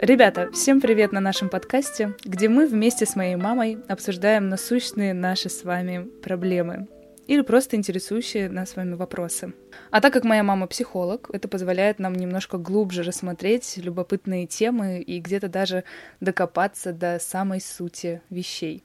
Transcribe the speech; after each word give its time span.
Ребята, 0.00 0.48
всем 0.52 0.80
привет 0.80 1.10
на 1.10 1.18
нашем 1.18 1.48
подкасте, 1.48 2.14
где 2.24 2.48
мы 2.48 2.68
вместе 2.68 3.04
с 3.04 3.16
моей 3.16 3.34
мамой 3.34 3.78
обсуждаем 3.88 4.48
насущные 4.48 5.12
наши 5.12 5.48
с 5.48 5.64
вами 5.64 6.04
проблемы 6.22 6.86
или 7.26 7.40
просто 7.40 7.74
интересующие 7.74 8.48
нас 8.48 8.70
с 8.70 8.76
вами 8.76 8.94
вопросы. 8.94 9.54
А 9.90 10.00
так 10.00 10.12
как 10.12 10.22
моя 10.22 10.44
мама 10.44 10.68
психолог, 10.68 11.28
это 11.32 11.48
позволяет 11.48 11.98
нам 11.98 12.14
немножко 12.14 12.58
глубже 12.58 13.02
рассмотреть 13.02 13.76
любопытные 13.76 14.46
темы 14.46 15.00
и 15.00 15.18
где-то 15.18 15.48
даже 15.48 15.82
докопаться 16.20 16.92
до 16.92 17.18
самой 17.18 17.60
сути 17.60 18.22
вещей. 18.30 18.84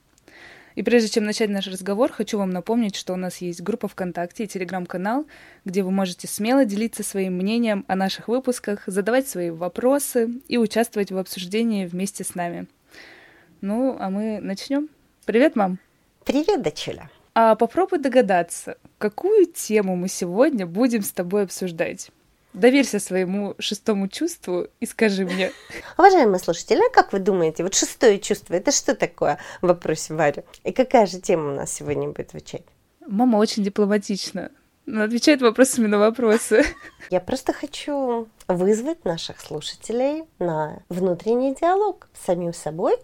И 0.74 0.82
прежде 0.82 1.08
чем 1.08 1.24
начать 1.24 1.50
наш 1.50 1.66
разговор, 1.68 2.10
хочу 2.10 2.38
вам 2.38 2.50
напомнить, 2.50 2.96
что 2.96 3.12
у 3.12 3.16
нас 3.16 3.38
есть 3.38 3.62
группа 3.62 3.86
ВКонтакте 3.86 4.44
и 4.44 4.48
телеграм-канал, 4.48 5.26
где 5.64 5.82
вы 5.82 5.92
можете 5.92 6.26
смело 6.26 6.64
делиться 6.64 7.04
своим 7.04 7.34
мнением 7.34 7.84
о 7.86 7.94
наших 7.94 8.28
выпусках, 8.28 8.82
задавать 8.86 9.28
свои 9.28 9.50
вопросы 9.50 10.40
и 10.48 10.58
участвовать 10.58 11.12
в 11.12 11.18
обсуждении 11.18 11.86
вместе 11.86 12.24
с 12.24 12.34
нами. 12.34 12.66
Ну, 13.60 13.96
а 13.98 14.10
мы 14.10 14.40
начнем. 14.40 14.88
Привет, 15.24 15.54
мам! 15.54 15.78
Привет, 16.24 16.62
дочуля! 16.62 17.08
А 17.34 17.54
попробуй 17.54 17.98
догадаться, 17.98 18.76
какую 18.98 19.46
тему 19.46 19.96
мы 19.96 20.08
сегодня 20.08 20.66
будем 20.66 21.02
с 21.02 21.12
тобой 21.12 21.44
обсуждать. 21.44 22.10
Доверься 22.54 23.00
своему 23.00 23.56
шестому 23.58 24.06
чувству 24.06 24.68
и 24.78 24.86
скажи 24.86 25.24
мне. 25.24 25.50
Уважаемые 25.98 26.38
слушатели, 26.38 26.80
а 26.86 26.94
как 26.94 27.12
вы 27.12 27.18
думаете, 27.18 27.64
вот 27.64 27.74
шестое 27.74 28.20
чувство, 28.20 28.54
это 28.54 28.70
что 28.70 28.94
такое 28.94 29.38
в 29.60 29.66
вопросе 29.66 30.14
Варю? 30.14 30.44
И 30.62 30.72
какая 30.72 31.06
же 31.06 31.20
тема 31.20 31.50
у 31.50 31.54
нас 31.56 31.72
сегодня 31.72 32.08
будет 32.08 32.30
звучать? 32.30 32.62
Мама 33.06 33.38
очень 33.38 33.64
дипломатична. 33.64 34.52
Она 34.86 35.04
отвечает 35.04 35.42
вопросами 35.42 35.88
на 35.88 35.98
вопросы. 35.98 36.64
Я 37.10 37.20
просто 37.20 37.52
хочу 37.52 38.28
вызвать 38.46 39.04
наших 39.04 39.40
слушателей 39.40 40.24
на 40.38 40.82
внутренний 40.88 41.54
диалог 41.54 42.08
с 42.12 42.26
самим 42.26 42.54
собой, 42.54 42.96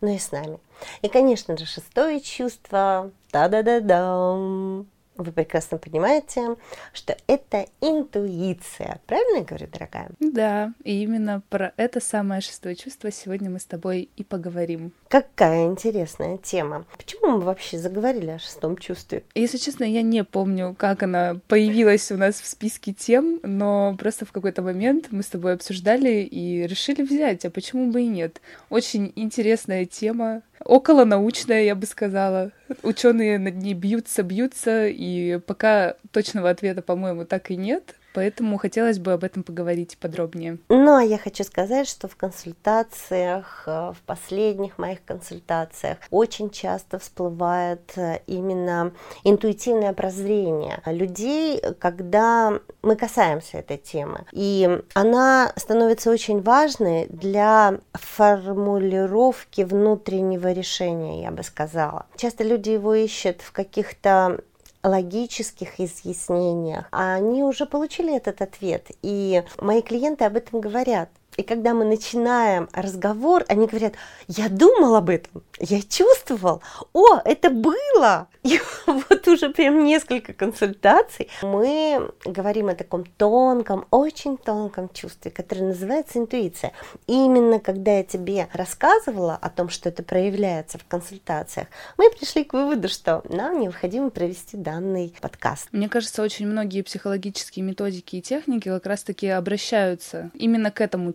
но 0.00 0.10
и 0.10 0.18
с 0.18 0.32
нами. 0.32 0.58
И, 1.00 1.08
конечно 1.08 1.56
же, 1.56 1.64
шестое 1.64 2.20
чувство, 2.20 3.10
да-да-да-дам, 3.32 4.86
вы 5.16 5.32
прекрасно 5.32 5.78
понимаете, 5.78 6.56
что 6.92 7.16
это 7.26 7.66
интуиция. 7.80 9.00
Правильно 9.06 9.38
я 9.38 9.44
говорю, 9.44 9.66
дорогая? 9.72 10.10
Да, 10.20 10.72
и 10.84 11.02
именно 11.02 11.42
про 11.48 11.72
это 11.76 12.00
самое 12.00 12.40
шестое 12.40 12.74
чувство 12.74 13.10
сегодня 13.10 13.50
мы 13.50 13.58
с 13.58 13.64
тобой 13.64 14.08
и 14.16 14.24
поговорим. 14.24 14.92
Какая 15.08 15.66
интересная 15.66 16.38
тема. 16.38 16.86
Почему 16.96 17.32
мы 17.32 17.40
вообще 17.40 17.78
заговорили 17.78 18.30
о 18.30 18.38
шестом 18.38 18.78
чувстве? 18.78 19.24
Если 19.34 19.58
честно, 19.58 19.84
я 19.84 20.02
не 20.02 20.24
помню, 20.24 20.74
как 20.78 21.02
она 21.02 21.40
появилась 21.48 22.10
у 22.10 22.16
нас 22.16 22.40
в 22.40 22.46
списке 22.46 22.92
тем, 22.92 23.40
но 23.42 23.94
просто 23.98 24.24
в 24.24 24.32
какой-то 24.32 24.62
момент 24.62 25.08
мы 25.10 25.22
с 25.22 25.26
тобой 25.26 25.54
обсуждали 25.54 26.22
и 26.22 26.66
решили 26.66 27.02
взять, 27.02 27.44
а 27.44 27.50
почему 27.50 27.90
бы 27.90 28.02
и 28.02 28.06
нет. 28.06 28.40
Очень 28.70 29.12
интересная 29.16 29.84
тема, 29.84 30.42
около 30.64 31.04
научная, 31.04 31.64
я 31.64 31.74
бы 31.74 31.86
сказала. 31.86 32.52
Ученые 32.82 33.38
над 33.38 33.56
ней 33.56 33.74
бьются, 33.74 34.22
бьются, 34.22 34.86
и 34.88 35.38
пока 35.38 35.96
точного 36.10 36.50
ответа, 36.50 36.82
по-моему, 36.82 37.24
так 37.24 37.50
и 37.50 37.56
нет. 37.56 37.96
Поэтому 38.14 38.58
хотелось 38.58 38.98
бы 38.98 39.12
об 39.12 39.24
этом 39.24 39.42
поговорить 39.42 39.98
подробнее. 39.98 40.58
Ну, 40.68 40.96
а 40.96 41.02
я 41.02 41.18
хочу 41.18 41.44
сказать, 41.44 41.88
что 41.88 42.08
в 42.08 42.16
консультациях, 42.16 43.64
э, 43.66 43.92
в 43.96 44.02
последних 44.06 44.78
моих 44.78 45.04
консультациях 45.04 45.98
очень 46.10 46.50
часто 46.50 46.98
всплывает 46.98 47.92
э, 47.96 48.20
именно 48.26 48.92
интуитивное 49.24 49.92
прозрение 49.92 50.80
людей, 50.86 51.62
когда 51.78 52.60
мы 52.82 52.96
касаемся 52.96 53.58
этой 53.58 53.78
темы. 53.78 54.26
И 54.32 54.82
она 54.94 55.52
становится 55.56 56.10
очень 56.10 56.42
важной 56.42 57.06
для 57.06 57.78
формулировки 57.92 59.62
внутреннего 59.62 60.52
решения, 60.52 61.22
я 61.22 61.30
бы 61.30 61.42
сказала. 61.42 62.06
Часто 62.16 62.44
люди 62.44 62.70
его 62.70 62.94
ищут 62.94 63.40
в 63.40 63.52
каких-то 63.52 64.40
логических 64.82 65.80
изъяснениях, 65.80 66.86
а 66.90 67.14
они 67.14 67.42
уже 67.42 67.66
получили 67.66 68.14
этот 68.14 68.42
ответ. 68.42 68.88
И 69.02 69.42
мои 69.60 69.82
клиенты 69.82 70.24
об 70.24 70.36
этом 70.36 70.60
говорят. 70.60 71.08
И 71.36 71.42
когда 71.42 71.72
мы 71.72 71.84
начинаем 71.84 72.68
разговор, 72.72 73.44
они 73.48 73.66
говорят, 73.66 73.94
я 74.28 74.48
думал 74.48 74.96
об 74.96 75.08
этом, 75.08 75.42
я 75.58 75.80
чувствовал, 75.80 76.62
о, 76.92 77.18
это 77.24 77.50
было. 77.50 78.28
И 78.42 78.60
вот 78.86 79.28
уже 79.28 79.50
прям 79.50 79.84
несколько 79.84 80.32
консультаций 80.32 81.28
мы 81.42 82.10
говорим 82.24 82.68
о 82.68 82.74
таком 82.74 83.04
тонком, 83.04 83.86
очень 83.90 84.36
тонком 84.36 84.88
чувстве, 84.92 85.30
которое 85.30 85.66
называется 85.68 86.18
интуиция. 86.18 86.72
И 87.06 87.12
именно 87.12 87.60
когда 87.60 87.98
я 87.98 88.02
тебе 88.02 88.48
рассказывала 88.52 89.38
о 89.40 89.48
том, 89.48 89.68
что 89.68 89.88
это 89.88 90.02
проявляется 90.02 90.78
в 90.78 90.84
консультациях, 90.86 91.68
мы 91.96 92.10
пришли 92.10 92.42
к 92.42 92.52
выводу, 92.52 92.88
что 92.88 93.22
нам 93.28 93.60
необходимо 93.60 94.10
провести 94.10 94.56
данный 94.56 95.14
подкаст. 95.20 95.68
Мне 95.70 95.88
кажется, 95.88 96.22
очень 96.22 96.48
многие 96.48 96.82
психологические 96.82 97.64
методики 97.64 98.16
и 98.16 98.22
техники 98.22 98.68
как 98.68 98.86
раз-таки 98.86 99.28
обращаются 99.28 100.30
именно 100.34 100.72
к 100.72 100.80
этому 100.80 101.12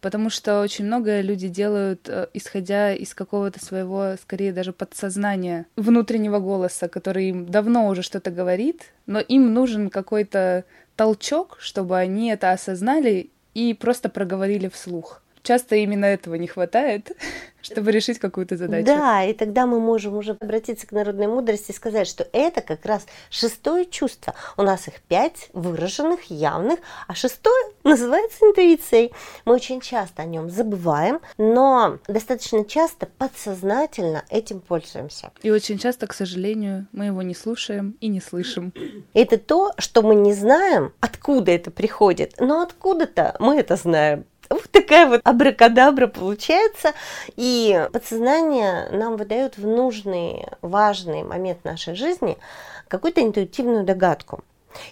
потому 0.00 0.30
что 0.30 0.60
очень 0.60 0.84
многое 0.84 1.22
люди 1.22 1.48
делают, 1.48 2.08
э, 2.08 2.28
исходя 2.34 2.92
из 2.94 3.14
какого-то 3.14 3.64
своего, 3.64 4.14
скорее 4.22 4.52
даже 4.52 4.72
подсознания, 4.72 5.66
внутреннего 5.76 6.38
голоса, 6.38 6.88
который 6.88 7.28
им 7.30 7.46
давно 7.46 7.88
уже 7.88 8.02
что-то 8.02 8.30
говорит, 8.30 8.92
но 9.06 9.20
им 9.20 9.54
нужен 9.54 9.90
какой-то 9.90 10.64
толчок, 10.96 11.56
чтобы 11.60 11.96
они 11.96 12.30
это 12.30 12.52
осознали 12.52 13.30
и 13.54 13.74
просто 13.74 14.08
проговорили 14.08 14.68
вслух. 14.68 15.22
Часто 15.42 15.76
именно 15.76 16.04
этого 16.04 16.34
не 16.34 16.46
хватает, 16.46 17.12
чтобы 17.62 17.92
решить 17.92 18.18
какую-то 18.18 18.56
задачу. 18.56 18.86
Да, 18.86 19.24
и 19.24 19.32
тогда 19.32 19.66
мы 19.66 19.80
можем 19.80 20.16
уже 20.16 20.32
обратиться 20.32 20.86
к 20.86 20.92
народной 20.92 21.26
мудрости 21.26 21.70
и 21.70 21.74
сказать, 21.74 22.06
что 22.06 22.26
это 22.32 22.60
как 22.60 22.84
раз 22.84 23.06
шестое 23.30 23.86
чувство. 23.86 24.34
У 24.56 24.62
нас 24.62 24.88
их 24.88 25.00
пять 25.02 25.48
выраженных, 25.52 26.24
явных, 26.30 26.78
а 27.06 27.14
шестое 27.14 27.72
называется 27.84 28.44
интуицией. 28.44 29.12
Мы 29.44 29.54
очень 29.54 29.80
часто 29.80 30.22
о 30.22 30.26
нем 30.26 30.50
забываем, 30.50 31.20
но 31.38 31.98
достаточно 32.06 32.64
часто 32.64 33.06
подсознательно 33.06 34.24
этим 34.28 34.60
пользуемся. 34.60 35.30
И 35.42 35.50
очень 35.50 35.78
часто, 35.78 36.06
к 36.06 36.12
сожалению, 36.12 36.86
мы 36.92 37.06
его 37.06 37.22
не 37.22 37.34
слушаем 37.34 37.96
и 38.00 38.08
не 38.08 38.20
слышим. 38.20 38.72
Это 39.14 39.38
то, 39.38 39.72
что 39.78 40.02
мы 40.02 40.14
не 40.14 40.34
знаем, 40.34 40.92
откуда 41.00 41.52
это 41.52 41.70
приходит, 41.70 42.34
но 42.38 42.62
откуда-то 42.62 43.36
мы 43.38 43.58
это 43.58 43.76
знаем. 43.76 44.24
Вот 44.50 44.68
такая 44.72 45.06
вот 45.06 45.20
абракадабра 45.24 46.08
получается. 46.08 46.92
И 47.36 47.88
подсознание 47.92 48.88
нам 48.90 49.16
выдает 49.16 49.56
в 49.56 49.66
нужный, 49.66 50.46
важный 50.60 51.22
момент 51.22 51.64
нашей 51.64 51.94
жизни 51.94 52.36
какую-то 52.88 53.22
интуитивную 53.22 53.84
догадку. 53.84 54.42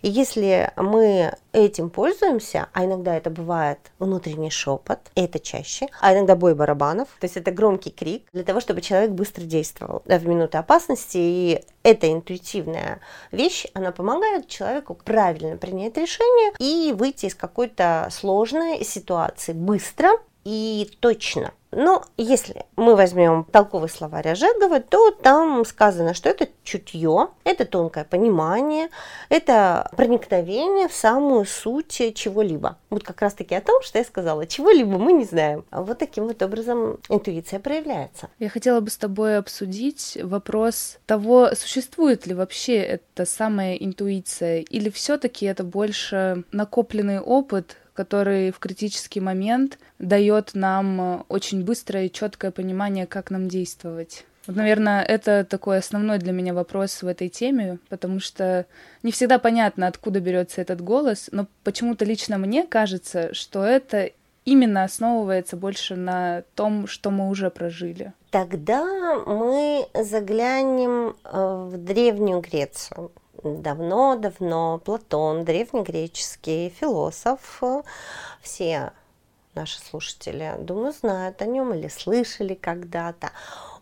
И 0.02 0.08
если 0.08 0.72
мы 0.76 1.34
этим 1.52 1.90
пользуемся, 1.90 2.68
а 2.72 2.84
иногда 2.84 3.16
это 3.16 3.30
бывает 3.30 3.78
внутренний 3.98 4.50
шепот, 4.50 4.98
это 5.14 5.38
чаще, 5.38 5.88
а 6.00 6.14
иногда 6.14 6.36
бой 6.36 6.54
барабанов, 6.54 7.08
то 7.20 7.24
есть 7.24 7.36
это 7.36 7.50
громкий 7.50 7.90
крик 7.90 8.24
для 8.32 8.44
того, 8.44 8.60
чтобы 8.60 8.80
человек 8.80 9.10
быстро 9.10 9.42
действовал 9.42 10.02
в 10.04 10.26
минуты 10.26 10.58
опасности. 10.58 11.18
И 11.18 11.64
эта 11.82 12.12
интуитивная 12.12 13.00
вещь, 13.32 13.66
она 13.74 13.92
помогает 13.92 14.48
человеку 14.48 14.94
правильно 14.94 15.56
принять 15.56 15.96
решение 15.96 16.52
и 16.58 16.92
выйти 16.92 17.26
из 17.26 17.34
какой-то 17.34 18.08
сложной 18.10 18.84
ситуации 18.84 19.52
быстро 19.52 20.10
и 20.48 20.88
точно. 21.00 21.52
Но 21.70 22.02
если 22.16 22.64
мы 22.76 22.96
возьмем 22.96 23.44
толковый 23.52 23.90
словарь 23.90 24.28
Ожегова, 24.28 24.80
то 24.80 25.10
там 25.10 25.66
сказано, 25.66 26.14
что 26.14 26.30
это 26.30 26.48
чутье, 26.64 27.28
это 27.44 27.66
тонкое 27.66 28.04
понимание, 28.04 28.88
это 29.28 29.90
проникновение 29.94 30.88
в 30.88 30.94
самую 30.94 31.44
суть 31.44 32.14
чего-либо. 32.14 32.78
Вот 32.88 33.02
как 33.04 33.20
раз 33.20 33.34
таки 33.34 33.54
о 33.54 33.60
том, 33.60 33.82
что 33.82 33.98
я 33.98 34.04
сказала, 34.04 34.46
чего-либо 34.46 34.96
мы 34.96 35.12
не 35.12 35.26
знаем. 35.26 35.66
А 35.70 35.82
вот 35.82 35.98
таким 35.98 36.26
вот 36.28 36.42
образом 36.42 36.98
интуиция 37.10 37.60
проявляется. 37.60 38.30
Я 38.38 38.48
хотела 38.48 38.80
бы 38.80 38.88
с 38.88 38.96
тобой 38.96 39.36
обсудить 39.36 40.16
вопрос 40.22 40.96
того, 41.04 41.50
существует 41.54 42.26
ли 42.26 42.32
вообще 42.32 42.76
эта 42.76 43.26
самая 43.26 43.74
интуиция, 43.74 44.60
или 44.60 44.88
все-таки 44.88 45.44
это 45.44 45.64
больше 45.64 46.44
накопленный 46.50 47.20
опыт, 47.20 47.76
который 47.98 48.52
в 48.52 48.60
критический 48.60 49.18
момент 49.18 49.76
дает 49.98 50.50
нам 50.54 51.00
э, 51.00 51.22
очень 51.28 51.64
быстрое 51.64 52.04
и 52.04 52.12
четкое 52.12 52.52
понимание, 52.52 53.08
как 53.08 53.32
нам 53.32 53.48
действовать. 53.48 54.24
Вот, 54.46 54.54
наверное, 54.54 55.02
это 55.02 55.44
такой 55.44 55.78
основной 55.78 56.18
для 56.18 56.30
меня 56.30 56.54
вопрос 56.54 57.02
в 57.02 57.08
этой 57.08 57.28
теме, 57.28 57.80
потому 57.88 58.20
что 58.20 58.66
не 59.02 59.10
всегда 59.10 59.40
понятно, 59.40 59.88
откуда 59.88 60.20
берется 60.20 60.60
этот 60.60 60.80
голос, 60.80 61.28
но 61.32 61.48
почему-то 61.64 62.04
лично 62.04 62.38
мне 62.38 62.68
кажется, 62.68 63.34
что 63.34 63.64
это 63.64 64.12
именно 64.44 64.84
основывается 64.84 65.56
больше 65.56 65.96
на 65.96 66.44
том, 66.54 66.86
что 66.86 67.10
мы 67.10 67.28
уже 67.28 67.50
прожили. 67.50 68.12
Тогда 68.30 68.84
мы 69.26 69.88
заглянем 69.92 71.16
э, 71.24 71.68
в 71.68 71.76
Древнюю 71.78 72.42
Грецию 72.42 73.10
давно-давно 73.42 74.78
Платон, 74.84 75.44
древнегреческий 75.44 76.70
философ, 76.70 77.62
все 78.40 78.92
наши 79.54 79.80
слушатели, 79.80 80.54
думаю, 80.58 80.92
знают 80.92 81.42
о 81.42 81.46
нем 81.46 81.74
или 81.74 81.88
слышали 81.88 82.54
когда-то. 82.54 83.30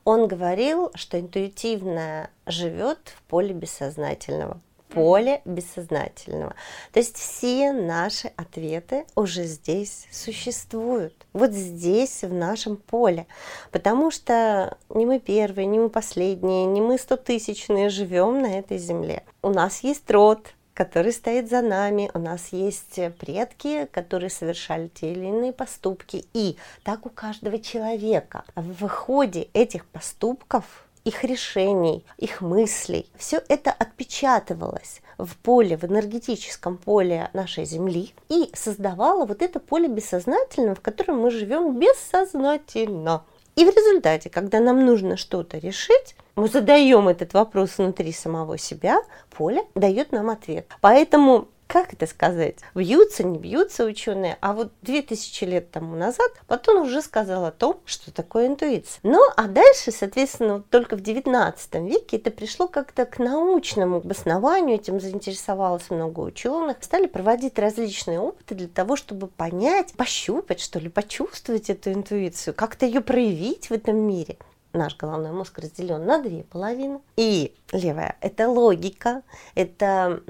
Он 0.05 0.29
говорил, 0.29 0.91
что 0.95 1.19
интуитивно 1.19 2.31
живет 2.47 3.13
в 3.17 3.23
поле 3.25 3.53
бессознательного 3.53 4.61
поле 4.89 5.43
бессознательного. 5.45 6.55
То 6.93 7.01
есть 7.01 7.17
все 7.17 7.73
наши 7.73 8.33
ответы 8.37 9.05
уже 9.15 9.45
здесь 9.45 10.07
существуют. 10.11 11.15
Вот 11.33 11.53
здесь, 11.53 12.23
в 12.23 12.33
нашем 12.33 12.77
поле. 12.77 13.27
Потому 13.71 14.11
что 14.11 14.77
не 14.89 15.07
мы 15.07 15.19
первые, 15.19 15.67
не 15.67 15.79
мы 15.79 15.91
последние, 15.91 16.67
не 16.67 16.81
мы 16.81 16.99
стотысячные 16.99 17.89
живем 17.89 18.41
на 18.41 18.59
этой 18.59 18.79
земле. 18.79 19.23
У 19.43 19.51
нас 19.51 19.83
есть 19.83 20.11
род, 20.11 20.55
который 20.77 21.13
стоит 21.13 21.49
за 21.49 21.63
нами. 21.63 22.11
У 22.13 22.19
нас 22.19 22.49
есть 22.53 23.01
предки, 23.19 23.87
которые 23.93 24.31
совершали 24.31 24.89
те 24.89 25.13
или 25.13 25.25
иные 25.25 25.53
поступки. 25.53 26.27
И 26.35 26.57
так 26.85 27.07
у 27.07 27.09
каждого 27.09 27.59
человека. 27.59 28.45
В 28.55 28.87
ходе 28.89 29.49
этих 29.55 29.87
поступков 29.87 30.86
их 31.07 31.23
решений, 31.23 32.05
их 32.19 32.41
мыслей. 32.41 33.07
Все 33.17 33.41
это 33.49 33.71
отпечатывалось 33.71 35.01
в 35.19 35.37
поле, 35.37 35.77
в 35.77 35.85
энергетическом 35.85 36.77
поле 36.77 37.31
нашей 37.33 37.65
Земли 37.65 38.13
и 38.29 38.51
создавало 38.55 39.25
вот 39.25 39.41
это 39.41 39.61
поле 39.61 39.89
бессознательного, 39.89 40.75
в 40.75 40.81
котором 40.81 41.21
мы 41.21 41.31
живем 41.31 41.79
бессознательно. 41.79 43.23
И 43.55 43.65
в 43.65 43.69
результате, 43.69 44.29
когда 44.31 44.59
нам 44.59 44.85
нужно 44.85 45.17
что-то 45.17 45.59
решить, 45.59 46.17
мы 46.35 46.49
задаем 46.49 47.09
этот 47.09 47.33
вопрос 47.35 47.79
внутри 47.79 48.13
самого 48.13 48.59
себя, 48.59 48.99
поле 49.31 49.63
дает 49.77 50.11
нам 50.11 50.29
ответ. 50.29 50.67
Поэтому 50.81 51.47
как 51.67 51.93
это 51.93 52.07
сказать, 52.07 52.57
бьются, 52.75 53.25
не 53.25 53.39
бьются 53.39 53.85
ученые, 53.85 54.39
а 54.41 54.53
вот 54.53 54.73
2000 54.83 55.45
лет 55.45 55.71
тому 55.71 55.97
назад 55.97 56.31
Платон 56.47 56.79
уже 56.79 57.03
сказал 57.03 57.45
о 57.45 57.51
том, 57.51 57.81
что 57.85 58.13
такое 58.13 58.47
интуиция. 58.47 59.01
Ну, 59.03 59.21
а 59.37 59.49
дальше, 59.49 59.91
соответственно, 59.91 60.63
только 60.71 60.97
в 60.97 61.01
19 61.01 61.75
веке 61.77 62.17
это 62.17 62.31
пришло 62.31 62.69
как-то 62.69 63.05
к 63.05 63.19
научному 63.19 63.97
обоснованию, 63.99 64.77
этим 64.77 65.01
заинтересовалось 65.01 65.91
много 65.91 66.21
ученых, 66.21 66.79
стали 66.81 67.07
проводить 67.07 67.59
различные 67.59 68.21
опыты 68.21 68.55
для 68.55 68.69
того, 68.69 68.97
чтобы 68.97 69.27
понять, 69.27 69.93
пощупать, 69.95 70.61
что 70.61 70.79
ли, 70.79 70.89
почувствовать 70.89 71.71
эту 71.71 71.93
интуицию, 71.93 72.55
как-то 72.55 72.87
ее 72.87 73.01
проявить 73.01 73.71
в 73.71 73.73
этом 73.73 73.97
мире 73.97 74.37
наш 74.73 74.97
головной 74.97 75.33
мозг 75.33 75.59
разделен 75.59 76.05
на 76.05 76.23
две 76.23 76.43
половины. 76.43 77.01
И 77.17 77.55
левая– 77.73 78.17
это 78.21 78.49
логика, 78.49 79.23
это 79.55 80.21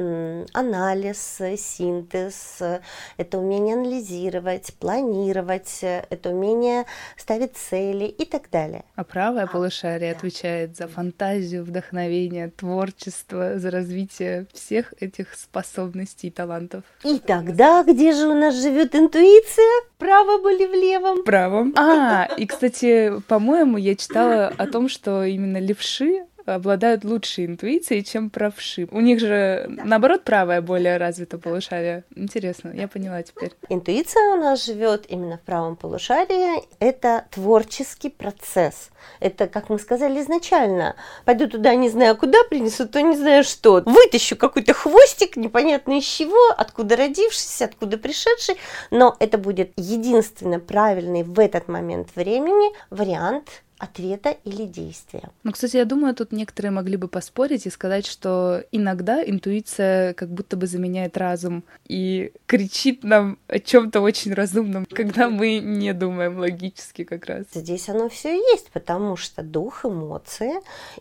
анализ, 0.52 1.40
синтез, 1.56 2.62
это 3.16 3.38
умение 3.38 3.74
анализировать, 3.74 4.72
планировать, 4.78 5.80
это 5.82 6.30
умение 6.30 6.86
ставить 7.16 7.56
цели 7.56 8.04
и 8.04 8.24
так 8.24 8.50
далее. 8.50 8.84
А 8.94 9.04
правая 9.04 9.46
полушарие 9.46 10.12
да. 10.12 10.18
отвечает 10.18 10.76
за 10.76 10.88
фантазию, 10.88 11.64
вдохновение, 11.64 12.50
творчество, 12.50 13.58
за 13.58 13.70
развитие 13.70 14.46
всех 14.52 14.94
этих 15.00 15.34
способностей 15.34 16.28
и 16.28 16.30
талантов. 16.30 16.84
И 17.04 17.18
тогда 17.18 17.82
где 17.82 18.12
же 18.12 18.28
у 18.28 18.34
нас 18.34 18.54
живет 18.54 18.94
интуиция? 18.94 19.82
Право 19.98 20.40
были 20.42 20.66
в 20.66 20.72
левом. 20.72 21.24
Правом. 21.24 21.74
А, 21.76 22.28
и, 22.36 22.46
кстати, 22.46 23.20
по-моему, 23.28 23.78
я 23.78 23.94
читала 23.94 24.35
о 24.36 24.66
том, 24.66 24.88
что 24.88 25.24
именно 25.24 25.58
левши 25.58 26.26
обладают 26.54 27.04
лучшей 27.04 27.46
интуицией, 27.46 28.04
чем 28.04 28.30
правши. 28.30 28.88
У 28.90 29.00
них 29.00 29.20
же, 29.20 29.66
да. 29.68 29.84
наоборот, 29.84 30.24
правая 30.24 30.62
более 30.62 30.96
развита 30.96 31.38
полушарие. 31.38 32.04
Интересно, 32.14 32.72
я 32.74 32.88
поняла 32.88 33.22
теперь. 33.22 33.52
Интуиция 33.68 34.34
у 34.34 34.36
нас 34.36 34.64
живет 34.64 35.06
именно 35.08 35.38
в 35.38 35.42
правом 35.42 35.76
полушарии. 35.76 36.62
Это 36.78 37.24
творческий 37.30 38.10
процесс. 38.10 38.90
Это, 39.20 39.46
как 39.46 39.68
мы 39.68 39.78
сказали 39.78 40.20
изначально, 40.20 40.96
пойду 41.24 41.48
туда 41.48 41.74
не 41.74 41.88
знаю 41.88 42.16
куда, 42.16 42.38
принесу 42.48 42.88
то 42.88 43.00
не 43.02 43.16
знаю 43.16 43.44
что. 43.44 43.82
Вытащу 43.84 44.36
какой-то 44.36 44.74
хвостик, 44.74 45.36
непонятно 45.36 45.98
из 45.98 46.04
чего, 46.04 46.50
откуда 46.56 46.96
родившийся, 46.96 47.66
откуда 47.66 47.98
пришедший, 47.98 48.56
но 48.90 49.16
это 49.20 49.38
будет 49.38 49.72
единственно 49.76 50.58
правильный 50.58 51.22
в 51.22 51.38
этот 51.38 51.68
момент 51.68 52.08
времени 52.16 52.74
вариант 52.90 53.62
ответа 53.78 54.36
или 54.44 54.64
действия. 54.64 55.30
Ну, 55.42 55.52
кстати, 55.52 55.76
я 55.76 55.84
думаю, 55.84 56.14
тут 56.14 56.32
некоторые 56.32 56.72
могли 56.72 56.96
бы 56.96 57.08
поспорить 57.08 57.66
и 57.66 57.70
сказать, 57.70 58.06
что 58.06 58.62
иногда 58.72 59.22
интуиция 59.22 60.14
как 60.14 60.30
будто 60.30 60.56
бы 60.56 60.66
заменяет 60.66 61.16
разум 61.16 61.62
и 61.86 62.32
кричит 62.46 63.04
нам 63.04 63.38
о 63.48 63.58
чем-то 63.58 64.00
очень 64.00 64.32
разумном, 64.32 64.86
когда 64.86 65.28
мы 65.28 65.58
не 65.58 65.92
думаем 65.92 66.38
логически 66.38 67.04
как 67.04 67.26
раз. 67.26 67.44
Здесь 67.52 67.88
оно 67.88 68.08
все 68.08 68.34
есть, 68.34 68.70
потому 68.70 69.16
что 69.16 69.42
дух, 69.42 69.84
эмоции 69.84 70.54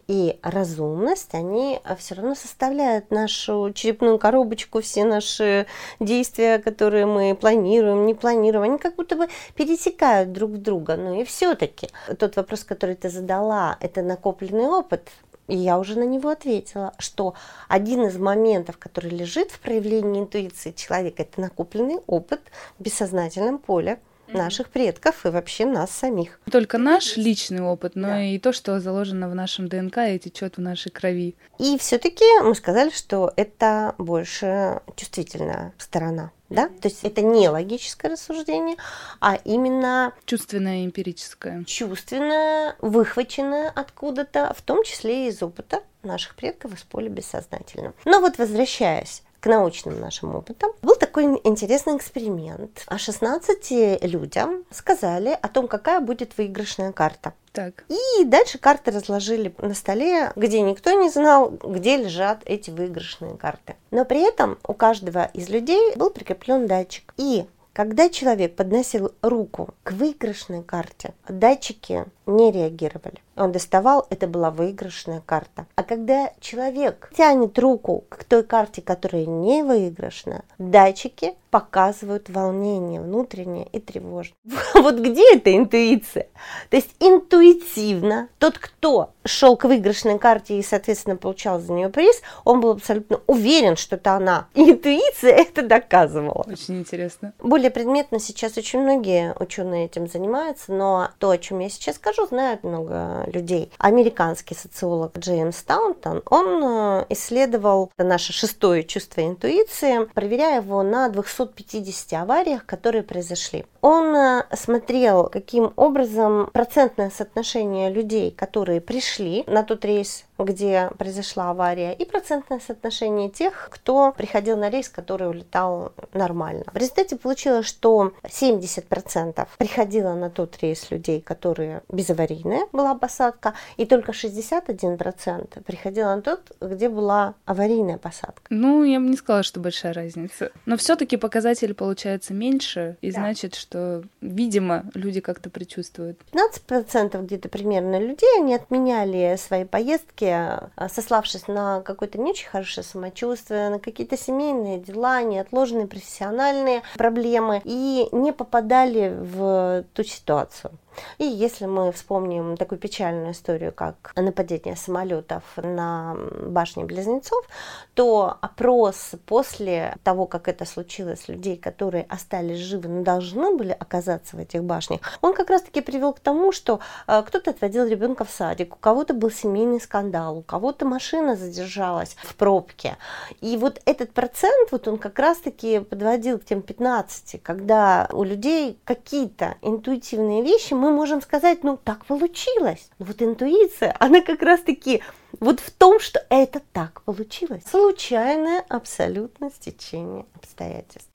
и 0.07 0.37
разумность, 0.41 1.33
они 1.33 1.79
все 1.97 2.15
равно 2.15 2.35
составляют 2.35 3.09
нашу 3.09 3.71
черепную 3.73 4.19
коробочку, 4.19 4.81
все 4.81 5.05
наши 5.05 5.65
действия, 5.99 6.59
которые 6.59 7.05
мы 7.05 7.35
планируем, 7.35 8.05
не 8.05 8.13
планируем, 8.13 8.63
они 8.63 8.77
как 8.77 8.95
будто 8.95 9.15
бы 9.15 9.27
пересекают 9.55 10.33
друг 10.33 10.57
друга. 10.57 10.97
Но 10.97 11.21
и 11.21 11.23
все-таки 11.23 11.87
тот 12.19 12.35
вопрос, 12.35 12.64
который 12.65 12.95
ты 12.95 13.09
задала, 13.09 13.77
это 13.79 14.01
накопленный 14.01 14.67
опыт, 14.67 15.11
и 15.47 15.55
я 15.55 15.77
уже 15.77 15.97
на 15.97 16.03
него 16.03 16.29
ответила, 16.29 16.93
что 16.97 17.35
один 17.67 18.05
из 18.05 18.17
моментов, 18.17 18.77
который 18.77 19.11
лежит 19.11 19.51
в 19.51 19.59
проявлении 19.59 20.21
интуиции 20.21 20.71
человека, 20.71 21.21
это 21.21 21.39
накопленный 21.39 21.99
опыт 22.07 22.41
в 22.79 22.83
бессознательном 22.83 23.59
поле 23.59 23.99
наших 24.27 24.69
предков 24.69 25.25
и 25.25 25.29
вообще 25.29 25.65
нас 25.65 25.91
самих. 25.91 26.39
Только 26.51 26.77
наш 26.77 27.17
личный 27.17 27.61
опыт, 27.61 27.95
но 27.95 28.07
да. 28.07 28.23
и 28.23 28.39
то, 28.39 28.53
что 28.53 28.79
заложено 28.79 29.29
в 29.29 29.35
нашем 29.35 29.67
ДНК 29.67 29.97
и 30.09 30.19
течет 30.19 30.57
в 30.57 30.61
нашей 30.61 30.91
крови. 30.91 31.35
И 31.59 31.77
все-таки 31.77 32.25
мы 32.41 32.55
сказали, 32.55 32.89
что 32.89 33.31
это 33.35 33.95
больше 33.97 34.81
чувствительная 34.95 35.73
сторона 35.77 36.31
да? 36.49 36.67
То 36.67 36.87
есть 36.87 37.03
это 37.03 37.21
не 37.21 37.49
логическое 37.49 38.09
рассуждение, 38.09 38.77
а 39.19 39.35
именно 39.43 40.13
чувственное, 40.25 40.85
эмпирическое. 40.85 41.63
Чувственное, 41.65 42.75
выхваченное 42.81 43.71
откуда-то, 43.73 44.53
в 44.55 44.61
том 44.61 44.83
числе 44.83 45.25
и 45.25 45.29
из 45.29 45.41
опыта 45.41 45.81
наших 46.03 46.35
предков 46.35 46.73
из 46.73 46.83
поля 46.83 47.09
бессознательного. 47.09 47.93
Но 48.05 48.19
вот 48.19 48.37
возвращаясь 48.37 49.23
к 49.39 49.47
научным 49.47 49.99
нашим 49.99 50.35
опытам, 50.35 50.71
был 50.81 50.95
такой 51.15 51.39
интересный 51.45 51.95
эксперимент. 51.95 52.83
А 52.87 52.97
16 52.97 54.03
людям 54.03 54.65
сказали 54.69 55.37
о 55.41 55.47
том, 55.47 55.69
какая 55.69 56.01
будет 56.01 56.37
выигрышная 56.37 56.91
карта. 56.91 57.33
Так. 57.53 57.85
И 57.87 58.25
дальше 58.25 58.57
карты 58.57 58.91
разложили 58.91 59.55
на 59.59 59.73
столе, 59.73 60.33
где 60.35 60.59
никто 60.59 60.91
не 60.91 61.09
знал, 61.09 61.51
где 61.51 61.95
лежат 61.95 62.41
эти 62.43 62.69
выигрышные 62.69 63.37
карты. 63.37 63.75
Но 63.91 64.03
при 64.03 64.27
этом 64.27 64.57
у 64.67 64.73
каждого 64.73 65.29
из 65.33 65.47
людей 65.47 65.95
был 65.95 66.09
прикреплен 66.09 66.67
датчик. 66.67 67.13
И 67.15 67.45
когда 67.71 68.09
человек 68.09 68.57
подносил 68.57 69.13
руку 69.21 69.69
к 69.83 69.93
выигрышной 69.93 70.63
карте, 70.63 71.13
датчики 71.29 72.05
не 72.25 72.51
реагировали. 72.51 73.21
Он 73.35 73.51
доставал, 73.51 74.07
это 74.09 74.27
была 74.27 74.51
выигрышная 74.51 75.21
карта. 75.25 75.65
А 75.75 75.83
когда 75.83 76.31
человек 76.39 77.11
тянет 77.15 77.57
руку 77.59 78.05
к 78.09 78.23
той 78.23 78.43
карте, 78.43 78.81
которая 78.81 79.25
не 79.25 79.63
выигрышная, 79.63 80.43
датчики 80.57 81.35
показывают 81.55 82.29
волнение 82.29 82.99
внутреннее 82.99 83.67
и 83.71 83.79
тревожное. 83.79 84.35
Вот 84.73 84.95
где 84.95 85.35
эта 85.35 85.55
интуиция? 85.55 86.27
То 86.69 86.75
есть 86.75 86.89
интуитивно 86.99 88.27
тот, 88.39 88.57
кто 88.57 89.11
шел 89.23 89.55
к 89.55 89.63
выигрышной 89.63 90.19
карте 90.19 90.59
и, 90.59 90.63
соответственно, 90.63 91.15
получал 91.15 91.59
за 91.59 91.71
нее 91.71 91.87
приз, 91.89 92.21
он 92.43 92.59
был 92.59 92.71
абсолютно 92.71 93.21
уверен, 93.25 93.77
что 93.77 93.95
это 93.95 94.13
она. 94.15 94.47
Интуиция 94.53 95.31
это 95.31 95.61
доказывала. 95.61 96.45
Очень 96.45 96.79
интересно. 96.79 97.33
Более 97.39 97.71
предметно 97.71 98.19
сейчас 98.19 98.57
очень 98.57 98.81
многие 98.81 99.33
ученые 99.39 99.85
этим 99.85 100.07
занимаются, 100.07 100.73
но 100.73 101.09
то, 101.19 101.29
о 101.29 101.37
чем 101.37 101.59
я 101.59 101.69
сейчас 101.69 101.95
скажу, 101.95 102.14
знают 102.23 102.63
много 102.63 103.25
людей. 103.27 103.71
Американский 103.77 104.55
социолог 104.55 105.17
Джеймс 105.17 105.61
Таунтон, 105.63 106.23
он 106.29 106.63
э, 106.63 107.05
исследовал 107.09 107.91
наше 107.97 108.31
шестое 108.31 108.83
чувство 108.83 109.21
интуиции, 109.25 110.05
проверяя 110.13 110.61
его 110.61 110.83
на 110.83 111.09
250 111.09 112.21
авариях, 112.21 112.65
которые 112.65 113.03
произошли. 113.03 113.65
Он 113.81 114.15
э, 114.15 114.45
смотрел, 114.55 115.25
каким 115.25 115.73
образом 115.75 116.49
процентное 116.53 117.09
соотношение 117.09 117.89
людей, 117.89 118.31
которые 118.31 118.81
пришли 118.81 119.43
на 119.47 119.63
тот 119.63 119.83
рейс, 119.85 120.25
где 120.37 120.89
произошла 120.97 121.51
авария, 121.51 121.93
и 121.93 122.05
процентное 122.05 122.59
соотношение 122.59 123.29
тех, 123.29 123.69
кто 123.71 124.13
приходил 124.15 124.57
на 124.57 124.69
рейс, 124.69 124.89
который 124.89 125.29
улетал 125.29 125.93
нормально. 126.13 126.63
В 126.71 126.77
результате 126.77 127.15
получилось, 127.15 127.65
что 127.65 128.13
70% 128.23 129.47
приходило 129.57 130.13
на 130.13 130.29
тот 130.29 130.57
рейс 130.61 130.89
людей, 130.91 131.21
которые 131.21 131.81
без 131.89 132.04
безаварийная 132.05 132.67
была 132.71 132.95
посадка, 132.95 133.53
и 133.77 133.85
только 133.85 134.11
61% 134.11 135.63
приходило 135.63 136.15
на 136.15 136.21
тот, 136.21 136.41
где 136.61 136.89
была 136.89 137.33
аварийная 137.45 137.97
посадка. 137.97 138.43
Ну, 138.49 138.83
я 138.83 138.99
бы 138.99 139.07
не 139.07 139.17
сказала, 139.17 139.43
что 139.43 139.59
большая 139.59 139.93
разница. 139.93 140.51
Но 140.65 140.77
все-таки 140.77 141.17
показатель 141.17 141.73
получается 141.73 142.33
меньше, 142.33 142.97
и 143.01 143.11
да. 143.11 143.21
значит, 143.21 143.55
что, 143.55 144.03
видимо, 144.21 144.85
люди 144.93 145.19
как-то 145.19 145.49
предчувствуют. 145.49 146.19
15% 146.31 147.23
где-то 147.23 147.49
примерно 147.49 147.99
людей, 147.99 148.29
они 148.39 148.53
отменяли 148.53 149.35
свои 149.37 149.65
поездки, 149.65 150.25
а, 150.25 150.69
сославшись 150.89 151.47
на 151.47 151.81
какое-то 151.81 152.19
не 152.19 152.31
очень 152.31 152.47
хорошее 152.47 152.85
самочувствие, 152.85 153.69
на 153.69 153.79
какие-то 153.79 154.17
семейные 154.17 154.79
дела, 154.79 155.21
неотложные 155.23 155.87
профессиональные 155.87 156.83
проблемы, 156.95 157.61
и 157.63 158.07
не 158.11 158.31
попадали 158.31 159.13
в 159.19 159.85
ту 159.93 160.03
ситуацию. 160.03 160.71
И 161.17 161.25
если 161.25 161.65
мы 161.65 161.91
вспомним 161.91 162.57
такую 162.57 162.79
печальную 162.79 163.31
историю, 163.31 163.71
как 163.71 164.11
нападение 164.15 164.75
самолетов 164.75 165.43
на 165.57 166.15
башни 166.47 166.83
Близнецов, 166.83 167.45
то 167.93 168.37
опрос 168.41 169.11
после 169.25 169.97
того, 170.03 170.25
как 170.25 170.47
это 170.47 170.65
случилось, 170.65 171.27
людей, 171.27 171.57
которые 171.57 172.05
остались 172.09 172.59
живы, 172.59 172.89
но 172.89 173.03
должны 173.03 173.55
были 173.55 173.71
оказаться 173.71 174.35
в 174.35 174.39
этих 174.39 174.63
башнях, 174.63 175.01
он 175.21 175.33
как 175.33 175.49
раз-таки 175.49 175.81
привел 175.81 176.13
к 176.13 176.19
тому, 176.19 176.51
что 176.51 176.79
э, 177.07 177.23
кто-то 177.25 177.51
отводил 177.51 177.85
ребенка 177.85 178.25
в 178.25 178.29
садик, 178.29 178.75
у 178.75 178.79
кого-то 178.79 179.13
был 179.13 179.31
семейный 179.31 179.79
скандал, 179.79 180.37
у 180.37 180.41
кого-то 180.41 180.85
машина 180.85 181.35
задержалась 181.35 182.15
в 182.23 182.35
пробке. 182.35 182.97
И 183.41 183.57
вот 183.57 183.81
этот 183.85 184.11
процент, 184.13 184.71
вот 184.71 184.87
он 184.87 184.97
как 184.97 185.19
раз-таки 185.19 185.79
подводил 185.79 186.39
к 186.39 186.45
тем 186.45 186.61
15, 186.61 187.41
когда 187.41 188.07
у 188.11 188.23
людей 188.23 188.77
какие-то 188.83 189.55
интуитивные 189.61 190.41
вещи 190.41 190.73
мы 190.73 190.84
можем 190.91 191.21
сказать, 191.21 191.63
ну 191.63 191.77
так 191.77 192.05
получилось. 192.05 192.89
Вот 192.99 193.21
интуиция, 193.21 193.95
она 193.99 194.21
как 194.21 194.41
раз-таки 194.41 195.01
вот 195.39 195.59
в 195.59 195.71
том, 195.71 195.99
что 195.99 196.25
это 196.29 196.61
так 196.73 197.01
получилось. 197.03 197.63
Случайное 197.69 198.63
абсолютно 198.69 199.49
стечение 199.51 200.25
обстоятельств. 200.33 201.09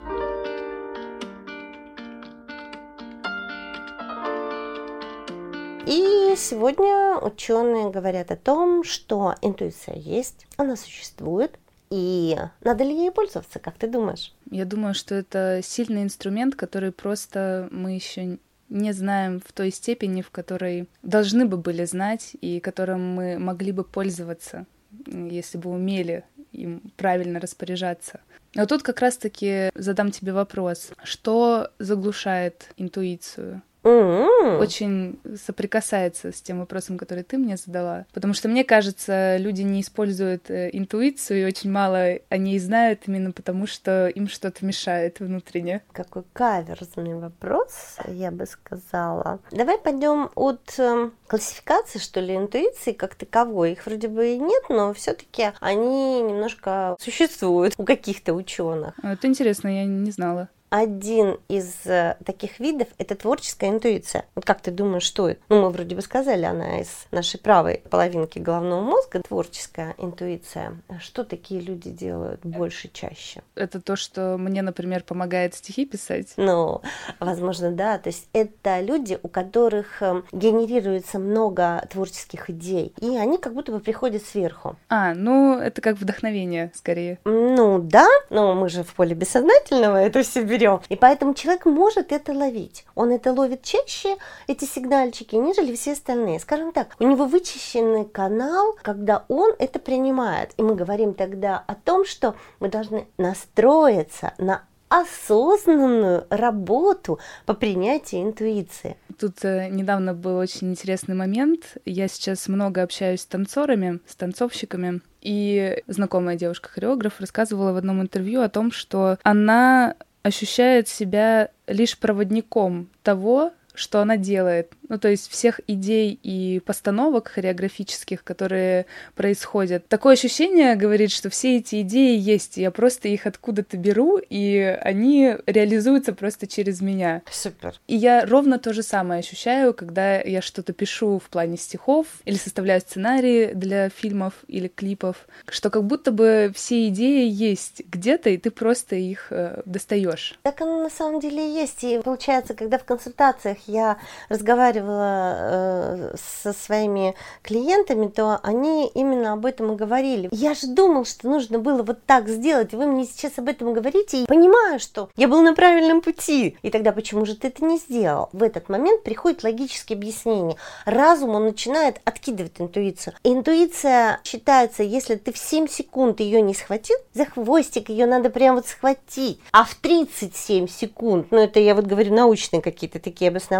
И 5.87 6.35
сегодня 6.37 7.17
ученые 7.17 7.89
говорят 7.89 8.31
о 8.31 8.35
том, 8.35 8.83
что 8.83 9.35
интуиция 9.41 9.95
есть, 9.95 10.45
она 10.55 10.75
существует, 10.75 11.57
и 11.89 12.37
надо 12.61 12.85
ли 12.85 12.95
ей 12.95 13.11
пользоваться, 13.11 13.59
как 13.59 13.75
ты 13.77 13.87
думаешь? 13.87 14.33
Я 14.49 14.65
думаю, 14.65 14.93
что 14.93 15.15
это 15.15 15.59
сильный 15.61 16.03
инструмент, 16.03 16.55
который 16.55 16.91
просто 16.91 17.67
мы 17.71 17.95
еще 17.95 18.37
не 18.71 18.93
знаем 18.93 19.41
в 19.45 19.51
той 19.51 19.69
степени, 19.69 20.21
в 20.21 20.31
которой 20.31 20.87
должны 21.03 21.45
бы 21.45 21.57
были 21.57 21.85
знать 21.85 22.31
и 22.41 22.59
которым 22.59 23.13
мы 23.13 23.37
могли 23.37 23.71
бы 23.71 23.83
пользоваться, 23.83 24.65
если 25.05 25.57
бы 25.57 25.69
умели 25.69 26.23
им 26.51 26.81
правильно 26.97 27.39
распоряжаться. 27.39 28.21
Но 28.55 28.65
тут 28.65 28.83
как 28.83 28.99
раз-таки 28.99 29.69
задам 29.75 30.11
тебе 30.11 30.33
вопрос, 30.33 30.91
что 31.03 31.71
заглушает 31.79 32.71
интуицию? 32.77 33.61
Mm-hmm. 33.83 34.57
Очень 34.57 35.19
соприкасается 35.43 36.31
с 36.31 36.41
тем 36.41 36.59
вопросом, 36.59 36.97
который 36.97 37.23
ты 37.23 37.37
мне 37.37 37.57
задала. 37.57 38.05
Потому 38.13 38.33
что, 38.33 38.47
мне 38.47 38.63
кажется, 38.63 39.37
люди 39.37 39.61
не 39.61 39.81
используют 39.81 40.49
э, 40.49 40.69
интуицию, 40.73 41.41
и 41.41 41.45
очень 41.45 41.71
мало 41.71 42.19
о 42.29 42.37
ней 42.37 42.59
знают 42.59 43.01
именно 43.07 43.31
потому, 43.31 43.67
что 43.67 44.07
им 44.07 44.27
что-то 44.27 44.65
мешает 44.65 45.19
внутренне. 45.19 45.81
Какой 45.91 46.23
каверзный 46.33 47.15
вопрос, 47.15 47.97
я 48.07 48.31
бы 48.31 48.45
сказала. 48.45 49.39
Давай 49.51 49.77
пойдем 49.77 50.29
от 50.35 50.75
э, 50.77 51.09
классификации, 51.27 51.99
что 51.99 52.19
ли, 52.19 52.35
интуиции 52.35 52.91
как 52.91 53.15
таковой. 53.15 53.73
Их 53.73 53.85
вроде 53.85 54.07
бы 54.07 54.35
и 54.35 54.39
нет, 54.39 54.63
но 54.69 54.93
все-таки 54.93 55.51
они 55.59 56.21
немножко 56.21 56.95
существуют 56.99 57.73
у 57.77 57.83
каких-то 57.83 58.33
ученых. 58.33 58.93
Это 59.03 59.27
интересно, 59.27 59.67
я 59.67 59.85
не 59.85 60.11
знала 60.11 60.49
один 60.71 61.37
из 61.49 61.85
э, 61.85 62.15
таких 62.25 62.59
видов– 62.59 62.87
это 62.97 63.15
творческая 63.15 63.69
интуиция. 63.69 64.25
Вот 64.35 64.45
как 64.45 64.61
ты 64.61 64.71
думаешь, 64.71 65.03
что 65.03 65.29
это? 65.29 65.41
Ну, 65.49 65.63
мы 65.63 65.69
вроде 65.69 65.95
бы 65.95 66.01
сказали, 66.01 66.45
она 66.45 66.79
из 66.79 67.07
нашей 67.11 67.39
правой 67.39 67.83
половинки 67.89 68.39
головного 68.39 68.81
мозга, 68.81 69.21
творческая 69.21 69.95
интуиция. 69.97 70.77
Что 71.01 71.25
такие 71.25 71.59
люди 71.59 71.89
делают 71.89 72.39
больше, 72.45 72.89
чаще? 72.91 73.43
Это 73.55 73.81
то, 73.81 73.97
что 73.97 74.37
мне, 74.37 74.61
например, 74.61 75.03
помогает 75.03 75.55
стихи 75.55 75.85
писать? 75.85 76.33
Ну, 76.37 76.81
возможно, 77.19 77.71
да. 77.71 77.97
То 77.97 78.07
есть 78.07 78.29
это 78.31 78.79
люди, 78.79 79.19
у 79.21 79.27
которых 79.27 80.01
эм, 80.01 80.23
генерируется 80.31 81.19
много 81.19 81.85
творческих 81.91 82.49
идей, 82.49 82.93
и 83.01 83.17
они 83.17 83.37
как 83.37 83.53
будто 83.53 83.73
бы 83.73 83.81
приходят 83.81 84.23
сверху. 84.23 84.77
А, 84.87 85.13
ну, 85.15 85.57
это 85.59 85.81
как 85.81 85.97
вдохновение, 85.97 86.71
скорее. 86.73 87.19
Ну, 87.25 87.79
да, 87.79 88.07
но 88.29 88.55
мы 88.55 88.69
же 88.69 88.83
в 88.83 88.93
поле 88.93 89.13
бессознательного 89.13 89.97
это 89.97 90.23
все 90.23 90.41
берем 90.43 90.60
берем. 90.61 90.81
И 90.89 90.95
поэтому 90.95 91.33
человек 91.33 91.65
может 91.65 92.11
это 92.11 92.33
ловить. 92.33 92.85
Он 92.95 93.11
это 93.11 93.33
ловит 93.33 93.63
чаще, 93.63 94.17
эти 94.47 94.65
сигнальчики, 94.65 95.35
нежели 95.35 95.75
все 95.75 95.93
остальные. 95.93 96.39
Скажем 96.39 96.71
так, 96.71 96.95
у 96.99 97.07
него 97.07 97.25
вычищенный 97.25 98.05
канал, 98.05 98.75
когда 98.81 99.25
он 99.27 99.53
это 99.59 99.79
принимает. 99.79 100.51
И 100.57 100.63
мы 100.63 100.75
говорим 100.75 101.13
тогда 101.13 101.63
о 101.67 101.75
том, 101.75 102.05
что 102.05 102.35
мы 102.59 102.69
должны 102.69 103.07
настроиться 103.17 104.33
на 104.37 104.63
осознанную 104.89 106.25
работу 106.29 107.17
по 107.45 107.53
принятию 107.53 108.23
интуиции. 108.23 108.97
Тут 109.17 109.45
э, 109.45 109.69
недавно 109.69 110.13
был 110.13 110.35
очень 110.35 110.71
интересный 110.71 111.15
момент. 111.15 111.77
Я 111.85 112.09
сейчас 112.09 112.49
много 112.49 112.83
общаюсь 112.83 113.21
с 113.21 113.25
танцорами, 113.25 114.01
с 114.05 114.17
танцовщиками. 114.17 115.01
И 115.21 115.81
знакомая 115.87 116.35
девушка-хореограф 116.35 117.21
рассказывала 117.21 117.71
в 117.71 117.77
одном 117.77 118.01
интервью 118.01 118.41
о 118.41 118.49
том, 118.49 118.71
что 118.71 119.17
она 119.23 119.95
ощущает 120.23 120.87
себя 120.87 121.49
лишь 121.67 121.97
проводником 121.97 122.89
того, 123.03 123.51
что 123.81 123.99
она 123.99 124.15
делает. 124.15 124.73
Ну, 124.87 124.99
то 124.99 125.07
есть 125.07 125.29
всех 125.29 125.59
идей 125.67 126.17
и 126.21 126.59
постановок 126.59 127.29
хореографических, 127.29 128.23
которые 128.23 128.85
происходят. 129.15 129.87
Такое 129.87 130.13
ощущение 130.13 130.75
говорит, 130.75 131.11
что 131.11 131.29
все 131.29 131.57
эти 131.57 131.81
идеи 131.81 132.17
есть, 132.17 132.57
я 132.57 132.71
просто 132.71 133.07
их 133.07 133.25
откуда-то 133.25 133.77
беру, 133.77 134.17
и 134.17 134.57
они 134.81 135.35
реализуются 135.45 136.13
просто 136.13 136.45
через 136.45 136.81
меня. 136.81 137.23
Супер. 137.31 137.75
И 137.87 137.95
я 137.95 138.25
ровно 138.25 138.59
то 138.59 138.73
же 138.73 138.83
самое 138.83 139.19
ощущаю, 139.19 139.73
когда 139.73 140.19
я 140.21 140.41
что-то 140.41 140.73
пишу 140.73 141.19
в 141.19 141.29
плане 141.29 141.57
стихов 141.57 142.07
или 142.25 142.35
составляю 142.35 142.81
сценарии 142.81 143.53
для 143.53 143.89
фильмов 143.89 144.33
или 144.47 144.67
клипов, 144.67 145.27
что 145.49 145.69
как 145.69 145.85
будто 145.85 146.11
бы 146.11 146.51
все 146.53 146.87
идеи 146.89 147.27
есть 147.29 147.81
где-то, 147.87 148.29
и 148.29 148.37
ты 148.37 148.51
просто 148.51 148.95
их 148.95 149.27
э, 149.31 149.61
достаешь. 149.65 150.37
Так 150.43 150.61
оно 150.61 150.83
на 150.83 150.89
самом 150.89 151.19
деле 151.19 151.53
есть. 151.53 151.83
И 151.83 151.99
получается, 152.03 152.53
когда 152.53 152.77
в 152.77 152.83
консультациях 152.83 153.57
я 153.71 153.97
разговаривала 154.29 155.35
э, 155.37 156.15
со 156.41 156.53
своими 156.53 157.15
клиентами, 157.41 158.07
то 158.07 158.39
они 158.43 158.89
именно 158.93 159.33
об 159.33 159.45
этом 159.45 159.73
и 159.73 159.75
говорили. 159.75 160.29
Я 160.31 160.53
же 160.53 160.67
думал, 160.67 161.05
что 161.05 161.29
нужно 161.29 161.59
было 161.59 161.83
вот 161.83 162.05
так 162.05 162.27
сделать, 162.27 162.73
вы 162.73 162.85
мне 162.85 163.05
сейчас 163.05 163.33
об 163.37 163.47
этом 163.47 163.73
говорите, 163.73 164.23
и 164.23 164.25
понимаю, 164.25 164.79
что 164.79 165.09
я 165.15 165.27
был 165.27 165.41
на 165.41 165.53
правильном 165.53 166.01
пути. 166.01 166.57
И 166.61 166.69
тогда 166.69 166.91
почему 166.91 167.25
же 167.25 167.35
ты 167.35 167.47
это 167.47 167.63
не 167.63 167.77
сделал? 167.77 168.29
В 168.33 168.43
этот 168.43 168.69
момент 168.69 169.03
приходит 169.03 169.43
логическое 169.43 169.95
объяснение. 169.95 170.57
Разум, 170.85 171.35
он 171.35 171.45
начинает 171.45 172.01
откидывать 172.05 172.59
интуицию. 172.59 173.13
Интуиция 173.23 174.19
считается, 174.23 174.83
если 174.83 175.15
ты 175.15 175.31
в 175.31 175.37
7 175.37 175.67
секунд 175.67 176.19
ее 176.19 176.41
не 176.41 176.53
схватил, 176.53 176.97
за 177.13 177.25
хвостик 177.25 177.89
ее 177.89 178.05
надо 178.05 178.29
прям 178.29 178.55
вот 178.55 178.67
схватить. 178.67 179.39
А 179.51 179.63
в 179.63 179.75
37 179.75 180.67
секунд, 180.67 181.27
ну 181.31 181.37
это 181.37 181.59
я 181.59 181.75
вот 181.75 181.85
говорю 181.85 182.13
научные 182.13 182.61
какие-то 182.61 182.99
такие 182.99 183.29
обоснования, 183.29 183.50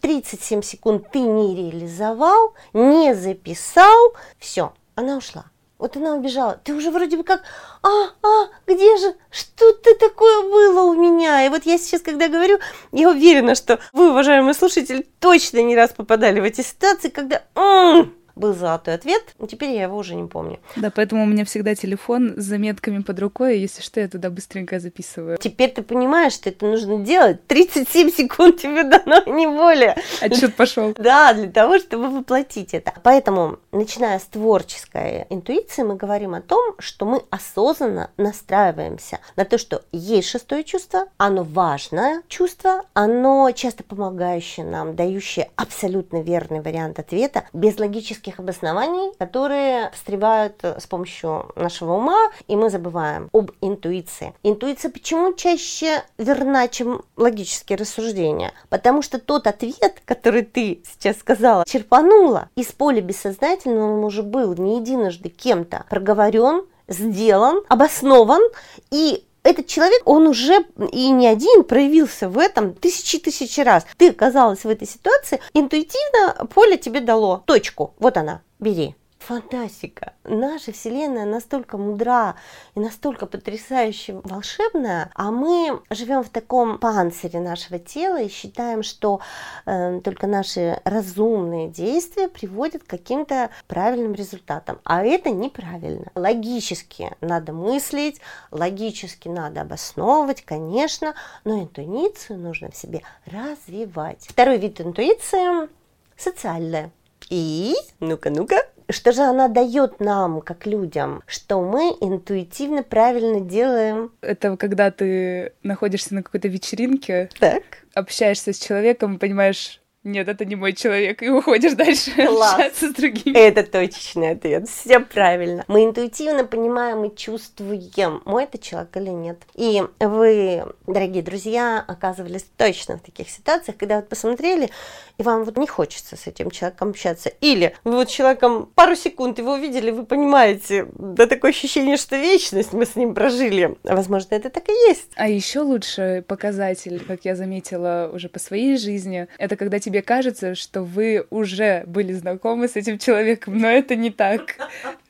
37 0.00 0.62
секунд 0.62 1.10
ты 1.10 1.20
не 1.20 1.56
реализовал, 1.56 2.54
не 2.72 3.14
записал, 3.14 4.14
все, 4.38 4.72
она 4.94 5.16
ушла. 5.16 5.46
Вот 5.82 5.96
она 5.96 6.14
убежала. 6.14 6.60
Ты 6.62 6.74
уже 6.74 6.92
вроде 6.92 7.16
бы 7.16 7.24
как, 7.24 7.42
а, 7.82 7.88
а, 8.22 8.48
где 8.68 8.96
же, 8.98 9.16
что-то 9.32 9.96
такое 9.96 10.42
было 10.42 10.82
у 10.82 10.94
меня. 10.94 11.44
И 11.44 11.48
вот 11.48 11.66
я 11.66 11.76
сейчас, 11.76 12.02
когда 12.02 12.28
говорю, 12.28 12.60
я 12.92 13.10
уверена, 13.10 13.56
что 13.56 13.80
вы, 13.92 14.10
уважаемые 14.10 14.54
слушатели, 14.54 15.04
точно 15.18 15.60
не 15.60 15.74
раз 15.74 15.90
попадали 15.90 16.38
в 16.38 16.44
эти 16.44 16.60
ситуации, 16.60 17.08
когда 17.08 17.42
м-м, 17.56 18.14
был 18.34 18.54
золотой 18.54 18.94
ответ, 18.94 19.22
теперь 19.48 19.70
я 19.70 19.82
его 19.82 19.96
уже 19.96 20.14
не 20.14 20.26
помню. 20.26 20.58
Да, 20.76 20.90
поэтому 20.90 21.22
у 21.22 21.26
меня 21.26 21.44
всегда 21.44 21.74
телефон 21.74 22.34
с 22.36 22.44
заметками 22.44 23.02
под 23.02 23.18
рукой, 23.18 23.58
если 23.58 23.82
что, 23.82 24.00
я 24.00 24.08
туда 24.08 24.30
быстренько 24.30 24.80
записываю. 24.80 25.38
Теперь 25.38 25.70
ты 25.70 25.82
понимаешь, 25.82 26.32
что 26.32 26.48
это 26.48 26.66
нужно 26.66 26.98
делать. 27.00 27.46
37 27.46 28.10
секунд 28.10 28.60
тебе 28.60 28.84
дано, 28.84 29.22
не 29.26 29.46
более. 29.46 29.96
Отчет 30.20 30.54
пошел. 30.54 30.94
Да, 30.96 31.32
для 31.34 31.50
того, 31.50 31.78
чтобы 31.78 32.08
воплотить 32.08 32.74
это. 32.74 32.92
Поэтому, 33.02 33.58
начиная 33.72 34.18
с 34.18 34.24
творческой 34.24 35.26
интуиции, 35.30 35.82
мы 35.82 35.96
говорим 35.96 36.34
о 36.34 36.40
том, 36.40 36.74
что 36.78 37.04
мы 37.04 37.22
осознанно 37.30 38.10
настраиваемся 38.16 39.18
на 39.36 39.44
то, 39.44 39.58
что 39.58 39.82
есть 39.92 40.28
шестое 40.28 40.64
чувство, 40.64 41.06
оно 41.16 41.42
важное 41.44 42.22
чувство, 42.28 42.84
оно 42.94 43.50
часто 43.52 43.84
помогающее 43.84 44.64
нам, 44.64 44.96
дающее 44.96 45.50
абсолютно 45.56 46.22
верный 46.22 46.60
вариант 46.60 46.98
ответа, 46.98 47.44
без 47.52 47.78
логических 47.78 48.21
обоснований, 48.38 49.12
которые 49.18 49.90
встревают 49.92 50.62
с 50.64 50.86
помощью 50.86 51.50
нашего 51.56 51.94
ума, 51.94 52.30
и 52.48 52.56
мы 52.56 52.70
забываем 52.70 53.28
об 53.32 53.50
интуиции. 53.60 54.34
Интуиция 54.42 54.90
почему 54.90 55.34
чаще 55.34 56.02
верна, 56.18 56.68
чем 56.68 57.02
логические 57.16 57.78
рассуждения? 57.78 58.52
Потому 58.68 59.02
что 59.02 59.18
тот 59.18 59.46
ответ, 59.46 60.02
который 60.04 60.42
ты 60.42 60.82
сейчас 60.84 61.18
сказала, 61.18 61.64
черпанула 61.66 62.48
из 62.56 62.66
поля 62.66 63.00
бессознательного, 63.00 63.98
он 63.98 64.04
уже 64.04 64.22
был 64.22 64.54
не 64.54 64.78
единожды 64.78 65.28
кем-то 65.28 65.84
проговорен, 65.88 66.64
сделан, 66.88 67.62
обоснован, 67.68 68.42
и 68.90 69.24
этот 69.42 69.66
человек, 69.66 70.02
он 70.04 70.26
уже 70.26 70.64
и 70.92 71.10
не 71.10 71.26
один 71.26 71.64
проявился 71.64 72.28
в 72.28 72.38
этом 72.38 72.74
тысячи 72.74 73.18
тысячи 73.18 73.60
раз. 73.60 73.84
Ты 73.96 74.10
оказалась 74.10 74.64
в 74.64 74.68
этой 74.68 74.86
ситуации, 74.86 75.40
интуитивно 75.52 76.46
поле 76.54 76.76
тебе 76.76 77.00
дало 77.00 77.42
точку. 77.46 77.94
Вот 77.98 78.16
она, 78.16 78.42
бери 78.58 78.94
фантастика. 79.22 80.12
Наша 80.24 80.72
Вселенная 80.72 81.24
настолько 81.24 81.78
мудра 81.78 82.34
и 82.74 82.80
настолько 82.80 83.26
потрясающе 83.26 84.20
волшебная, 84.24 85.10
а 85.14 85.30
мы 85.30 85.80
живем 85.90 86.22
в 86.22 86.28
таком 86.28 86.78
панцире 86.78 87.40
нашего 87.40 87.78
тела 87.78 88.20
и 88.20 88.28
считаем, 88.28 88.82
что 88.82 89.20
э, 89.64 90.00
только 90.00 90.26
наши 90.26 90.80
разумные 90.84 91.68
действия 91.68 92.28
приводят 92.28 92.82
к 92.82 92.86
каким-то 92.86 93.50
правильным 93.66 94.14
результатам. 94.14 94.80
А 94.84 95.04
это 95.04 95.30
неправильно. 95.30 96.10
Логически 96.14 97.12
надо 97.20 97.52
мыслить, 97.52 98.20
логически 98.50 99.28
надо 99.28 99.62
обосновывать, 99.62 100.42
конечно, 100.42 101.14
но 101.44 101.62
интуицию 101.62 102.38
нужно 102.38 102.70
в 102.70 102.76
себе 102.76 103.02
развивать. 103.26 104.26
Второй 104.28 104.58
вид 104.58 104.80
интуиции– 104.80 105.68
социальная. 106.16 106.90
И, 107.32 107.74
ну-ка, 107.98 108.28
ну-ка, 108.28 108.56
что 108.90 109.10
же 109.10 109.22
она 109.22 109.48
дает 109.48 110.00
нам, 110.00 110.42
как 110.42 110.66
людям? 110.66 111.22
Что 111.26 111.62
мы 111.62 111.96
интуитивно 112.02 112.82
правильно 112.82 113.40
делаем? 113.40 114.12
Это 114.20 114.58
когда 114.58 114.90
ты 114.90 115.54
находишься 115.62 116.14
на 116.14 116.22
какой-то 116.22 116.48
вечеринке, 116.48 117.30
так. 117.40 117.62
общаешься 117.94 118.52
с 118.52 118.58
человеком, 118.58 119.18
понимаешь, 119.18 119.80
нет, 120.04 120.28
это 120.28 120.44
не 120.44 120.56
мой 120.56 120.72
человек, 120.72 121.22
и 121.22 121.28
уходишь 121.28 121.74
дальше 121.74 122.10
общаться 122.22 122.88
с 122.88 122.94
другими. 122.94 123.38
Это 123.38 123.62
точный 123.62 124.32
ответ, 124.32 124.68
все 124.68 124.98
правильно. 124.98 125.64
Мы 125.68 125.84
интуитивно 125.84 126.44
понимаем 126.44 127.04
и 127.04 127.14
чувствуем, 127.14 128.20
мой 128.24 128.44
это 128.44 128.58
человек 128.58 128.96
или 128.96 129.10
нет. 129.10 129.38
И 129.54 129.82
вы, 130.00 130.64
дорогие 130.86 131.22
друзья, 131.22 131.84
оказывались 131.86 132.46
точно 132.56 132.98
в 132.98 133.02
таких 133.02 133.30
ситуациях, 133.30 133.76
когда 133.76 133.96
вот 133.96 134.08
посмотрели, 134.08 134.70
и 135.18 135.22
вам 135.22 135.44
вот 135.44 135.56
не 135.56 135.66
хочется 135.66 136.16
с 136.16 136.26
этим 136.26 136.50
человеком 136.50 136.90
общаться. 136.90 137.28
Или 137.40 137.76
вы 137.84 137.92
вот 137.92 138.08
человеком 138.08 138.70
пару 138.74 138.96
секунд 138.96 139.38
его 139.38 139.52
увидели, 139.52 139.92
вы 139.92 140.04
понимаете, 140.04 140.88
да 140.94 141.26
такое 141.26 141.52
ощущение, 141.52 141.96
что 141.96 142.16
вечность 142.16 142.72
мы 142.72 142.86
с 142.86 142.96
ним 142.96 143.14
прожили. 143.14 143.76
Возможно, 143.84 144.34
это 144.34 144.50
так 144.50 144.68
и 144.68 144.72
есть. 144.88 145.10
А 145.14 145.28
еще 145.28 145.60
лучше 145.60 146.24
показатель, 146.26 147.00
как 147.06 147.24
я 147.24 147.36
заметила 147.36 148.10
уже 148.12 148.28
по 148.28 148.40
своей 148.40 148.76
жизни, 148.76 149.28
это 149.38 149.54
когда 149.56 149.78
тебе 149.78 149.91
тебе 149.92 150.02
кажется, 150.02 150.54
что 150.54 150.82
вы 150.82 151.26
уже 151.28 151.84
были 151.86 152.12
знакомы 152.14 152.66
с 152.66 152.76
этим 152.76 152.98
человеком, 152.98 153.58
но 153.58 153.68
это 153.68 153.94
не 153.94 154.10
так. 154.10 154.56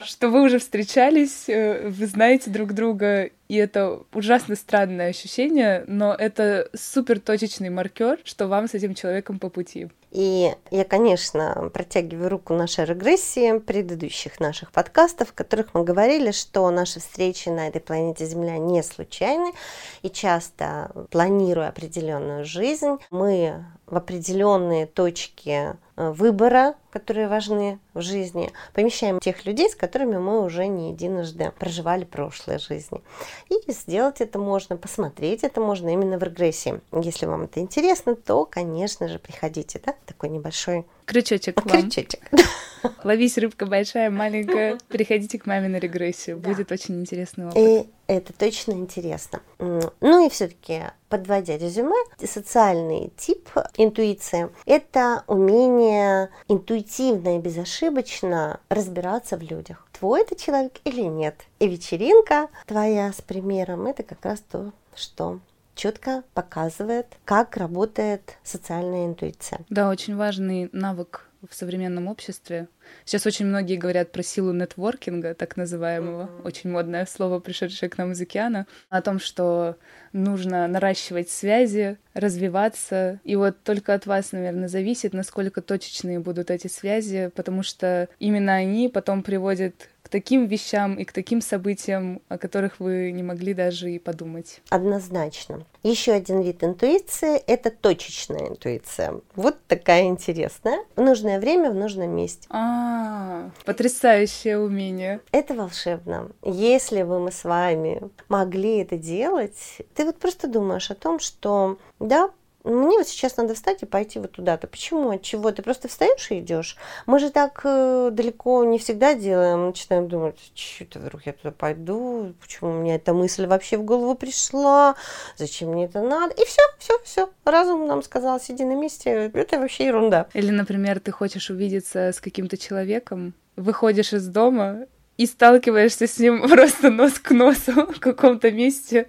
Что 0.02 0.28
вы 0.28 0.42
уже 0.42 0.58
встречались, 0.58 1.44
э, 1.46 1.88
вы 1.88 2.06
знаете 2.06 2.50
друг 2.50 2.72
друга, 2.72 3.30
и 3.52 3.56
это 3.56 4.00
ужасно 4.14 4.56
странное 4.56 5.10
ощущение, 5.10 5.84
но 5.86 6.14
это 6.14 6.70
супер 6.74 7.20
точечный 7.20 7.68
маркер, 7.68 8.18
что 8.24 8.48
вам 8.48 8.66
с 8.66 8.72
этим 8.72 8.94
человеком 8.94 9.38
по 9.38 9.50
пути. 9.50 9.90
И 10.10 10.50
я, 10.70 10.84
конечно, 10.84 11.70
протягиваю 11.74 12.30
руку 12.30 12.54
нашей 12.54 12.86
регрессии 12.86 13.58
предыдущих 13.58 14.40
наших 14.40 14.72
подкастов, 14.72 15.28
в 15.28 15.34
которых 15.34 15.74
мы 15.74 15.84
говорили, 15.84 16.30
что 16.30 16.70
наши 16.70 16.98
встречи 16.98 17.50
на 17.50 17.68
этой 17.68 17.82
планете 17.82 18.24
Земля 18.24 18.56
не 18.56 18.82
случайны, 18.82 19.52
и 20.00 20.08
часто, 20.08 20.90
планируя 21.10 21.68
определенную 21.68 22.46
жизнь, 22.46 22.96
мы 23.10 23.66
в 23.84 23.96
определенные 23.96 24.86
точки 24.86 25.76
выбора, 25.96 26.74
которые 26.90 27.28
важны 27.28 27.78
в 27.94 28.00
жизни, 28.00 28.50
помещаем 28.72 29.20
тех 29.20 29.44
людей, 29.44 29.68
с 29.68 29.74
которыми 29.74 30.18
мы 30.18 30.42
уже 30.42 30.66
не 30.66 30.90
единожды 30.90 31.52
проживали 31.58 32.04
прошлые 32.04 32.58
жизни. 32.58 33.02
И 33.48 33.72
сделать 33.72 34.20
это 34.20 34.38
можно, 34.38 34.76
посмотреть 34.76 35.44
это 35.44 35.60
можно 35.60 35.88
именно 35.90 36.18
в 36.18 36.22
регрессии. 36.22 36.80
Если 36.92 37.26
вам 37.26 37.42
это 37.42 37.60
интересно, 37.60 38.14
то, 38.14 38.44
конечно 38.44 39.08
же, 39.08 39.18
приходите, 39.18 39.80
да, 39.84 39.94
такой 40.06 40.28
небольшой 40.28 40.86
крючочек. 41.04 41.62
К 41.62 41.66
вам. 41.66 41.82
Крючочек. 41.82 42.20
Ловись, 43.04 43.38
рыбка 43.38 43.66
большая, 43.66 44.10
маленькая. 44.10 44.78
Приходите 44.88 45.38
к 45.38 45.46
маме 45.46 45.68
на 45.68 45.76
регрессию. 45.76 46.38
Да. 46.38 46.48
Будет 46.48 46.72
очень 46.72 47.00
интересный 47.00 47.46
опыт. 47.46 47.56
И 47.56 47.86
это 48.06 48.32
точно 48.32 48.72
интересно. 48.72 49.40
Ну 49.58 50.26
и 50.26 50.28
все-таки, 50.28 50.82
подводя 51.08 51.56
резюме, 51.56 51.96
социальный 52.24 53.12
тип 53.16 53.48
интуиции– 53.76 54.48
это 54.66 55.24
умение 55.26 56.30
интуитивно 56.48 57.36
и 57.36 57.40
безошибочно 57.40 58.60
разбираться 58.68 59.36
в 59.36 59.42
людях. 59.42 59.86
Твой 59.92 60.22
это 60.22 60.36
человек 60.36 60.80
или 60.84 61.02
нет. 61.02 61.36
И 61.58 61.68
вечеринка 61.68 62.48
твоя 62.66 63.12
с 63.12 63.20
примером– 63.20 63.86
это 63.88 64.02
как 64.02 64.24
раз 64.24 64.40
то, 64.40 64.72
что 64.94 65.38
четко 65.74 66.24
показывает, 66.34 67.06
как 67.24 67.56
работает 67.56 68.38
социальная 68.42 69.06
интуиция. 69.06 69.60
Да, 69.68 69.90
очень 69.90 70.16
важный 70.16 70.68
навык 70.72 71.28
в 71.48 71.54
современном 71.54 72.06
обществе. 72.06 72.68
Сейчас 73.04 73.26
очень 73.26 73.46
многие 73.46 73.76
говорят 73.76 74.12
про 74.12 74.22
силу 74.22 74.52
нетворкинга, 74.52 75.34
так 75.34 75.56
называемого, 75.56 76.22
mm-hmm. 76.22 76.42
очень 76.44 76.70
модное 76.70 77.06
слово, 77.06 77.40
пришедшее 77.40 77.90
к 77.90 77.98
нам 77.98 78.12
из 78.12 78.20
океана, 78.20 78.66
о 78.90 79.02
том, 79.02 79.18
что 79.18 79.76
нужно 80.12 80.68
наращивать 80.68 81.30
связи, 81.30 81.98
развиваться. 82.14 83.20
И 83.24 83.34
вот 83.34 83.62
только 83.64 83.94
от 83.94 84.06
вас, 84.06 84.32
наверное, 84.32 84.68
зависит, 84.68 85.14
насколько 85.14 85.62
точечные 85.62 86.20
будут 86.20 86.50
эти 86.50 86.68
связи, 86.68 87.30
потому 87.34 87.62
что 87.62 88.08
именно 88.18 88.54
они 88.54 88.88
потом 88.88 89.22
приводят 89.22 89.88
таким 90.12 90.46
вещам 90.46 90.94
и 90.96 91.04
к 91.04 91.12
таким 91.12 91.40
событиям, 91.40 92.20
о 92.28 92.36
которых 92.36 92.78
вы 92.78 93.10
не 93.12 93.22
могли 93.22 93.54
даже 93.54 93.90
и 93.90 93.98
подумать. 93.98 94.60
Однозначно. 94.68 95.64
Еще 95.82 96.12
один 96.12 96.42
вид 96.42 96.62
интуиции– 96.62 97.36
это 97.46 97.70
точечная 97.70 98.50
интуиция. 98.50 99.20
Вот 99.34 99.56
такая 99.66 100.04
интересная. 100.04 100.84
В 100.94 101.00
нужное 101.00 101.40
время, 101.40 101.70
в 101.70 101.74
нужном 101.74 102.14
месте. 102.14 102.46
А, 102.50 103.50
потрясающее 103.64 104.58
умение. 104.58 105.20
Это 105.32 105.54
волшебно. 105.54 106.30
Если 106.44 107.02
бы 107.02 107.18
мы 107.18 107.32
с 107.32 107.44
вами 107.44 108.02
могли 108.28 108.78
это 108.78 108.98
делать, 108.98 109.78
ты 109.94 110.04
вот 110.04 110.18
просто 110.18 110.46
думаешь 110.46 110.90
о 110.90 110.94
том, 110.94 111.18
что 111.20 111.78
да, 111.98 112.30
мне 112.64 112.98
вот 112.98 113.08
сейчас 113.08 113.36
надо 113.36 113.54
встать 113.54 113.82
и 113.82 113.86
пойти 113.86 114.18
вот 114.18 114.32
туда-то. 114.32 114.66
Почему? 114.68 115.10
От 115.10 115.22
чего? 115.22 115.50
Ты 115.50 115.62
просто 115.62 115.88
встаешь 115.88 116.30
и 116.30 116.38
идешь. 116.38 116.76
Мы 117.06 117.18
же 117.18 117.30
так 117.30 117.60
э, 117.64 118.10
далеко 118.12 118.64
не 118.64 118.78
всегда 118.78 119.14
делаем. 119.14 119.66
Начинаем 119.66 120.08
думать, 120.08 120.38
что-то 120.54 121.00
вдруг 121.00 121.26
я 121.26 121.32
туда 121.32 121.50
пойду, 121.50 122.34
почему 122.40 122.72
мне 122.72 122.94
эта 122.94 123.14
мысль 123.14 123.46
вообще 123.46 123.78
в 123.78 123.84
голову 123.84 124.14
пришла, 124.14 124.94
зачем 125.36 125.70
мне 125.70 125.86
это 125.86 126.02
надо. 126.02 126.34
И 126.34 126.44
все, 126.44 126.62
все, 126.78 126.98
все. 127.04 127.30
Разум 127.44 127.86
нам 127.86 128.02
сказал, 128.02 128.40
сиди 128.40 128.64
на 128.64 128.74
месте. 128.74 129.30
Это 129.34 129.58
вообще 129.58 129.86
ерунда. 129.86 130.28
Или, 130.32 130.50
например, 130.50 131.00
ты 131.00 131.10
хочешь 131.10 131.50
увидеться 131.50 132.12
с 132.12 132.20
каким-то 132.20 132.56
человеком, 132.56 133.34
выходишь 133.56 134.12
из 134.12 134.28
дома 134.28 134.86
и 135.16 135.26
сталкиваешься 135.26 136.06
с 136.06 136.18
ним 136.18 136.48
просто 136.48 136.90
нос 136.90 137.18
к 137.18 137.32
носу 137.32 137.86
в 137.86 137.98
каком-то 137.98 138.50
месте 138.50 139.08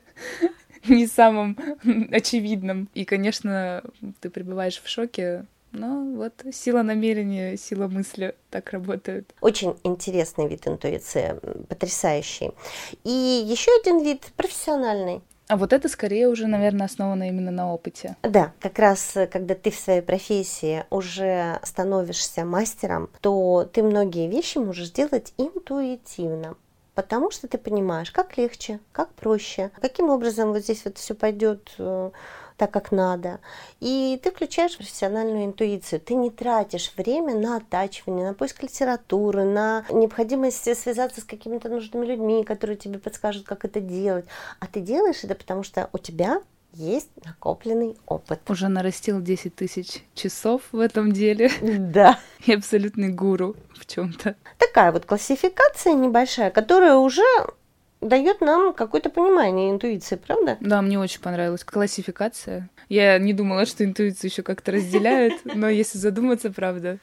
не 0.88 1.08
самым 1.08 1.58
очевидным. 2.12 2.90
И, 2.94 3.06
конечно, 3.06 3.84
ты 4.20 4.30
пребываешь 4.30 4.82
в 4.82 4.88
шоке, 4.88 5.46
но 5.72 6.04
вот 6.16 6.34
сила 6.52 6.84
намерения, 6.84 7.58
сила 7.58 7.88
мысли 7.88 8.36
так 8.50 8.72
работают. 8.72 9.34
Очень 9.42 9.76
интересный 9.84 10.48
вид 10.48 10.68
интуиции, 10.68 11.40
потрясающий. 11.68 12.52
И 13.04 13.10
еще 13.10 13.72
один 13.82 14.04
вид 14.04 14.22
профессиональный. 14.36 15.22
А 15.50 15.58
вот 15.58 15.74
это 15.74 15.90
скорее 15.90 16.30
уже, 16.30 16.48
наверное, 16.48 16.86
основано 16.86 17.28
именно 17.28 17.52
на 17.52 17.74
опыте. 17.74 18.16
Да, 18.24 18.54
как 18.60 18.80
раз 18.80 19.14
когда 19.32 19.56
ты 19.56 19.72
в 19.72 19.76
своей 19.76 20.02
профессии 20.02 20.86
уже 20.90 21.60
становишься 21.64 22.46
мастером, 22.46 23.10
то 23.20 23.68
ты 23.72 23.84
многие 23.84 24.30
вещи 24.30 24.58
можешь 24.58 24.92
делать 24.92 25.34
интуитивно. 25.38 26.56
Потому 26.96 27.32
что 27.32 27.48
ты 27.48 27.58
понимаешь, 27.58 28.12
как 28.12 28.38
легче, 28.38 28.80
как 28.92 29.10
проще, 29.14 29.72
каким 29.82 30.10
образом 30.10 30.52
вот 30.52 30.60
здесь 30.62 30.86
вот 30.86 30.98
все 30.98 31.16
пойдет 31.16 31.74
э, 31.80 32.12
так, 32.58 32.72
как 32.72 32.92
надо. 32.92 33.40
И 33.80 34.20
ты 34.22 34.32
включаешь 34.32 34.78
профессиональную 34.78 35.46
интуицию. 35.46 36.00
Ты 36.00 36.14
не 36.16 36.30
тратишь 36.30 36.94
время 36.96 37.36
на 37.36 37.58
оттачивание, 37.58 38.28
на 38.28 38.34
поиск 38.34 38.62
литературы, 38.62 39.44
на 39.44 39.86
необходимость 39.90 40.64
связаться 40.78 41.22
с 41.22 41.26
какими-то 41.26 41.70
нужными 41.70 42.06
людьми, 42.06 42.44
которые 42.44 42.78
тебе 42.78 43.00
подскажут, 43.00 43.46
как 43.46 43.66
это 43.66 43.80
делать. 43.80 44.26
А 44.60 44.68
ты 44.68 44.80
делаешь 44.80 45.24
это, 45.24 45.36
потому 45.36 45.64
что 45.64 45.90
у 45.94 45.98
тебя 45.98 46.42
есть 46.74 47.10
накопленный 47.24 47.96
опыт. 48.08 48.40
Уже 48.50 48.68
нарастил 48.68 49.22
10 49.22 49.56
тысяч 49.56 50.04
часов 50.16 50.62
в 50.72 50.80
этом 50.80 51.12
деле. 51.12 51.52
Да. 51.62 52.20
И 52.46 52.54
абсолютный 52.54 53.10
гуру 53.10 53.56
в 53.78 53.86
чем-то. 53.86 54.36
Такая 54.58 54.92
вот 54.92 55.06
классификация 55.06 55.94
небольшая, 55.94 56.52
которая 56.52 56.96
уже 56.96 57.24
дает 58.02 58.42
нам 58.42 58.74
какое-то 58.74 59.10
понимание 59.10 59.72
интуиции, 59.72 60.16
правда? 60.16 60.58
Да, 60.60 60.82
мне 60.82 61.00
очень 61.00 61.22
понравилась 61.22 61.64
классификация. 61.64 62.70
Я 62.90 63.18
не 63.18 63.34
думала, 63.34 63.66
что 63.66 63.86
интуицию 63.86 64.30
еще 64.30 64.44
как-то 64.44 64.72
разделяют, 64.72 65.34
но 65.46 65.70
если 65.70 65.98
задуматься, 65.98 66.52
правда, 66.52 67.00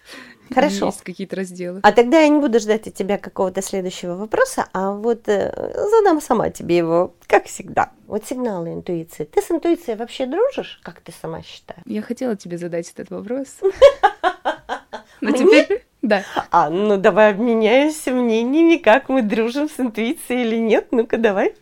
Хорошо. 0.52 0.86
Есть 0.86 1.02
какие-то 1.02 1.36
разделы. 1.36 1.80
А 1.82 1.92
тогда 1.92 2.20
я 2.20 2.28
не 2.28 2.40
буду 2.40 2.58
ждать 2.58 2.86
от 2.86 2.94
тебя 2.94 3.18
какого-то 3.18 3.62
следующего 3.62 4.14
вопроса, 4.16 4.66
а 4.72 4.92
вот 4.92 5.28
э, 5.28 5.52
задам 5.90 6.20
сама 6.20 6.50
тебе 6.50 6.76
его, 6.76 7.14
как 7.26 7.46
всегда. 7.46 7.92
Вот 8.06 8.26
сигналы 8.26 8.72
интуиции. 8.72 9.24
Ты 9.24 9.42
с 9.42 9.50
интуицией 9.50 9.96
вообще 9.96 10.26
дружишь, 10.26 10.80
как 10.82 11.00
ты 11.00 11.12
сама 11.12 11.42
считаешь? 11.42 11.82
Я 11.86 12.02
хотела 12.02 12.36
тебе 12.36 12.58
задать 12.58 12.90
этот 12.90 13.10
вопрос. 13.10 13.58
Но 15.20 15.32
теперь... 15.32 15.84
Да. 16.02 16.24
А, 16.50 16.70
ну 16.70 16.96
давай 16.96 17.30
обменяемся 17.30 18.10
мнениями, 18.10 18.76
как 18.76 19.08
мы 19.10 19.22
дружим 19.22 19.68
с 19.68 19.78
интуицией 19.78 20.46
или 20.46 20.56
нет. 20.56 20.88
Ну-ка, 20.92 21.18
давай. 21.18 21.54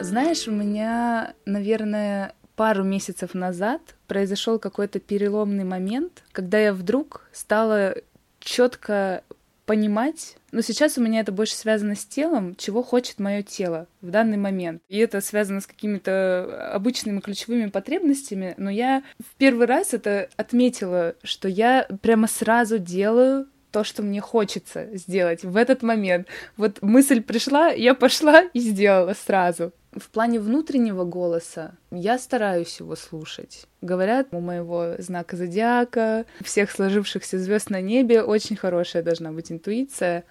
Знаешь, 0.00 0.46
у 0.46 0.52
меня, 0.52 1.34
наверное, 1.44 2.34
пару 2.58 2.82
месяцев 2.82 3.34
назад 3.34 3.80
произошел 4.08 4.58
какой-то 4.58 4.98
переломный 4.98 5.62
момент, 5.62 6.24
когда 6.32 6.58
я 6.58 6.74
вдруг 6.74 7.28
стала 7.32 7.94
четко 8.40 9.22
понимать, 9.64 10.34
но 10.50 10.60
сейчас 10.60 10.98
у 10.98 11.00
меня 11.00 11.20
это 11.20 11.30
больше 11.30 11.54
связано 11.54 11.94
с 11.94 12.04
телом, 12.04 12.56
чего 12.56 12.82
хочет 12.82 13.20
мое 13.20 13.44
тело 13.44 13.86
в 14.00 14.10
данный 14.10 14.38
момент. 14.38 14.82
И 14.88 14.98
это 14.98 15.20
связано 15.20 15.60
с 15.60 15.68
какими-то 15.68 16.72
обычными 16.72 17.20
ключевыми 17.20 17.68
потребностями, 17.68 18.54
но 18.56 18.70
я 18.70 19.04
в 19.20 19.36
первый 19.36 19.68
раз 19.68 19.94
это 19.94 20.28
отметила, 20.36 21.14
что 21.22 21.46
я 21.46 21.86
прямо 22.02 22.26
сразу 22.26 22.78
делаю 22.78 23.46
то, 23.70 23.84
что 23.84 24.02
мне 24.02 24.20
хочется 24.20 24.88
сделать 24.96 25.44
в 25.44 25.56
этот 25.56 25.82
момент. 25.82 26.26
Вот 26.56 26.82
мысль 26.82 27.22
пришла, 27.22 27.68
я 27.68 27.94
пошла 27.94 28.42
и 28.52 28.58
сделала 28.58 29.14
сразу. 29.14 29.72
В 29.98 30.10
плане 30.10 30.38
внутреннего 30.40 31.04
голоса 31.04 31.74
я 31.90 32.18
стараюсь 32.18 32.78
его 32.80 32.94
слушать. 32.96 33.66
Говорят, 33.80 34.28
у 34.32 34.40
моего 34.40 34.94
знака 34.98 35.36
зодиака, 35.36 36.24
всех 36.42 36.70
сложившихся 36.70 37.38
звезд 37.38 37.70
на 37.70 37.80
небе 37.80 38.22
очень 38.22 38.56
хорошая 38.56 39.02
должна 39.02 39.32
быть 39.32 39.50
интуиция. 39.50 40.24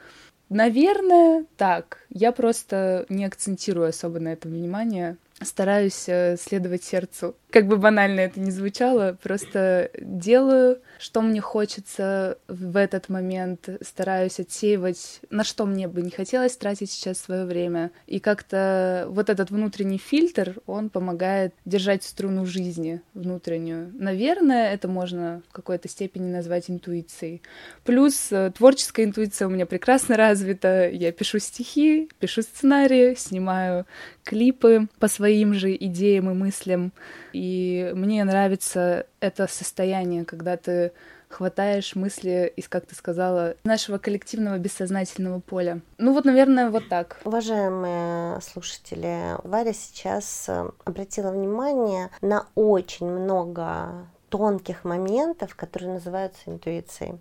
Наверное, 0.49 1.45
так. 1.58 1.99
Я 2.10 2.32
просто 2.32 3.06
не 3.10 3.25
акцентирую 3.25 3.89
особо 3.89 4.19
на 4.19 4.30
этом 4.30 4.51
внимание 4.51 5.17
стараюсь 5.41 6.06
э, 6.08 6.36
следовать 6.38 6.84
сердцу. 6.84 7.36
Как 7.52 7.67
бы 7.67 7.78
банально 7.78 8.21
это 8.21 8.39
ни 8.39 8.50
звучало, 8.50 9.17
просто 9.21 9.89
делаю, 10.00 10.80
что 11.00 11.21
мне 11.21 11.41
хочется 11.41 12.38
в 12.47 12.76
этот 12.76 13.08
момент, 13.10 13.69
стараюсь 13.82 14.39
отсеивать, 14.39 15.21
на 15.30 15.43
что 15.43 15.65
мне 15.65 15.88
бы 15.88 16.02
не 16.02 16.10
хотелось 16.10 16.58
тратить 16.58 16.91
сейчас 16.91 17.19
свое 17.19 17.45
время. 17.45 17.91
И 18.06 18.19
как-то 18.19 19.06
вот 19.10 19.30
этот 19.30 19.50
внутренний 19.50 19.97
фильтр, 19.97 20.56
он 20.65 20.89
помогает 20.89 21.54
держать 21.65 22.04
струну 22.04 22.45
жизни 22.45 23.02
внутреннюю. 23.13 23.91
Наверное, 23.93 24.73
это 24.73 24.88
можно 24.88 25.41
в 25.50 25.54
какой-то 25.54 25.88
степени 25.88 26.32
назвать 26.32 26.69
интуицией. 26.69 27.41
Плюс 27.84 28.32
э, 28.32 28.52
творческая 28.56 29.06
интуиция 29.06 29.47
у 29.47 29.52
меня 29.52 29.65
прекрасно 29.65 30.17
развита. 30.17 30.89
Я 30.89 31.12
пишу 31.12 31.39
стихи, 31.39 32.10
пишу 32.19 32.41
сценарии, 32.41 33.15
снимаю 33.15 33.86
клипы 34.23 34.89
по 35.00 35.08
своим 35.27 35.53
же 35.53 35.75
идеям 35.75 36.31
и 36.31 36.33
мыслям. 36.33 36.93
И 37.33 37.91
мне 37.93 38.23
нравится 38.23 39.05
это 39.19 39.47
состояние, 39.47 40.23
когда 40.23 40.55
ты 40.55 40.93
хватаешь 41.27 41.95
мысли 41.95 42.53
из, 42.55 42.69
как 42.69 42.85
ты 42.85 42.95
сказала, 42.95 43.55
нашего 43.65 43.97
коллективного 43.97 44.57
бессознательного 44.57 45.41
поля. 45.41 45.81
Ну 45.97 46.13
вот, 46.13 46.23
наверное, 46.23 46.69
вот 46.69 46.87
так. 46.87 47.17
Уважаемые 47.25 48.39
слушатели, 48.39 49.35
Варя 49.43 49.73
сейчас 49.73 50.45
э, 50.47 50.69
обратила 50.85 51.31
внимание 51.31 52.09
на 52.21 52.47
очень 52.55 53.07
много 53.07 54.07
тонких 54.29 54.85
моментов, 54.85 55.55
которые 55.55 55.95
называются 55.95 56.43
интуицией. 56.45 57.19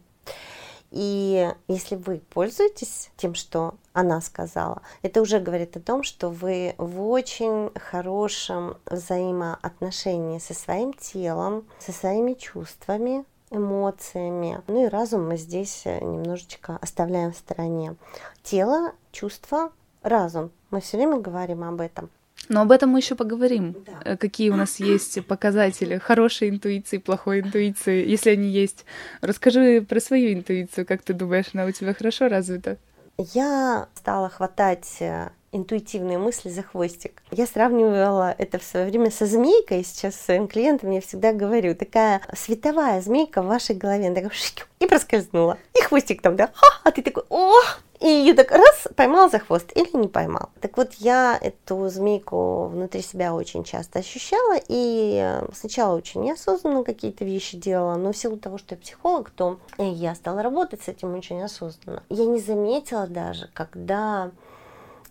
И 0.91 1.53
если 1.69 1.97
вы 1.97 2.21
пользуетесь 2.31 3.11
тем, 3.17 3.35
что 3.35 3.75
она 3.93 4.21
сказала, 4.21 4.83
это 5.03 5.21
уже 5.21 5.41
говорит 5.41 5.77
о 5.77 5.81
том, 5.81 6.03
что 6.03 6.29
вы 6.29 6.75
в 6.79 7.09
очень 7.09 7.71
хорошем 7.79 8.77
взаимоотношении 8.87 10.39
со 10.39 10.55
своим 10.55 10.93
телом, 10.93 11.67
со 11.79 11.93
своими 11.93 12.35
чувствами, 12.35 13.25
эмоциями. 13.51 14.61
Ну 14.67 14.85
и 14.85 14.89
разум 14.89 15.29
мы 15.29 15.37
здесь 15.37 15.85
немножечко 15.85 16.79
оставляем 16.81 17.33
в 17.33 17.37
стороне. 17.37 17.97
Тело, 18.43 18.93
чувства, 19.13 19.73
разум. 20.03 20.51
Мы 20.71 20.81
все 20.81 20.97
время 20.97 21.19
говорим 21.19 21.65
об 21.65 21.81
этом. 21.81 22.11
Но 22.49 22.63
об 22.63 22.71
этом 22.71 22.91
мы 22.91 23.01
еще 23.01 23.15
поговорим. 23.15 23.75
Да. 23.87 23.93
Э, 24.05 24.17
какие 24.17 24.51
у 24.51 24.57
нас 24.57 24.79
есть 24.79 25.25
показатели 25.27 25.99
хорошей 25.99 26.51
интуиции, 26.51 26.99
плохой 26.99 27.41
интуиции, 27.41 28.09
если 28.09 28.31
они 28.31 28.49
есть. 28.49 28.85
Расскажи 29.21 29.83
про 29.83 30.01
свою 30.01 30.33
интуицию, 30.33 30.87
как 30.87 31.03
ты 31.03 31.13
думаешь, 31.13 31.47
она 31.53 31.65
у 31.65 31.71
тебя 31.71 31.95
хорошо 31.95 32.29
развита? 32.29 32.77
Я 33.19 33.89
стала 33.95 34.29
хватать 34.29 34.97
э, 35.01 35.31
интуитивные 35.57 36.19
мысли 36.19 36.51
за 36.51 36.63
хвостик. 36.63 37.23
Я 37.31 37.47
сравнивала 37.47 38.35
это 38.37 38.59
в 38.59 38.63
свое 38.63 38.87
время 38.87 39.11
со 39.11 39.27
змейкой, 39.27 39.85
сейчас 39.85 40.15
своим 40.15 40.47
клиентам 40.49 40.91
я 40.91 41.01
всегда 41.01 41.33
говорю, 41.33 41.75
такая 41.75 42.21
световая 42.35 43.01
змейка 43.01 43.43
в 43.43 43.47
вашей 43.47 43.75
голове, 43.75 44.07
она 44.07 44.15
такая 44.15 44.31
и 44.79 44.87
проскользнула, 44.87 45.59
и 45.75 45.83
хвостик 45.83 46.23
там, 46.23 46.37
да, 46.37 46.51
а 46.85 46.91
ты 46.91 47.03
такой, 47.03 47.25
о, 47.31 47.55
и 48.01 48.07
ее 48.07 48.35
так 48.35 48.51
раз 48.51 48.89
поймал 48.95 49.31
за 49.31 49.39
хвост 49.39 49.71
или 49.75 49.97
не 49.97 50.09
поймал. 50.09 50.51
Так 50.61 50.77
вот, 50.77 50.95
я 50.95 51.39
эту 51.41 51.89
змейку 51.89 52.67
внутри 52.67 53.03
себя 53.03 53.35
очень 53.35 53.65
часто 53.65 54.01
ощущала, 54.01 54.57
и 54.69 55.41
сначала 55.55 55.97
очень 55.97 56.23
неосознанно 56.23 56.85
какие-то 56.85 57.25
вещи 57.25 57.57
делала, 57.57 57.97
но 57.97 58.13
в 58.13 58.17
силу 58.17 58.37
того, 58.37 58.59
что 58.59 58.75
я 58.75 58.81
психолог, 58.81 59.31
то 59.31 59.59
я 59.79 60.15
стала 60.15 60.43
работать 60.43 60.83
с 60.83 60.89
этим 60.89 61.15
очень 61.15 61.43
осознанно. 61.43 62.03
Я 62.09 62.27
не 62.27 62.41
заметила 62.41 63.07
даже, 63.07 63.49
когда 63.55 64.31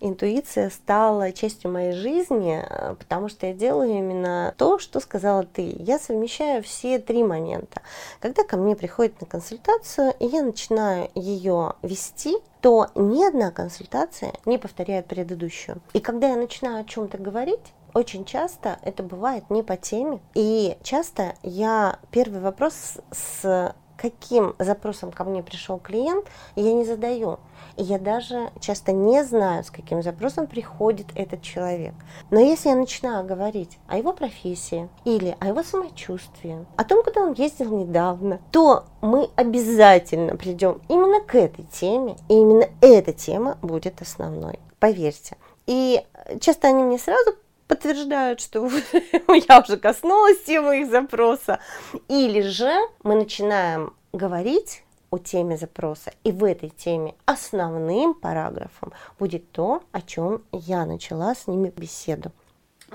интуиция 0.07 0.69
стала 0.69 1.31
частью 1.31 1.71
моей 1.71 1.93
жизни, 1.93 2.63
э, 2.63 2.95
потому 2.95 3.29
что 3.29 3.47
я 3.47 3.53
делаю 3.53 3.89
именно 3.89 4.53
то, 4.57 4.79
что 4.79 4.99
сказала 4.99 5.43
ты. 5.43 5.75
Я 5.79 5.99
совмещаю 5.99 6.63
все 6.63 6.99
три 6.99 7.23
момента. 7.23 7.81
Когда 8.19 8.43
ко 8.43 8.57
мне 8.57 8.75
приходит 8.75 9.19
на 9.21 9.27
консультацию, 9.27 10.13
и 10.19 10.25
я 10.25 10.43
начинаю 10.43 11.09
ее 11.15 11.73
вести, 11.81 12.37
то 12.61 12.87
ни 12.95 13.23
одна 13.25 13.51
консультация 13.51 14.33
не 14.45 14.57
повторяет 14.57 15.07
предыдущую. 15.07 15.81
И 15.93 15.99
когда 15.99 16.29
я 16.29 16.35
начинаю 16.35 16.81
о 16.81 16.85
чем-то 16.85 17.17
говорить, 17.17 17.73
очень 17.93 18.25
часто 18.25 18.77
это 18.81 19.03
бывает 19.03 19.49
не 19.49 19.63
по 19.63 19.77
теме. 19.77 20.19
И 20.33 20.77
часто 20.83 21.35
я 21.43 21.99
первый 22.11 22.41
вопрос 22.41 22.97
с 23.11 23.73
каким 23.97 24.55
запросом 24.59 25.11
ко 25.11 25.23
мне 25.23 25.41
пришел 25.41 25.79
клиент, 25.79 26.25
я 26.55 26.73
не 26.73 26.85
задаю. 26.85 27.39
И 27.77 27.83
я 27.83 27.99
даже 27.99 28.51
часто 28.59 28.91
не 28.91 29.23
знаю, 29.23 29.63
с 29.63 29.71
каким 29.71 30.01
запросом 30.01 30.47
приходит 30.47 31.07
этот 31.15 31.41
человек. 31.41 31.93
Но 32.31 32.39
если 32.39 32.69
я 32.69 32.75
начинаю 32.75 33.25
говорить 33.25 33.77
о 33.87 33.97
его 33.97 34.13
профессии 34.13 34.89
или 35.03 35.35
о 35.39 35.47
его 35.47 35.63
самочувствии, 35.63 36.65
о 36.77 36.83
том, 36.83 37.03
куда 37.03 37.21
он 37.21 37.33
ездил 37.33 37.77
недавно, 37.77 38.39
то 38.51 38.85
мы 39.01 39.29
обязательно 39.35 40.37
придем 40.37 40.81
именно 40.87 41.21
к 41.21 41.35
этой 41.35 41.65
теме, 41.65 42.15
и 42.29 42.33
именно 42.33 42.67
эта 42.81 43.11
тема 43.11 43.57
будет 43.61 44.01
основной. 44.01 44.59
Поверьте. 44.79 45.37
И 45.67 46.01
часто 46.39 46.69
они 46.69 46.83
мне 46.83 46.97
сразу 46.97 47.35
подтверждают, 47.67 48.39
что 48.39 48.69
я 49.49 49.59
уже 49.59 49.77
коснулась 49.77 50.43
темы 50.43 50.81
их 50.81 50.89
запроса. 50.89 51.59
Или 52.07 52.41
же 52.41 52.73
мы 53.03 53.15
начинаем 53.15 53.93
говорить 54.13 54.83
о 55.15 55.17
теме 55.17 55.57
запроса. 55.57 56.11
И 56.23 56.31
в 56.31 56.43
этой 56.43 56.69
теме 56.69 57.15
основным 57.25 58.13
параграфом 58.13 58.91
будет 59.17 59.51
то, 59.51 59.81
о 59.91 60.01
чем 60.01 60.41
я 60.51 60.85
начала 60.85 61.33
с 61.33 61.47
ними 61.47 61.71
беседу. 61.75 62.31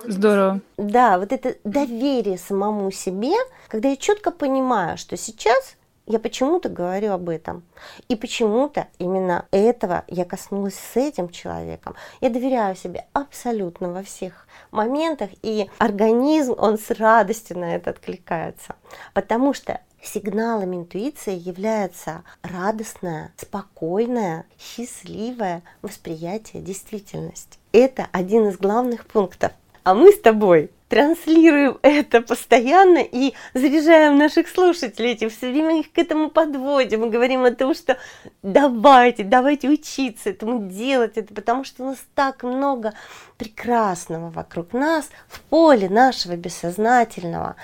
Здорово. 0.05 0.61
Да, 0.77 1.19
вот 1.19 1.33
это 1.33 1.57
доверие 1.65 2.39
самому 2.39 2.91
себе, 2.91 3.33
когда 3.69 3.89
я 3.89 3.97
четко 3.97 4.31
понимаю, 4.31 4.97
что 4.99 5.17
сейчас 5.17 5.77
я 6.07 6.19
почему-то 6.19 6.69
говорю 6.69 7.13
об 7.13 7.29
этом. 7.29 7.63
И 8.09 8.17
почему-то 8.17 8.89
именно 8.99 9.47
этого 9.51 10.05
я 10.09 10.25
коснулась 10.25 10.75
с 10.75 10.97
этим 10.97 11.29
человеком. 11.29 11.95
Я 12.21 12.31
доверяю 12.31 12.75
себе 12.77 13.07
абсолютно 13.13 13.93
во 13.93 14.03
всех 14.03 14.47
моментах, 14.71 15.31
и 15.43 15.71
организм, 15.79 16.55
он 16.59 16.79
с 16.79 16.91
радостью 16.91 17.59
на 17.59 17.75
это 17.75 17.91
откликается. 17.91 18.75
Потому 19.15 19.55
что 19.55 19.81
сигналом 20.03 20.75
интуиции 20.75 21.35
является 21.35 22.23
радостное, 22.43 23.33
спокойное, 23.37 24.47
счастливое 24.59 25.63
восприятие 25.83 26.63
действительности. 26.63 27.59
Это 27.73 28.09
один 28.13 28.49
из 28.49 28.57
главных 28.57 29.07
пунктов. 29.07 29.53
А 29.85 29.95
мы 29.95 30.13
с 30.13 30.21
тобой 30.21 30.71
транслируем 30.91 31.79
это 31.83 32.21
постоянно 32.21 32.99
и 32.99 33.33
заряжаем 33.55 34.19
наших 34.19 34.49
слушателей 34.49 35.13
этим, 35.13 35.31
все 35.31 35.51
время 35.51 35.81
их 35.81 35.91
к 35.93 35.99
этому 35.99 36.29
подводим 36.29 37.07
и 37.07 37.11
говорим 37.11 37.45
о 37.45 37.53
том, 37.53 37.75
что 37.75 37.97
давайте, 38.43 39.25
давайте 39.25 39.69
учиться 39.71 40.31
этому 40.31 40.69
делать 40.69 41.17
это, 41.17 41.33
потому 41.33 41.65
что 41.65 41.85
у 41.85 41.87
нас 41.87 41.99
так 42.15 42.43
много 42.43 42.93
прекрасного 43.39 44.31
вокруг 44.31 44.75
нас, 44.75 45.09
в 45.29 45.41
поле 45.41 45.89
нашего 45.89 46.37
бессознательного. 46.37 47.57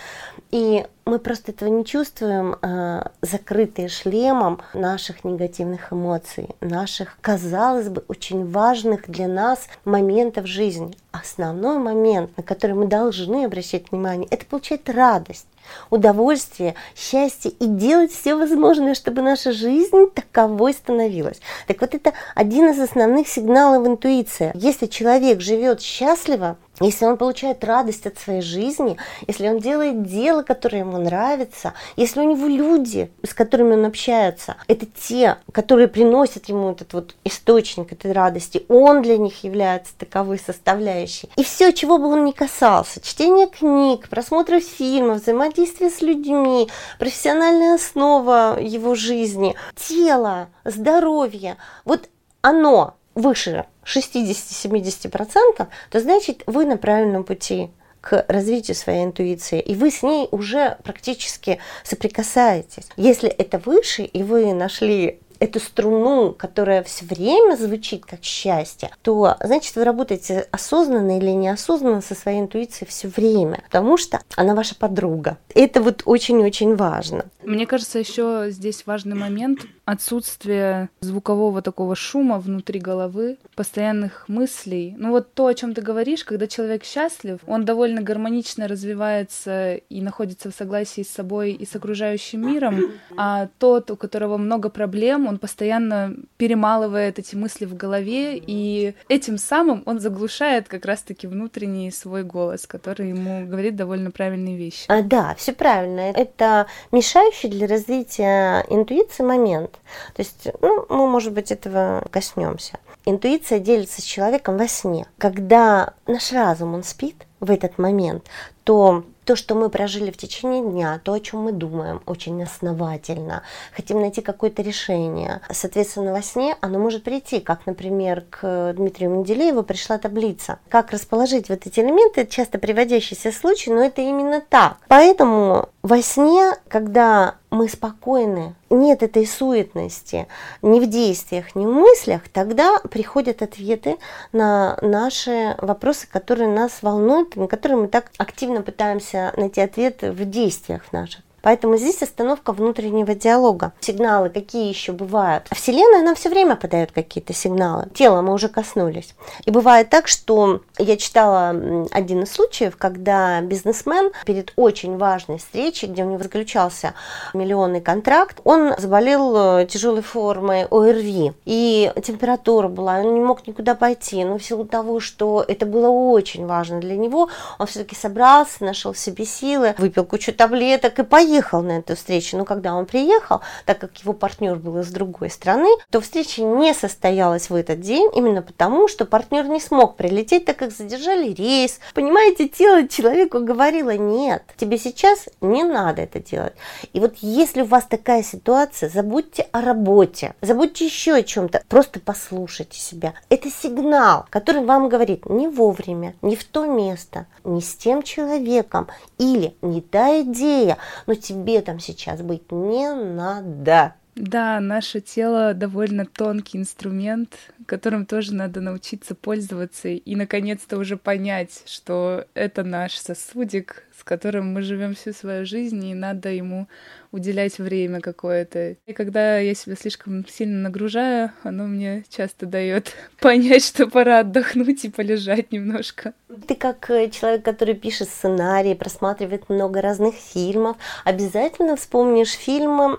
И 0.50 0.86
мы 1.04 1.18
просто 1.18 1.52
этого 1.52 1.68
не 1.68 1.84
чувствуем, 1.84 2.56
э, 2.62 3.02
закрытые 3.20 3.88
шлемом 3.88 4.62
наших 4.72 5.24
негативных 5.24 5.92
эмоций, 5.92 6.48
наших, 6.60 7.18
казалось 7.20 7.88
бы, 7.88 8.04
очень 8.08 8.50
важных 8.50 9.08
для 9.08 9.28
нас 9.28 9.66
моментов 9.84 10.46
жизни. 10.46 10.96
Основной 11.12 11.78
момент, 11.78 12.36
на 12.36 12.42
который 12.42 12.72
мы 12.72 12.86
должны 12.86 13.15
обращать 13.46 13.90
внимание, 13.90 14.28
это 14.30 14.44
получать 14.44 14.88
радость 14.88 15.46
удовольствие, 15.90 16.74
счастье 16.94 17.50
и 17.50 17.66
делать 17.66 18.12
все 18.12 18.34
возможное, 18.34 18.94
чтобы 18.94 19.22
наша 19.22 19.52
жизнь 19.52 20.10
таковой 20.14 20.72
становилась. 20.72 21.40
Так 21.66 21.80
вот 21.80 21.94
это 21.94 22.12
один 22.34 22.70
из 22.70 22.78
основных 22.78 23.28
сигналов 23.28 23.86
интуиции. 23.86 24.52
Если 24.54 24.86
человек 24.86 25.40
живет 25.40 25.80
счастливо, 25.80 26.56
если 26.80 27.06
он 27.06 27.16
получает 27.16 27.64
радость 27.64 28.06
от 28.06 28.18
своей 28.18 28.42
жизни, 28.42 28.96
если 29.26 29.48
он 29.48 29.58
делает 29.58 30.02
дело, 30.04 30.42
которое 30.42 30.78
ему 30.78 30.98
нравится, 30.98 31.72
если 31.96 32.20
у 32.20 32.24
него 32.24 32.46
люди, 32.46 33.10
с 33.22 33.32
которыми 33.32 33.74
он 33.74 33.86
общается, 33.86 34.56
это 34.68 34.86
те, 34.86 35.38
которые 35.52 35.88
приносят 35.88 36.48
ему 36.48 36.72
этот 36.72 36.92
вот 36.92 37.14
источник 37.24 37.92
этой 37.92 38.12
радости, 38.12 38.66
он 38.68 39.02
для 39.02 39.16
них 39.16 39.42
является 39.42 39.92
таковой 39.96 40.38
составляющей. 40.38 41.30
И 41.36 41.44
все, 41.44 41.72
чего 41.72 41.98
бы 41.98 42.08
он 42.08 42.24
ни 42.24 42.32
касался, 42.32 43.00
чтение 43.00 43.46
книг, 43.46 44.08
просмотр 44.08 44.60
фильмов, 44.60 45.22
взаимодействие 45.22 45.90
с 45.90 46.02
людьми, 46.02 46.68
профессиональная 46.98 47.76
основа 47.76 48.58
его 48.60 48.94
жизни, 48.94 49.54
тело, 49.76 50.48
здоровье, 50.64 51.56
вот 51.84 52.08
оно 52.42 52.94
выше 53.14 53.64
60-70%, 53.86 55.66
то 55.90 56.00
значит 56.00 56.42
вы 56.46 56.64
на 56.64 56.76
правильном 56.76 57.24
пути 57.24 57.70
к 58.00 58.24
развитию 58.28 58.76
своей 58.76 59.04
интуиции, 59.04 59.60
и 59.60 59.74
вы 59.74 59.90
с 59.90 60.02
ней 60.02 60.28
уже 60.30 60.78
практически 60.84 61.58
соприкасаетесь. 61.82 62.88
Если 62.96 63.28
это 63.28 63.58
выше, 63.58 64.04
и 64.04 64.22
вы 64.22 64.52
нашли 64.52 65.18
эту 65.38 65.60
струну, 65.60 66.32
которая 66.32 66.82
все 66.82 67.04
время 67.04 67.56
звучит 67.56 68.04
как 68.04 68.22
счастье, 68.22 68.90
то 69.02 69.36
значит 69.42 69.74
вы 69.76 69.84
работаете 69.84 70.46
осознанно 70.50 71.18
или 71.18 71.30
неосознанно 71.30 72.00
со 72.00 72.14
своей 72.14 72.40
интуицией 72.40 72.88
все 72.88 73.08
время, 73.08 73.62
потому 73.64 73.96
что 73.96 74.20
она 74.36 74.54
ваша 74.54 74.74
подруга. 74.74 75.38
Это 75.54 75.80
вот 75.80 76.02
очень-очень 76.04 76.76
важно. 76.76 77.26
Мне 77.42 77.66
кажется, 77.66 77.98
еще 77.98 78.46
здесь 78.50 78.86
важный 78.86 79.14
момент 79.14 79.60
отсутствие 79.84 80.90
звукового 81.00 81.62
такого 81.62 81.94
шума 81.94 82.40
внутри 82.40 82.80
головы, 82.80 83.38
постоянных 83.54 84.28
мыслей. 84.28 84.94
Ну 84.98 85.12
вот 85.12 85.32
то, 85.32 85.46
о 85.46 85.54
чем 85.54 85.74
ты 85.74 85.80
говоришь, 85.80 86.24
когда 86.24 86.48
человек 86.48 86.84
счастлив, 86.84 87.38
он 87.46 87.64
довольно 87.64 88.02
гармонично 88.02 88.66
развивается 88.66 89.76
и 89.76 90.00
находится 90.02 90.50
в 90.50 90.54
согласии 90.54 91.02
с 91.02 91.10
собой 91.10 91.52
и 91.52 91.64
с 91.64 91.76
окружающим 91.76 92.46
миром, 92.46 92.92
а 93.16 93.48
тот, 93.58 93.90
у 93.92 93.96
которого 93.96 94.36
много 94.36 94.68
проблем, 94.68 95.25
он 95.28 95.38
постоянно 95.38 96.14
перемалывает 96.36 97.18
эти 97.18 97.34
мысли 97.34 97.64
в 97.64 97.76
голове, 97.76 98.36
и 98.36 98.94
этим 99.08 99.38
самым 99.38 99.82
он 99.86 100.00
заглушает 100.00 100.68
как 100.68 100.84
раз-таки 100.84 101.26
внутренний 101.26 101.90
свой 101.90 102.22
голос, 102.22 102.66
который 102.66 103.10
ему 103.10 103.46
говорит 103.46 103.76
довольно 103.76 104.10
правильные 104.10 104.56
вещи. 104.56 104.86
А, 104.88 105.02
да, 105.02 105.34
все 105.36 105.52
правильно. 105.52 106.00
Это 106.00 106.66
мешающий 106.92 107.48
для 107.48 107.66
развития 107.66 108.64
интуиции 108.68 109.22
момент. 109.22 109.72
То 110.14 110.22
есть, 110.22 110.48
ну, 110.60 110.86
мы, 110.88 111.06
может 111.08 111.32
быть, 111.32 111.50
этого 111.50 112.04
коснемся. 112.10 112.78
Интуиция 113.04 113.60
делится 113.60 114.02
с 114.02 114.04
человеком 114.04 114.56
во 114.56 114.66
сне. 114.66 115.06
Когда 115.18 115.94
наш 116.06 116.32
разум, 116.32 116.74
он 116.74 116.82
спит 116.82 117.26
в 117.46 117.50
этот 117.50 117.78
момент, 117.78 118.26
то 118.64 119.04
то, 119.24 119.34
что 119.34 119.54
мы 119.56 119.68
прожили 119.70 120.10
в 120.10 120.16
течение 120.16 120.62
дня, 120.62 121.00
то, 121.02 121.12
о 121.12 121.20
чем 121.20 121.40
мы 121.40 121.52
думаем 121.52 122.00
очень 122.06 122.40
основательно, 122.42 123.42
хотим 123.74 124.00
найти 124.00 124.20
какое-то 124.22 124.62
решение. 124.62 125.40
Соответственно, 125.50 126.12
во 126.12 126.22
сне 126.22 126.56
оно 126.60 126.78
может 126.78 127.02
прийти, 127.02 127.40
как, 127.40 127.66
например, 127.66 128.24
к 128.30 128.72
Дмитрию 128.76 129.10
Менделееву 129.10 129.64
пришла 129.64 129.98
таблица. 129.98 130.60
Как 130.68 130.92
расположить 130.92 131.48
вот 131.48 131.66
эти 131.66 131.80
элементы, 131.80 132.24
часто 132.26 132.58
приводящиеся 132.58 133.32
случаи, 133.32 133.70
но 133.70 133.82
это 133.82 134.00
именно 134.00 134.40
так. 134.40 134.78
Поэтому 134.86 135.68
во 135.86 136.02
сне, 136.02 136.56
когда 136.66 137.36
мы 137.48 137.68
спокойны, 137.68 138.56
нет 138.70 139.04
этой 139.04 139.24
суетности 139.24 140.26
ни 140.60 140.80
в 140.80 140.90
действиях, 140.90 141.54
ни 141.54 141.64
в 141.64 141.70
мыслях, 141.70 142.22
тогда 142.28 142.80
приходят 142.90 143.40
ответы 143.40 143.96
на 144.32 144.76
наши 144.82 145.54
вопросы, 145.58 146.08
которые 146.10 146.48
нас 146.48 146.82
волнуют, 146.82 147.36
на 147.36 147.46
которые 147.46 147.78
мы 147.78 147.86
так 147.86 148.10
активно 148.18 148.62
пытаемся 148.62 149.32
найти 149.36 149.60
ответы 149.60 150.10
в 150.10 150.28
действиях 150.28 150.92
наших. 150.92 151.25
Поэтому 151.46 151.76
здесь 151.76 152.02
остановка 152.02 152.52
внутреннего 152.52 153.14
диалога. 153.14 153.72
Сигналы 153.78 154.30
какие 154.30 154.68
еще 154.68 154.90
бывают? 154.90 155.46
Вселенная, 155.52 156.00
она 156.00 156.16
все 156.16 156.28
время 156.28 156.56
подает 156.56 156.90
какие-то 156.90 157.32
сигналы. 157.34 157.86
Тело 157.94 158.20
мы 158.20 158.34
уже 158.34 158.48
коснулись. 158.48 159.14
И 159.44 159.52
бывает 159.52 159.88
так, 159.88 160.08
что 160.08 160.62
я 160.76 160.96
читала 160.96 161.50
один 161.92 162.24
из 162.24 162.32
случаев, 162.32 162.76
когда 162.76 163.40
бизнесмен 163.42 164.10
перед 164.24 164.52
очень 164.56 164.96
важной 164.96 165.38
встречей, 165.38 165.86
где 165.86 166.02
у 166.02 166.08
него 166.08 166.18
заключался 166.20 166.94
миллионный 167.32 167.80
контракт, 167.80 168.40
он 168.42 168.74
заболел 168.76 169.60
э, 169.60 169.66
тяжелой 169.66 170.02
формой 170.02 170.64
ОРВИ. 170.64 171.32
И 171.44 171.92
температура 172.02 172.66
была, 172.66 172.98
он 172.98 173.14
не 173.14 173.20
мог 173.20 173.46
никуда 173.46 173.76
пойти. 173.76 174.24
Но 174.24 174.38
в 174.38 174.42
силу 174.42 174.64
того, 174.64 174.98
что 174.98 175.44
это 175.46 175.64
было 175.64 175.90
очень 175.90 176.44
важно 176.44 176.80
для 176.80 176.96
него, 176.96 177.28
он 177.60 177.68
все-таки 177.68 177.94
собрался, 177.94 178.64
нашел 178.64 178.92
в 178.92 178.98
себе 178.98 179.24
силы, 179.24 179.76
выпил 179.78 180.04
кучу 180.04 180.32
таблеток 180.32 180.98
и 180.98 181.04
поехал 181.04 181.35
приехал 181.36 181.60
на 181.60 181.78
эту 181.78 181.96
встречу, 181.96 182.38
но 182.38 182.46
когда 182.46 182.74
он 182.74 182.86
приехал, 182.86 183.42
так 183.66 183.78
как 183.78 183.94
его 183.98 184.14
партнер 184.14 184.56
был 184.56 184.78
из 184.78 184.90
другой 184.90 185.28
страны, 185.28 185.68
то 185.90 186.00
встреча 186.00 186.42
не 186.42 186.72
состоялась 186.72 187.50
в 187.50 187.54
этот 187.54 187.80
день 187.80 188.10
именно 188.14 188.40
потому, 188.40 188.88
что 188.88 189.04
партнер 189.04 189.46
не 189.46 189.60
смог 189.60 189.96
прилететь, 189.96 190.46
так 190.46 190.56
как 190.56 190.72
задержали 190.72 191.34
рейс. 191.34 191.78
Понимаете, 191.92 192.48
тело 192.48 192.88
человеку 192.88 193.40
говорило, 193.40 193.90
нет, 193.90 194.44
тебе 194.56 194.78
сейчас 194.78 195.28
не 195.42 195.62
надо 195.62 196.02
это 196.02 196.20
делать. 196.20 196.54
И 196.94 197.00
вот 197.00 197.16
если 197.20 197.60
у 197.60 197.66
вас 197.66 197.84
такая 197.84 198.22
ситуация, 198.22 198.88
забудьте 198.88 199.46
о 199.52 199.60
работе, 199.60 200.34
забудьте 200.40 200.86
еще 200.86 201.16
о 201.16 201.22
чем-то, 201.22 201.64
просто 201.68 202.00
послушайте 202.00 202.78
себя. 202.78 203.12
Это 203.28 203.50
сигнал, 203.50 204.24
который 204.30 204.64
вам 204.64 204.88
говорит 204.88 205.26
не 205.26 205.48
вовремя, 205.48 206.14
не 206.22 206.34
в 206.34 206.44
то 206.44 206.64
место, 206.64 207.26
не 207.44 207.60
с 207.60 207.74
тем 207.74 208.02
человеком 208.02 208.88
или 209.18 209.54
не 209.60 209.82
та 209.82 210.22
идея, 210.22 210.78
но 211.06 211.14
тебе 211.26 211.60
там 211.62 211.80
сейчас 211.80 212.22
быть 212.22 212.50
не 212.52 212.92
надо. 212.94 213.94
Да, 214.14 214.60
наше 214.60 215.02
тело 215.02 215.52
довольно 215.52 216.06
тонкий 216.06 216.56
инструмент, 216.56 217.36
которым 217.66 218.06
тоже 218.06 218.32
надо 218.32 218.62
научиться 218.62 219.14
пользоваться 219.14 219.88
и 219.88 220.16
наконец-то 220.16 220.78
уже 220.78 220.96
понять, 220.96 221.62
что 221.66 222.24
это 222.32 222.64
наш 222.64 222.96
сосудик, 222.96 223.85
с 223.98 224.04
которым 224.04 224.52
мы 224.52 224.62
живем 224.62 224.94
всю 224.94 225.12
свою 225.12 225.46
жизнь, 225.46 225.84
и 225.84 225.94
надо 225.94 226.28
ему 226.28 226.68
уделять 227.12 227.58
время 227.58 228.00
какое-то. 228.00 228.76
И 228.84 228.92
когда 228.92 229.38
я 229.38 229.54
себя 229.54 229.74
слишком 229.74 230.26
сильно 230.28 230.68
нагружаю, 230.68 231.32
оно 231.42 231.64
мне 231.64 232.04
часто 232.10 232.46
дает 232.46 232.92
понять, 233.20 233.64
что 233.64 233.86
пора 233.86 234.20
отдохнуть 234.20 234.84
и 234.84 234.90
полежать 234.90 235.52
немножко. 235.52 236.12
Ты 236.46 236.54
как 236.54 236.90
э, 236.90 237.08
человек, 237.10 237.42
который 237.44 237.74
пишет 237.74 238.08
сценарии, 238.08 238.74
просматривает 238.74 239.48
много 239.48 239.80
разных 239.80 240.14
фильмов, 240.14 240.76
обязательно 241.04 241.76
вспомнишь 241.76 242.32
фильм 242.32 242.98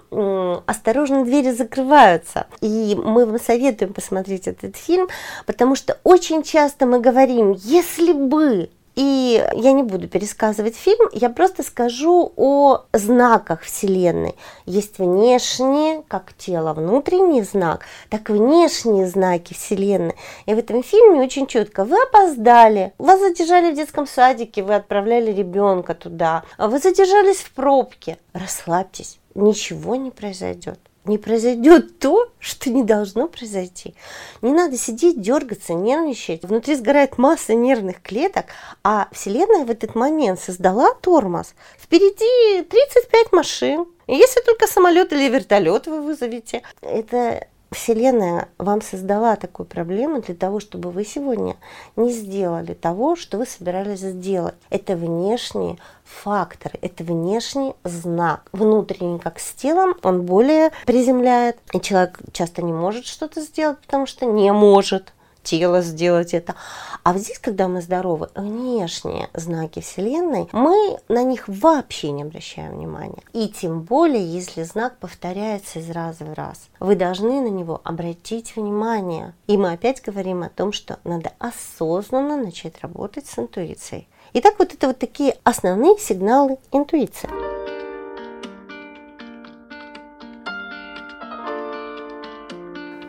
«Осторожно, 0.65 1.23
двери 1.23 1.51
закрываются». 1.51 2.47
И 2.61 2.95
мы 2.95 3.25
вам 3.25 3.39
советуем 3.39 3.93
посмотреть 3.93 4.47
этот 4.47 4.75
фильм, 4.75 5.07
потому 5.45 5.75
что 5.75 5.99
очень 6.03 6.41
часто 6.41 6.85
мы 6.85 6.99
говорим, 6.99 7.51
если 7.51 8.13
бы 8.13 8.69
и 8.97 9.47
я 9.53 9.73
не 9.73 9.83
буду 9.83 10.07
пересказывать 10.07 10.75
фильм, 10.75 11.07
я 11.13 11.29
просто 11.29 11.61
скажу 11.61 12.33
о 12.35 12.85
знаках 12.93 13.61
Вселенной. 13.61 14.33
Есть 14.65 14.97
внешние, 14.97 16.01
как 16.07 16.33
тело, 16.33 16.73
внутренний 16.73 17.43
знак, 17.43 17.85
так 18.09 18.31
внешние 18.31 19.05
знаки 19.05 19.53
Вселенной. 19.53 20.15
И 20.47 20.53
в 20.55 20.57
этом 20.57 20.81
фильме 20.81 21.21
очень 21.21 21.45
четко 21.45 21.85
вы 21.85 21.95
опоздали, 22.01 22.91
вас 22.97 23.19
задержали 23.19 23.71
в 23.71 23.75
детском 23.75 24.07
садике, 24.07 24.63
вы 24.63 24.73
отправляли 24.73 25.31
ребенка 25.31 25.93
туда, 25.93 26.43
вы 26.57 26.79
задержались 26.79 27.41
в 27.41 27.51
пробке. 27.51 28.17
Расслабьтесь, 28.33 29.19
ничего 29.35 29.95
не 29.95 30.09
произойдет 30.09 30.79
не 31.07 31.17
произойдет 31.17 31.99
то, 31.99 32.31
что 32.39 32.69
не 32.69 32.83
должно 32.83 33.27
произойти. 33.27 33.95
Не 34.41 34.51
надо 34.51 34.77
сидеть, 34.77 35.21
дергаться, 35.21 35.73
нервничать. 35.73 36.43
Внутри 36.43 36.75
сгорает 36.75 37.17
масса 37.17 37.53
нервных 37.53 38.01
клеток, 38.01 38.45
а 38.83 39.07
Вселенная 39.11 39.65
в 39.65 39.71
этот 39.71 39.95
момент 39.95 40.39
создала 40.39 40.93
тормоз. 40.93 41.53
Впереди 41.79 42.63
35 42.63 43.31
машин. 43.31 43.85
Если 44.07 44.41
только 44.41 44.67
самолет 44.67 45.11
или 45.11 45.29
вертолет 45.29 45.87
вы 45.87 46.01
вызовете, 46.01 46.63
это 46.81 47.47
Вселенная 47.71 48.47
вам 48.57 48.81
создала 48.81 49.35
такую 49.35 49.65
проблему 49.65 50.21
для 50.21 50.35
того, 50.35 50.59
чтобы 50.59 50.89
вы 50.89 51.03
сегодня 51.03 51.57
не 51.95 52.11
сделали 52.11 52.73
того, 52.73 53.15
что 53.15 53.37
вы 53.37 53.45
собирались 53.45 53.99
сделать. 53.99 54.55
Это 54.69 54.95
внешние 54.95 55.77
факторы, 56.05 56.79
это 56.81 57.03
внешний 57.03 57.73
знак. 57.83 58.47
Внутренний, 58.53 59.19
как 59.19 59.39
с 59.39 59.51
телом, 59.51 59.95
он 60.03 60.21
более 60.21 60.71
приземляет. 60.85 61.57
И 61.73 61.81
человек 61.81 62.19
часто 62.31 62.61
не 62.61 62.71
может 62.71 63.05
что-то 63.05 63.41
сделать, 63.41 63.79
потому 63.79 64.05
что 64.05 64.25
не 64.25 64.51
может 64.53 65.13
тело 65.47 65.81
сделать 65.81 66.33
это. 66.33 66.55
А 67.03 67.13
вот 67.13 67.21
здесь, 67.21 67.39
когда 67.39 67.69
мы 67.69 67.81
здоровы, 67.81 68.29
внешние 68.35 69.29
знаки 69.33 69.79
Вселенной, 69.79 70.49
мы 70.51 70.99
на 71.07 71.23
них 71.23 71.47
вообще 71.47 72.11
не 72.11 72.23
обращаем 72.23 72.73
внимания. 72.73 73.23
И 73.31 73.47
тем 73.47 73.81
более, 73.81 74.25
если 74.25 74.63
знак 74.63 74.97
повторяется 74.97 75.79
из 75.79 75.89
раза 75.89 76.25
в 76.25 76.33
раз. 76.33 76.67
Вы 76.81 76.95
должны 76.95 77.39
на 77.39 77.47
него 77.49 77.79
обратить 77.85 78.55
внимание. 78.57 79.33
И 79.47 79.55
мы 79.57 79.71
опять 79.71 80.01
говорим 80.01 80.43
о 80.43 80.49
том, 80.49 80.73
что 80.73 80.99
надо 81.05 81.31
осознанно 81.39 82.35
начать 82.35 82.81
работать 82.81 83.27
с 83.27 83.39
интуицией. 83.39 84.09
Итак, 84.33 84.55
вот 84.59 84.73
это 84.73 84.87
вот 84.87 84.99
такие 84.99 85.37
основные 85.45 85.97
сигналы 85.97 86.57
интуиции. 86.73 87.76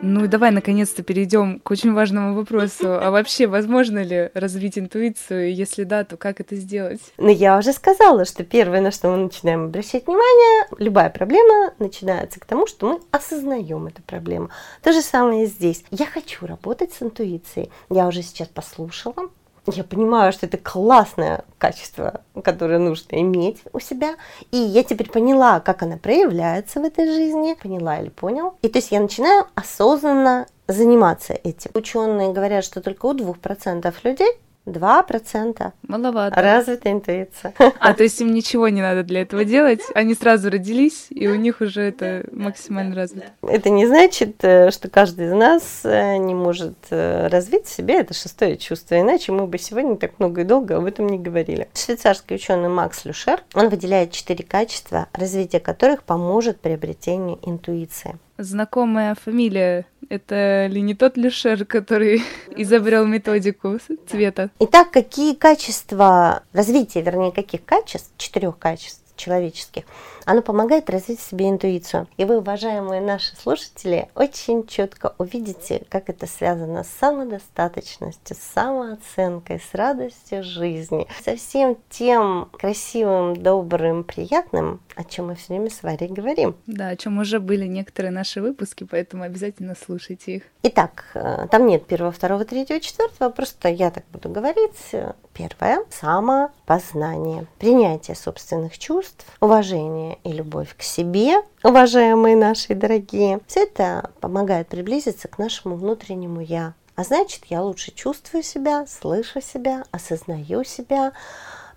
Ну 0.01 0.23
и 0.23 0.27
давай 0.27 0.51
наконец-то 0.51 1.03
перейдем 1.03 1.59
к 1.59 1.71
очень 1.71 1.93
важному 1.93 2.33
вопросу. 2.33 2.93
А 2.93 3.11
вообще, 3.11 3.47
возможно 3.47 4.01
ли 4.01 4.31
развить 4.33 4.77
интуицию? 4.77 5.53
Если 5.53 5.83
да, 5.83 6.05
то 6.05 6.15
как 6.15 6.39
это 6.39 6.55
сделать? 6.55 7.01
Ну, 7.17 7.29
я 7.29 7.57
уже 7.57 7.73
сказала, 7.73 8.23
что 8.23 8.45
первое, 8.45 8.79
на 8.79 8.91
что 8.91 9.09
мы 9.09 9.17
начинаем 9.17 9.65
обращать 9.65 10.07
внимание, 10.07 10.67
любая 10.77 11.09
проблема 11.09 11.73
начинается 11.79 12.39
к 12.39 12.45
тому, 12.45 12.65
что 12.65 12.93
мы 12.93 12.99
осознаем 13.11 13.87
эту 13.87 14.01
проблему. 14.01 14.49
То 14.81 14.93
же 14.93 15.01
самое 15.01 15.47
здесь. 15.47 15.83
Я 15.91 16.05
хочу 16.05 16.45
работать 16.45 16.93
с 16.93 17.01
интуицией. 17.01 17.69
Я 17.89 18.07
уже 18.07 18.21
сейчас 18.21 18.47
послушала, 18.47 19.29
я 19.71 19.83
понимаю, 19.83 20.31
что 20.31 20.45
это 20.45 20.57
классное 20.57 21.43
качество, 21.57 22.21
которое 22.43 22.79
нужно 22.79 23.15
иметь 23.21 23.61
у 23.73 23.79
себя. 23.79 24.15
И 24.51 24.57
я 24.57 24.83
теперь 24.83 25.09
поняла, 25.09 25.59
как 25.59 25.83
она 25.83 25.97
проявляется 25.97 26.79
в 26.79 26.83
этой 26.83 27.05
жизни. 27.05 27.55
Поняла 27.61 27.99
или 27.99 28.09
понял. 28.09 28.55
И 28.61 28.69
то 28.69 28.79
есть 28.79 28.91
я 28.91 28.99
начинаю 28.99 29.47
осознанно 29.55 30.47
заниматься 30.67 31.33
этим. 31.33 31.71
Ученые 31.73 32.31
говорят, 32.31 32.63
что 32.63 32.81
только 32.81 33.05
у 33.07 33.13
2% 33.13 33.93
людей 34.03 34.39
Два 34.69 35.01
процента. 35.03 35.73
Маловато. 35.87 36.39
Развитая 36.39 36.93
интуиция. 36.93 37.53
А, 37.79 37.93
то 37.93 38.03
есть 38.03 38.21
им 38.21 38.33
ничего 38.33 38.69
не 38.69 38.81
надо 38.81 39.03
для 39.03 39.21
этого 39.21 39.43
делать? 39.43 39.81
Они 39.95 40.13
сразу 40.13 40.49
родились, 40.49 41.07
и 41.09 41.27
у 41.27 41.35
них 41.35 41.61
уже 41.61 41.81
это 41.81 42.25
максимально 42.31 42.95
развито? 42.95 43.27
Это 43.41 43.69
не 43.69 43.87
значит, 43.87 44.43
э, 44.43 44.69
что 44.71 44.89
каждый 44.89 45.27
из 45.27 45.33
нас 45.33 45.81
э, 45.83 46.17
не 46.17 46.35
может 46.35 46.75
э, 46.91 47.27
развить 47.27 47.65
в 47.65 47.69
себе 47.69 47.95
это 47.95 48.13
шестое 48.13 48.57
чувство, 48.57 48.99
иначе 48.99 49.31
мы 49.31 49.47
бы 49.47 49.57
сегодня 49.57 49.95
так 49.95 50.19
много 50.19 50.41
и 50.41 50.43
долго 50.43 50.77
об 50.77 50.85
этом 50.85 51.07
не 51.07 51.17
говорили. 51.17 51.67
Швейцарский 51.73 52.35
ученый 52.35 52.69
Макс 52.69 53.05
Люшер, 53.05 53.41
он 53.55 53.69
выделяет 53.69 54.11
четыре 54.11 54.43
качества, 54.43 55.07
развитие 55.13 55.61
которых 55.61 56.03
поможет 56.03 56.59
приобретению 56.59 57.39
интуиции 57.43 58.19
знакомая 58.39 59.15
фамилия. 59.15 59.85
Это 60.09 60.65
ли 60.67 60.81
не 60.81 60.95
тот 60.95 61.17
Люшер, 61.17 61.65
который 61.65 62.23
изобрел 62.57 63.05
методику 63.05 63.77
цвета? 64.07 64.49
Итак, 64.59 64.91
какие 64.91 65.35
качества, 65.35 66.43
развитие, 66.51 67.03
вернее, 67.03 67.31
каких 67.31 67.63
качеств, 67.63 68.11
четырех 68.17 68.57
качеств 68.57 69.01
человеческих, 69.15 69.83
оно 70.25 70.41
помогает 70.41 70.89
развить 70.89 71.19
в 71.19 71.29
себе 71.29 71.49
интуицию. 71.49 72.07
И 72.17 72.25
вы, 72.25 72.37
уважаемые 72.37 73.01
наши 73.01 73.35
слушатели, 73.35 74.09
очень 74.15 74.67
четко 74.67 75.13
увидите, 75.17 75.83
как 75.89 76.09
это 76.09 76.27
связано 76.27 76.83
с 76.83 76.89
самодостаточностью, 76.99 78.35
с 78.35 78.53
самооценкой, 78.53 79.59
с 79.59 79.73
радостью 79.73 80.43
жизни, 80.43 81.07
со 81.23 81.35
всем 81.35 81.77
тем 81.89 82.49
красивым, 82.57 83.35
добрым, 83.35 84.03
приятным, 84.03 84.81
о 84.95 85.03
чем 85.03 85.27
мы 85.27 85.35
все 85.35 85.53
время 85.53 85.69
с 85.69 85.81
Варей 85.83 86.09
говорим. 86.09 86.55
Да, 86.67 86.89
о 86.89 86.95
чем 86.95 87.19
уже 87.19 87.39
были 87.39 87.65
некоторые 87.65 88.11
наши 88.11 88.41
выпуски, 88.41 88.83
поэтому 88.83 89.23
обязательно 89.23 89.75
слушайте 89.75 90.35
их. 90.35 90.43
Итак, 90.63 91.05
э, 91.13 91.47
там 91.49 91.65
нет 91.67 91.85
первого, 91.85 92.11
второго, 92.11 92.45
третьего, 92.45 92.79
четвертого, 92.79 93.29
просто 93.29 93.69
я 93.69 93.91
так 93.91 94.03
буду 94.11 94.29
говорить. 94.29 94.95
Первое– 95.33 95.85
самопознание, 95.89 97.47
принятие 97.59 98.15
собственных 98.15 98.77
чувств, 98.77 99.25
уважение 99.39 100.18
и 100.23 100.31
любовь 100.31 100.75
к 100.77 100.81
себе, 100.81 101.41
уважаемые 101.63 102.35
наши 102.35 102.75
дорогие. 102.75 103.39
Все 103.47 103.63
это 103.63 104.11
помогает 104.19 104.67
приблизиться 104.67 105.27
к 105.27 105.37
нашему 105.37 105.75
внутреннему 105.75 106.41
«я». 106.41 106.73
А 106.95 107.03
значит, 107.03 107.45
я 107.45 107.61
лучше 107.61 107.91
чувствую 107.91 108.43
себя, 108.43 108.85
слышу 108.85 109.39
себя, 109.39 109.85
осознаю 109.91 110.65
себя, 110.65 111.13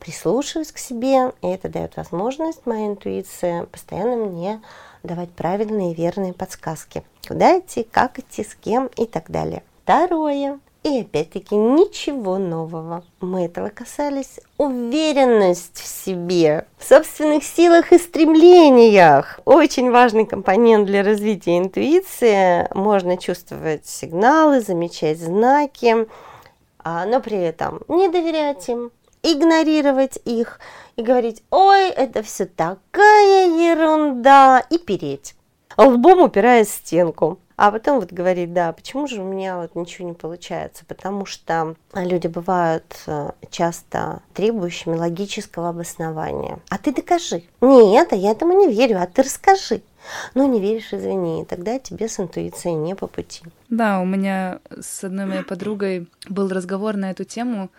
прислушиваюсь 0.00 0.72
к 0.72 0.78
себе, 0.78 1.32
и 1.42 1.46
это 1.46 1.68
дает 1.68 1.96
возможность 1.96 2.66
моей 2.66 2.88
интуиции 2.88 3.66
постоянно 3.70 4.16
мне 4.16 4.60
давать 5.04 5.30
правильные 5.30 5.92
и 5.92 5.94
верные 5.94 6.32
подсказки. 6.32 7.04
Куда 7.26 7.60
идти, 7.60 7.86
как 7.88 8.18
идти, 8.18 8.42
с 8.42 8.54
кем 8.56 8.88
и 8.96 9.06
так 9.06 9.30
далее. 9.30 9.62
Второе. 9.84 10.58
И 10.82 11.00
опять-таки 11.00 11.54
ничего 11.54 12.38
нового. 12.38 13.04
Мы 13.20 13.44
этого 13.44 13.68
касались. 13.68 14.40
Уверенность 14.58 15.76
в 15.76 15.86
себе, 15.86 16.66
в 16.76 16.84
собственных 16.84 17.44
силах 17.44 17.92
и 17.92 17.98
стремлениях. 17.98 19.38
Очень 19.44 19.92
важный 19.92 20.26
компонент 20.26 20.86
для 20.86 21.04
развития 21.04 21.58
интуиции. 21.58 22.68
Можно 22.74 23.16
чувствовать 23.16 23.86
сигналы, 23.86 24.60
замечать 24.60 25.18
знаки, 25.18 26.08
а, 26.78 27.06
но 27.06 27.20
при 27.20 27.38
этом 27.38 27.82
не 27.86 28.08
доверять 28.08 28.68
им, 28.68 28.90
игнорировать 29.22 30.18
их 30.24 30.58
и 30.96 31.02
говорить, 31.02 31.44
ой, 31.50 31.90
это 31.90 32.24
все 32.24 32.44
такая 32.44 33.46
ерунда, 33.46 34.64
и 34.68 34.78
переть 34.78 35.36
лбом 35.76 36.22
упираясь 36.22 36.68
в 36.68 36.74
стенку. 36.74 37.38
А 37.62 37.70
потом 37.70 38.00
вот 38.00 38.12
говорить, 38.12 38.52
да, 38.52 38.72
почему 38.72 39.06
же 39.06 39.22
у 39.22 39.24
меня 39.24 39.56
вот 39.56 39.76
ничего 39.76 40.08
не 40.08 40.14
получается? 40.14 40.84
Потому 40.84 41.24
что 41.26 41.76
люди 41.94 42.26
бывают 42.26 42.84
э, 43.06 43.30
часто 43.52 44.20
требующими 44.34 44.96
логического 44.96 45.68
обоснования. 45.68 46.58
А 46.70 46.78
ты 46.78 46.92
докажи. 46.92 47.44
Нет, 47.60 48.12
а 48.12 48.16
я 48.16 48.32
этому 48.32 48.58
не 48.58 48.74
верю, 48.74 49.00
а 49.00 49.06
ты 49.06 49.22
расскажи. 49.22 49.82
Ну, 50.34 50.52
не 50.52 50.60
веришь, 50.60 50.92
извини, 50.92 51.44
тогда 51.44 51.78
тебе 51.78 52.08
с 52.08 52.18
интуицией 52.18 52.74
не 52.74 52.96
по 52.96 53.06
пути. 53.06 53.44
Да, 53.70 54.00
у 54.00 54.04
меня 54.04 54.58
с 54.80 55.04
одной 55.04 55.26
моей 55.26 55.44
подругой 55.44 56.08
был 56.28 56.48
разговор 56.48 56.96
на 56.96 57.12
эту 57.12 57.22
тему. 57.22 57.70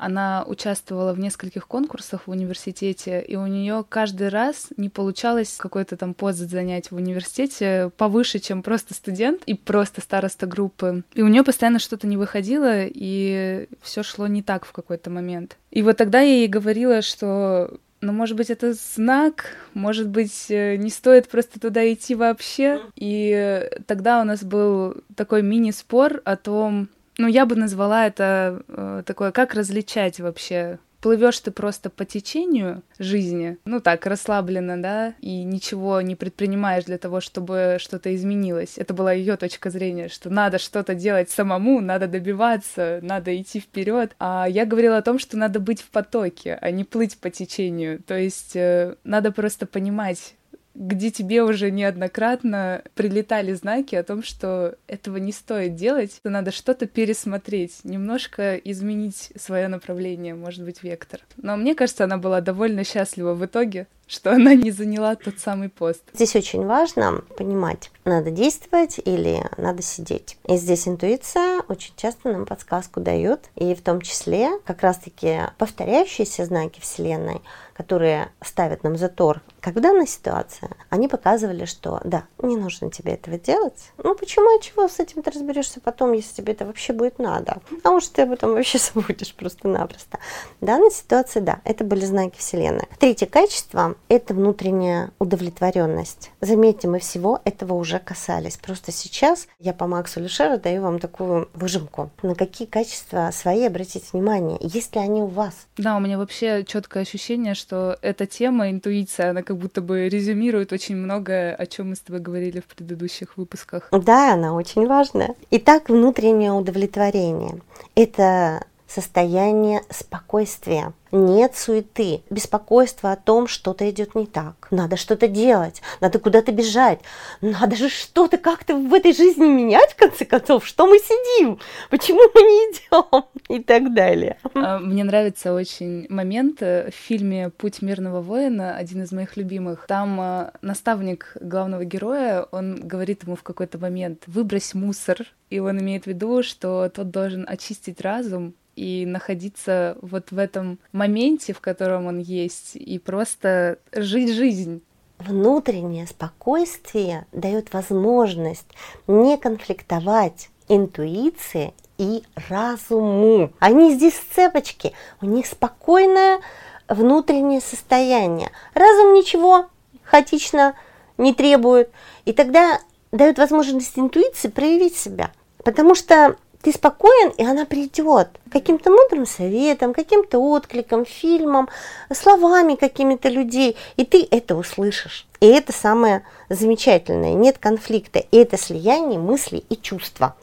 Она 0.00 0.44
участвовала 0.46 1.12
в 1.12 1.18
нескольких 1.18 1.68
конкурсах 1.68 2.26
в 2.26 2.30
университете, 2.30 3.20
и 3.20 3.36
у 3.36 3.46
нее 3.46 3.84
каждый 3.86 4.30
раз 4.30 4.68
не 4.78 4.88
получалось 4.88 5.56
какой-то 5.58 5.98
там 5.98 6.14
пост 6.14 6.38
занять 6.38 6.90
в 6.90 6.96
университете 6.96 7.90
повыше, 7.98 8.38
чем 8.38 8.62
просто 8.62 8.94
студент 8.94 9.42
и 9.44 9.52
просто 9.52 10.00
староста 10.00 10.46
группы. 10.46 11.04
И 11.12 11.20
у 11.20 11.28
нее 11.28 11.44
постоянно 11.44 11.78
что-то 11.78 12.06
не 12.06 12.16
выходило, 12.16 12.86
и 12.86 13.68
все 13.82 14.02
шло 14.02 14.26
не 14.26 14.42
так 14.42 14.64
в 14.64 14.72
какой-то 14.72 15.10
момент. 15.10 15.58
И 15.70 15.82
вот 15.82 15.98
тогда 15.98 16.20
я 16.20 16.36
ей 16.36 16.48
говорила, 16.48 17.02
что 17.02 17.78
ну, 18.00 18.12
может 18.12 18.36
быть, 18.36 18.48
это 18.48 18.72
знак, 18.72 19.56
может 19.74 20.08
быть, 20.08 20.46
э, 20.48 20.76
не 20.76 20.88
стоит 20.88 21.28
просто 21.28 21.60
туда 21.60 21.92
идти 21.92 22.14
вообще. 22.14 22.80
И 22.96 23.68
тогда 23.86 24.22
у 24.22 24.24
нас 24.24 24.42
был 24.42 24.94
такой 25.16 25.42
мини-спор 25.42 26.22
о 26.24 26.36
том, 26.36 26.88
ну, 27.20 27.28
я 27.28 27.46
бы 27.46 27.54
назвала 27.54 28.06
это 28.06 28.62
э, 28.68 29.02
такое, 29.04 29.30
как 29.30 29.54
различать 29.54 30.20
вообще 30.20 30.78
плывешь 31.00 31.40
ты 31.40 31.50
просто 31.50 31.90
по 31.90 32.04
течению 32.04 32.82
жизни, 32.98 33.58
ну 33.64 33.80
так, 33.80 34.06
расслабленно, 34.06 34.80
да, 34.80 35.14
и 35.20 35.42
ничего 35.44 36.00
не 36.00 36.14
предпринимаешь 36.14 36.84
для 36.84 36.98
того, 36.98 37.20
чтобы 37.20 37.76
что-то 37.80 38.14
изменилось. 38.14 38.74
Это 38.76 38.94
была 38.94 39.12
ее 39.12 39.36
точка 39.36 39.70
зрения, 39.70 40.08
что 40.08 40.30
надо 40.30 40.58
что-то 40.58 40.94
делать 40.94 41.30
самому, 41.30 41.80
надо 41.80 42.06
добиваться, 42.06 43.00
надо 43.02 43.38
идти 43.40 43.60
вперед. 43.60 44.14
А 44.18 44.46
я 44.48 44.66
говорила 44.66 44.98
о 44.98 45.02
том, 45.02 45.18
что 45.18 45.36
надо 45.36 45.60
быть 45.60 45.80
в 45.80 45.90
потоке, 45.90 46.58
а 46.60 46.70
не 46.70 46.84
плыть 46.84 47.18
по 47.18 47.30
течению. 47.30 48.02
То 48.02 48.16
есть 48.16 48.54
э, 48.54 48.96
надо 49.04 49.32
просто 49.32 49.66
понимать, 49.66 50.34
где 50.74 51.10
тебе 51.10 51.42
уже 51.42 51.70
неоднократно 51.70 52.82
прилетали 52.94 53.52
знаки 53.52 53.94
о 53.94 54.02
том, 54.02 54.22
что 54.22 54.76
этого 54.86 55.16
не 55.16 55.32
стоит 55.32 55.74
делать, 55.74 56.14
что 56.14 56.30
надо 56.30 56.52
что-то 56.52 56.86
пересмотреть, 56.86 57.80
немножко 57.84 58.56
изменить 58.56 59.32
свое 59.36 59.68
направление, 59.68 60.34
может 60.34 60.64
быть, 60.64 60.82
вектор. 60.82 61.20
Но 61.36 61.56
мне 61.56 61.74
кажется, 61.74 62.04
она 62.04 62.18
была 62.18 62.40
довольно 62.40 62.84
счастлива 62.84 63.34
в 63.34 63.44
итоге, 63.44 63.86
что 64.06 64.32
она 64.32 64.54
не 64.54 64.70
заняла 64.70 65.14
тот 65.14 65.38
самый 65.38 65.68
пост. 65.68 66.02
Здесь 66.12 66.34
очень 66.34 66.64
важно 66.64 67.22
понимать, 67.36 67.90
надо 68.10 68.30
действовать 68.30 69.00
или 69.04 69.44
надо 69.56 69.82
сидеть. 69.82 70.36
И 70.46 70.56
здесь 70.56 70.86
интуиция 70.88 71.62
очень 71.68 71.94
часто 71.96 72.32
нам 72.32 72.44
подсказку 72.44 73.00
дает, 73.00 73.48
и 73.54 73.74
в 73.74 73.82
том 73.82 74.00
числе 74.00 74.50
как 74.64 74.82
раз-таки 74.82 75.42
повторяющиеся 75.58 76.44
знаки 76.44 76.80
Вселенной, 76.80 77.40
которые 77.74 78.30
ставят 78.42 78.84
нам 78.84 78.98
затор, 78.98 79.40
как 79.60 79.74
в 79.74 79.80
данной 79.80 80.06
ситуации, 80.06 80.68
они 80.88 81.08
показывали, 81.08 81.64
что 81.64 82.00
да, 82.04 82.24
не 82.42 82.56
нужно 82.56 82.90
тебе 82.90 83.14
этого 83.14 83.38
делать. 83.38 83.90
Ну 83.98 84.14
почему 84.14 84.58
и 84.58 84.62
чего 84.62 84.88
с 84.88 84.98
этим 84.98 85.22
ты 85.22 85.30
разберешься 85.30 85.80
потом, 85.80 86.12
если 86.12 86.34
тебе 86.34 86.52
это 86.54 86.66
вообще 86.66 86.92
будет 86.92 87.18
надо? 87.18 87.58
А 87.84 87.90
уж 87.90 88.06
ты 88.08 88.22
об 88.22 88.32
этом 88.32 88.52
вообще 88.52 88.78
забудешь 88.94 89.34
просто-напросто. 89.34 90.18
В 90.60 90.64
данной 90.64 90.90
ситуации, 90.90 91.40
да, 91.40 91.60
это 91.64 91.84
были 91.84 92.04
знаки 92.04 92.38
Вселенной. 92.38 92.88
Третье 92.98 93.26
качество 93.26 93.94
это 94.08 94.34
внутренняя 94.34 95.10
удовлетворенность. 95.18 96.30
Заметьте, 96.40 96.88
мы 96.88 96.98
всего 96.98 97.40
этого 97.44 97.74
уже 97.74 97.98
касались. 98.00 98.56
Просто 98.56 98.92
сейчас 98.92 99.46
я 99.58 99.72
по 99.72 99.86
Максу 99.86 100.20
Люшеру 100.20 100.58
даю 100.58 100.82
вам 100.82 100.98
такую 100.98 101.48
выжимку. 101.54 102.10
На 102.22 102.34
какие 102.34 102.66
качества 102.66 103.30
свои 103.32 103.66
обратите 103.66 104.06
внимание, 104.12 104.58
есть 104.60 104.94
ли 104.94 105.00
они 105.00 105.22
у 105.22 105.26
вас? 105.26 105.66
Да, 105.76 105.96
у 105.96 106.00
меня 106.00 106.18
вообще 106.18 106.64
четкое 106.64 107.02
ощущение, 107.02 107.54
что 107.54 107.96
эта 108.02 108.26
тема, 108.26 108.70
интуиция, 108.70 109.30
она 109.30 109.42
как 109.42 109.56
будто 109.56 109.80
бы 109.80 110.08
резюмирует 110.08 110.72
очень 110.72 110.96
многое, 110.96 111.54
о 111.54 111.66
чем 111.66 111.90
мы 111.90 111.96
с 111.96 112.00
тобой 112.00 112.20
говорили 112.20 112.60
в 112.60 112.66
предыдущих 112.74 113.36
выпусках. 113.36 113.88
Да, 113.92 114.34
она 114.34 114.54
очень 114.54 114.86
важная. 114.86 115.34
Итак, 115.50 115.88
внутреннее 115.88 116.52
удовлетворение. 116.52 117.60
Это 117.94 118.64
состояние 118.90 119.82
спокойствия. 119.88 120.92
Нет 121.12 121.56
суеты, 121.56 122.22
беспокойства 122.30 123.12
о 123.12 123.16
том, 123.16 123.48
что-то 123.48 123.88
идет 123.90 124.14
не 124.14 124.26
так. 124.26 124.68
Надо 124.70 124.96
что-то 124.96 125.26
делать, 125.26 125.82
надо 126.00 126.20
куда-то 126.20 126.52
бежать, 126.52 127.00
надо 127.40 127.74
же 127.74 127.88
что-то 127.88 128.38
как-то 128.38 128.76
в 128.76 128.94
этой 128.94 129.12
жизни 129.12 129.46
менять, 129.46 129.92
в 129.92 129.96
конце 129.96 130.24
концов. 130.24 130.66
Что 130.66 130.86
мы 130.86 130.98
сидим? 130.98 131.58
Почему 131.90 132.20
мы 132.34 132.42
не 132.42 132.72
идем? 132.72 133.24
И 133.48 133.62
так 133.62 133.92
далее. 133.92 134.38
А, 134.54 134.78
мне 134.78 135.02
нравится 135.02 135.52
очень 135.52 136.06
момент 136.08 136.62
э, 136.62 136.90
в 136.90 136.94
фильме 136.94 137.50
«Путь 137.50 137.82
мирного 137.82 138.20
воина», 138.20 138.76
один 138.76 139.02
из 139.02 139.10
моих 139.10 139.36
любимых. 139.36 139.86
Там 139.88 140.20
э, 140.20 140.50
наставник 140.62 141.36
главного 141.40 141.84
героя, 141.84 142.46
он 142.52 142.76
говорит 142.76 143.24
ему 143.24 143.34
в 143.34 143.42
какой-то 143.42 143.78
момент 143.78 144.22
«выбрось 144.26 144.74
мусор», 144.74 145.26
и 145.50 145.58
он 145.58 145.80
имеет 145.80 146.04
в 146.04 146.06
виду, 146.06 146.44
что 146.44 146.88
тот 146.88 147.10
должен 147.10 147.44
очистить 147.48 148.00
разум 148.00 148.54
и 148.80 149.04
находиться 149.04 149.98
вот 150.00 150.30
в 150.30 150.38
этом 150.38 150.78
моменте, 150.92 151.52
в 151.52 151.60
котором 151.60 152.06
он 152.06 152.18
есть, 152.18 152.76
и 152.76 152.98
просто 152.98 153.78
жить 153.92 154.32
жизнь. 154.32 154.80
Внутреннее 155.18 156.06
спокойствие 156.06 157.26
дает 157.30 157.74
возможность 157.74 158.68
не 159.06 159.36
конфликтовать 159.36 160.48
интуиции 160.68 161.74
и 161.98 162.22
разуму. 162.48 163.52
Они 163.58 163.92
здесь 163.92 164.18
цепочки, 164.34 164.94
у 165.20 165.26
них 165.26 165.44
спокойное 165.44 166.40
внутреннее 166.88 167.60
состояние. 167.60 168.48
Разум 168.72 169.12
ничего 169.12 169.66
хаотично 170.04 170.74
не 171.18 171.34
требует, 171.34 171.90
и 172.24 172.32
тогда 172.32 172.80
дает 173.12 173.36
возможность 173.36 173.98
интуиции 173.98 174.48
проявить 174.48 174.96
себя. 174.96 175.32
Потому 175.64 175.94
что 175.94 176.36
ты 176.62 176.72
спокоен, 176.72 177.30
и 177.30 177.44
она 177.44 177.64
придет 177.64 178.28
каким-то 178.52 178.90
мудрым 178.90 179.26
советом, 179.26 179.94
каким-то 179.94 180.38
откликом, 180.38 181.06
фильмом, 181.06 181.68
словами 182.12 182.74
какими-то 182.74 183.28
людей, 183.28 183.76
и 183.96 184.04
ты 184.04 184.26
это 184.30 184.56
услышишь. 184.56 185.26
И 185.40 185.46
это 185.46 185.72
самое 185.72 186.24
замечательное, 186.48 187.32
нет 187.32 187.58
конфликта, 187.58 188.18
и 188.18 188.36
это 188.36 188.58
слияние 188.58 189.18
мыслей 189.18 189.64
и 189.70 189.76
чувства. 189.76 190.34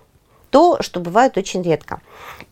То, 0.49 0.81
что 0.81 0.99
бывает 0.99 1.37
очень 1.37 1.61
редко. 1.61 2.01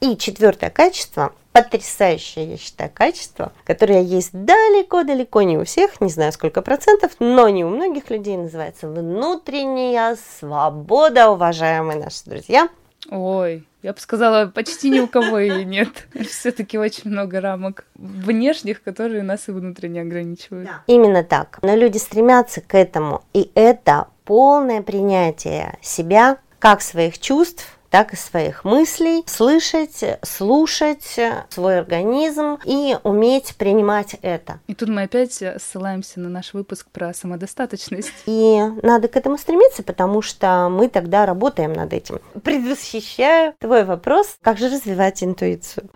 И 0.01 0.17
четвертое 0.17 0.69
качество, 0.69 1.33
потрясающее, 1.53 2.51
я 2.51 2.57
считаю, 2.57 2.91
качество, 2.93 3.53
которое 3.63 4.01
есть 4.01 4.31
далеко-далеко 4.33 5.41
не 5.41 5.57
у 5.57 5.63
всех, 5.63 6.01
не 6.01 6.09
знаю 6.09 6.33
сколько 6.33 6.61
процентов, 6.61 7.13
но 7.19 7.47
не 7.49 7.63
у 7.63 7.69
многих 7.69 8.09
людей, 8.09 8.35
называется 8.37 8.89
внутренняя 8.89 10.17
свобода, 10.39 11.31
уважаемые 11.31 11.97
наши 11.97 12.25
друзья– 12.25 12.69
Ой, 13.09 13.67
я 13.83 13.93
бы 13.93 13.99
сказала, 13.99 14.47
почти 14.47 14.89
ни 14.89 14.99
у 14.99 15.07
кого 15.07 15.39
ее 15.39 15.63
нет. 15.65 16.07
Все-таки 16.27 16.77
очень 16.77 17.11
много 17.11 17.39
рамок 17.39 17.85
внешних, 17.95 18.81
которые 18.81 19.23
нас 19.23 19.47
и 19.47 19.51
внутренне 19.51 20.01
ограничивают. 20.01 20.67
Да. 20.67 20.83
Именно 20.87 21.23
так. 21.23 21.59
Но 21.61 21.75
люди 21.75 21.97
стремятся 21.97 22.61
к 22.61 22.75
этому, 22.75 23.23
и 23.33 23.51
это 23.53 24.07
полное 24.23 24.81
принятие 24.81 25.77
себя, 25.81 26.37
как 26.59 26.81
своих 26.81 27.19
чувств, 27.19 27.74
так 27.95 28.11
и 28.11 28.17
своих 28.17 28.65
мыслей, 28.65 29.23
слышать, 29.25 30.03
слушать 30.21 31.17
свой 31.47 31.79
организм 31.79 32.57
и 32.65 32.97
уметь 33.03 33.55
принимать 33.55 34.17
это. 34.21 34.59
И 34.67 34.75
тут 34.75 34.89
мы 34.89 35.03
опять 35.03 35.41
ссылаемся 35.59 36.19
на 36.19 36.27
наш 36.27 36.53
выпуск 36.53 36.87
про 36.91 37.13
самодостаточность. 37.13 38.11
И 38.25 38.61
надо 38.83 39.07
к 39.07 39.15
этому 39.15 39.37
стремиться, 39.37 39.81
потому 39.81 40.21
что 40.21 40.67
мы 40.69 40.89
тогда 40.89 41.25
работаем 41.25 41.71
над 41.71 41.93
этим. 41.93 42.19
Предвосхищаю 42.43 43.53
твой 43.59 43.85
вопрос, 43.85 44.35
как 44.41 44.57
же 44.57 44.67
развивать 44.67 45.23
интуицию. 45.23 45.89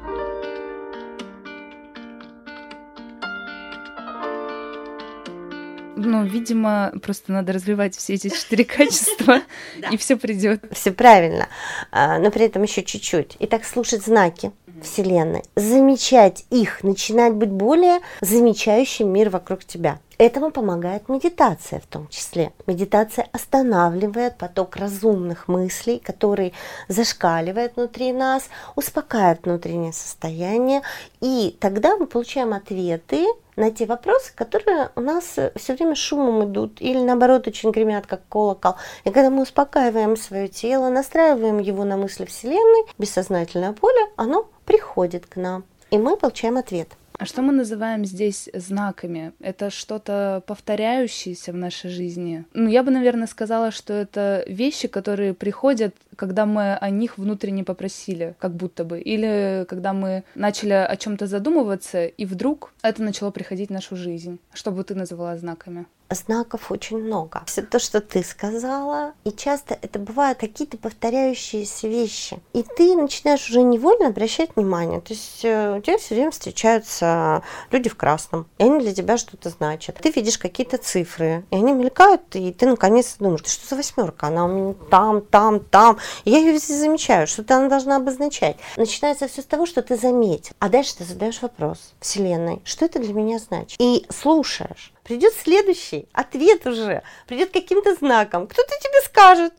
Ну, 6.01 6.23
видимо, 6.23 6.93
просто 7.01 7.31
надо 7.31 7.51
развивать 7.51 7.95
все 7.95 8.13
эти 8.13 8.29
четыре 8.29 8.63
качества, 8.63 9.41
и 9.91 9.97
все 9.97 10.15
придет. 10.15 10.63
Все 10.71 10.91
правильно, 10.91 11.47
а, 11.91 12.19
но 12.19 12.31
при 12.31 12.45
этом 12.45 12.63
еще 12.63 12.83
чуть-чуть. 12.83 13.35
Итак, 13.39 13.65
слушать 13.65 14.03
знаки 14.03 14.51
Вселенной, 14.81 15.43
замечать 15.55 16.45
их, 16.49 16.83
начинать 16.83 17.33
быть 17.33 17.49
более 17.49 17.99
замечающим 18.21 19.11
мир 19.11 19.29
вокруг 19.29 19.65
тебя. 19.65 19.99
Этому 20.17 20.51
помогает 20.51 21.07
медитация 21.07 21.79
в 21.79 21.85
том 21.85 22.07
числе. 22.09 22.51
Медитация 22.67 23.27
останавливает 23.31 24.37
поток 24.37 24.75
разумных 24.75 25.47
мыслей, 25.47 25.99
который 25.99 26.53
зашкаливает 26.89 27.77
внутри 27.77 28.11
нас, 28.11 28.49
успокаивает 28.75 29.45
внутреннее 29.45 29.93
состояние, 29.93 30.81
и 31.21 31.55
тогда 31.59 31.95
мы 31.95 32.05
получаем 32.05 32.53
ответы 32.53 33.27
на 33.59 33.71
те 33.71 33.85
вопросы, 33.85 34.31
которые 34.33 34.89
у 34.95 35.01
нас 35.01 35.37
все 35.55 35.75
время 35.75 35.93
шумом 35.93 36.49
идут 36.49 36.81
или 36.81 36.97
наоборот 36.97 37.47
очень 37.47 37.71
гремят, 37.71 38.07
как 38.07 38.21
колокол. 38.29 38.75
И 39.03 39.11
когда 39.11 39.29
мы 39.29 39.43
успокаиваем 39.43 40.17
свое 40.17 40.47
тело, 40.47 40.89
настраиваем 40.89 41.59
его 41.59 41.83
на 41.83 41.97
мысли 41.97 42.25
Вселенной, 42.25 42.89
бессознательное 42.97 43.73
поле, 43.73 43.99
оно 44.15 44.49
приходит 44.65 45.25
к 45.25 45.35
нам, 45.35 45.65
и 45.91 45.97
мы 45.97 46.15
получаем 46.17 46.57
ответ. 46.57 46.89
А 47.19 47.25
что 47.25 47.41
мы 47.41 47.51
называем 47.51 48.05
здесь 48.05 48.49
знаками? 48.53 49.33
Это 49.41 49.69
что-то 49.69 50.41
повторяющееся 50.47 51.51
в 51.51 51.55
нашей 51.55 51.89
жизни? 51.89 52.45
Ну, 52.53 52.69
я 52.69 52.81
бы, 52.81 52.91
наверное, 52.91 53.27
сказала, 53.27 53.71
что 53.71 53.93
это 53.93 54.45
вещи, 54.47 54.87
которые 54.87 55.33
приходят 55.33 55.93
когда 56.19 56.45
мы 56.45 56.75
о 56.75 56.89
них 56.89 57.17
внутренне 57.17 57.63
попросили, 57.63 58.35
как 58.39 58.53
будто 58.53 58.83
бы, 58.83 58.99
или 58.99 59.65
когда 59.69 59.93
мы 59.93 60.25
начали 60.35 60.73
о 60.73 60.97
чем-то 60.97 61.27
задумываться, 61.27 62.07
и 62.07 62.25
вдруг 62.25 62.73
это 62.81 63.01
начало 63.01 63.31
приходить 63.31 63.69
в 63.69 63.73
нашу 63.73 63.95
жизнь. 63.95 64.37
Что 64.53 64.71
бы 64.71 64.83
ты 64.83 64.95
назвала 64.95 65.37
знаками? 65.37 65.85
знаков 66.15 66.71
очень 66.71 66.97
много. 66.97 67.43
Все 67.45 67.61
то, 67.61 67.79
что 67.79 68.01
ты 68.01 68.23
сказала, 68.23 69.13
и 69.23 69.31
часто 69.31 69.77
это 69.81 69.99
бывают 69.99 70.39
какие-то 70.39 70.77
повторяющиеся 70.77 71.87
вещи. 71.87 72.39
И 72.53 72.63
ты 72.63 72.95
начинаешь 72.95 73.49
уже 73.49 73.61
невольно 73.61 74.07
обращать 74.07 74.55
внимание. 74.55 75.01
То 75.01 75.13
есть 75.13 75.41
э, 75.43 75.77
у 75.77 75.81
тебя 75.81 75.97
все 75.97 76.15
время 76.15 76.31
встречаются 76.31 77.43
люди 77.71 77.89
в 77.89 77.95
красном, 77.95 78.47
и 78.57 78.63
они 78.63 78.79
для 78.79 78.93
тебя 78.93 79.17
что-то 79.17 79.49
значат. 79.49 79.97
Ты 80.01 80.11
видишь 80.11 80.37
какие-то 80.37 80.77
цифры, 80.77 81.45
и 81.51 81.55
они 81.55 81.73
мелькают, 81.73 82.35
и 82.35 82.51
ты 82.53 82.65
наконец 82.65 83.15
думаешь, 83.19 83.45
что 83.45 83.67
за 83.67 83.75
восьмерка? 83.75 84.27
Она 84.27 84.45
у 84.45 84.47
меня 84.47 84.75
там, 84.89 85.21
там, 85.21 85.59
там. 85.59 85.97
Я 86.25 86.39
ее 86.39 86.53
везде 86.53 86.75
замечаю, 86.75 87.27
что-то 87.27 87.57
она 87.57 87.69
должна 87.69 87.97
обозначать. 87.97 88.57
Начинается 88.77 89.27
все 89.27 89.41
с 89.41 89.45
того, 89.45 89.65
что 89.65 89.81
ты 89.81 89.95
заметил. 89.95 90.53
А 90.59 90.69
дальше 90.69 90.97
ты 90.97 91.03
задаешь 91.03 91.41
вопрос 91.41 91.93
Вселенной, 91.99 92.61
что 92.65 92.85
это 92.85 92.99
для 92.99 93.13
меня 93.13 93.39
значит? 93.39 93.75
И 93.79 94.05
слушаешь 94.09 94.93
придет 95.09 95.33
следующий 95.33 96.07
ответ 96.13 96.67
уже, 96.67 97.01
придет 97.25 97.51
каким-то 97.51 97.95
знаком. 97.95 98.45
Кто-то 98.45 98.69
тебе 98.79 99.01
скажет, 99.03 99.53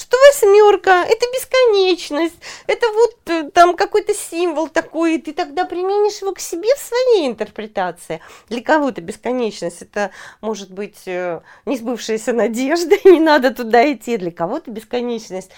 что 0.00 0.16
восьмерка– 0.28 1.04
это 1.08 1.26
бесконечность, 1.34 2.36
это 2.66 2.86
вот 2.92 3.16
э, 3.26 3.50
там 3.50 3.76
какой-то 3.76 4.14
символ 4.14 4.68
такой, 4.68 5.16
и 5.16 5.18
ты 5.18 5.34
тогда 5.34 5.66
применишь 5.66 6.22
его 6.22 6.32
к 6.32 6.40
себе 6.40 6.68
в 6.74 6.78
своей 6.78 7.28
интерпретации. 7.28 8.20
Для 8.48 8.62
кого-то 8.62 9.02
бесконечность– 9.02 9.80
это 9.82 10.10
может 10.40 10.70
быть 10.72 11.06
э, 11.06 11.42
несбывшаяся 11.66 12.32
надежда, 12.32 12.94
и 13.04 13.10
не 13.10 13.20
надо 13.20 13.54
туда 13.54 13.92
идти. 13.92 14.16
Для 14.16 14.30
кого-то 14.30 14.70
бесконечность 14.70 15.50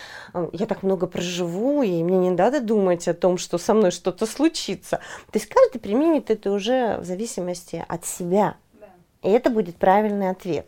я 0.52 0.66
так 0.66 0.82
много 0.82 1.06
проживу, 1.06 1.84
и 1.84 2.02
мне 2.02 2.18
не 2.18 2.30
надо 2.30 2.60
думать 2.60 3.06
о 3.06 3.14
том, 3.14 3.38
что 3.38 3.58
со 3.58 3.74
мной 3.74 3.92
что-то 3.92 4.26
случится. 4.26 4.96
То 5.30 5.38
есть 5.38 5.46
каждый 5.46 5.78
применит 5.78 6.30
это 6.30 6.50
уже 6.50 6.96
в 6.98 7.04
зависимости 7.04 7.84
от 7.86 8.04
себя. 8.04 8.56
И 9.22 9.30
это 9.30 9.50
будет 9.50 9.76
правильный 9.76 10.30
ответ. 10.30 10.66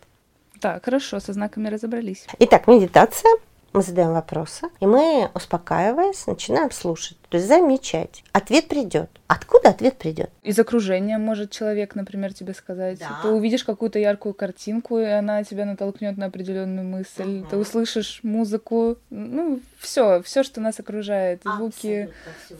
Так, 0.61 0.85
хорошо, 0.85 1.19
со 1.19 1.33
знаками 1.33 1.69
разобрались. 1.69 2.25
Итак, 2.39 2.69
медитация. 2.69 3.33
Мы 3.75 3.83
задаем 3.83 4.13
вопросы, 4.13 4.69
и 4.79 4.87
мы, 4.87 5.33
успокаиваясь, 5.35 6.29
начинаем 6.29 6.71
слушать, 6.71 7.19
то 7.35 7.39
есть 7.39 7.49
замечать. 7.49 8.23
Ответ 8.31 8.69
придет. 8.69 9.11
Откуда 9.27 9.71
ответ 9.71 9.97
придет? 9.97 10.31
Из 10.45 10.57
окружения 10.57 11.19
может 11.19 11.51
человек, 11.51 11.97
например, 11.97 12.33
тебе 12.33 12.55
сказать. 12.55 13.01
Да. 13.01 13.19
Ты 13.23 13.29
увидишь 13.31 13.65
какую-то 13.65 13.99
яркую 13.99 14.35
картинку, 14.35 15.01
и 15.01 15.05
она 15.05 15.43
тебя 15.43 15.65
натолкнет 15.65 16.17
на 16.17 16.27
определенную 16.27 16.87
мысль. 16.87 17.41
Угу. 17.41 17.47
Ты 17.51 17.57
услышишь 17.57 18.21
музыку, 18.23 18.99
ну 19.11 19.59
все, 19.81 20.23
все, 20.23 20.45
что 20.45 20.61
нас 20.61 20.79
окружает, 20.79 21.43
звуки, 21.45 22.11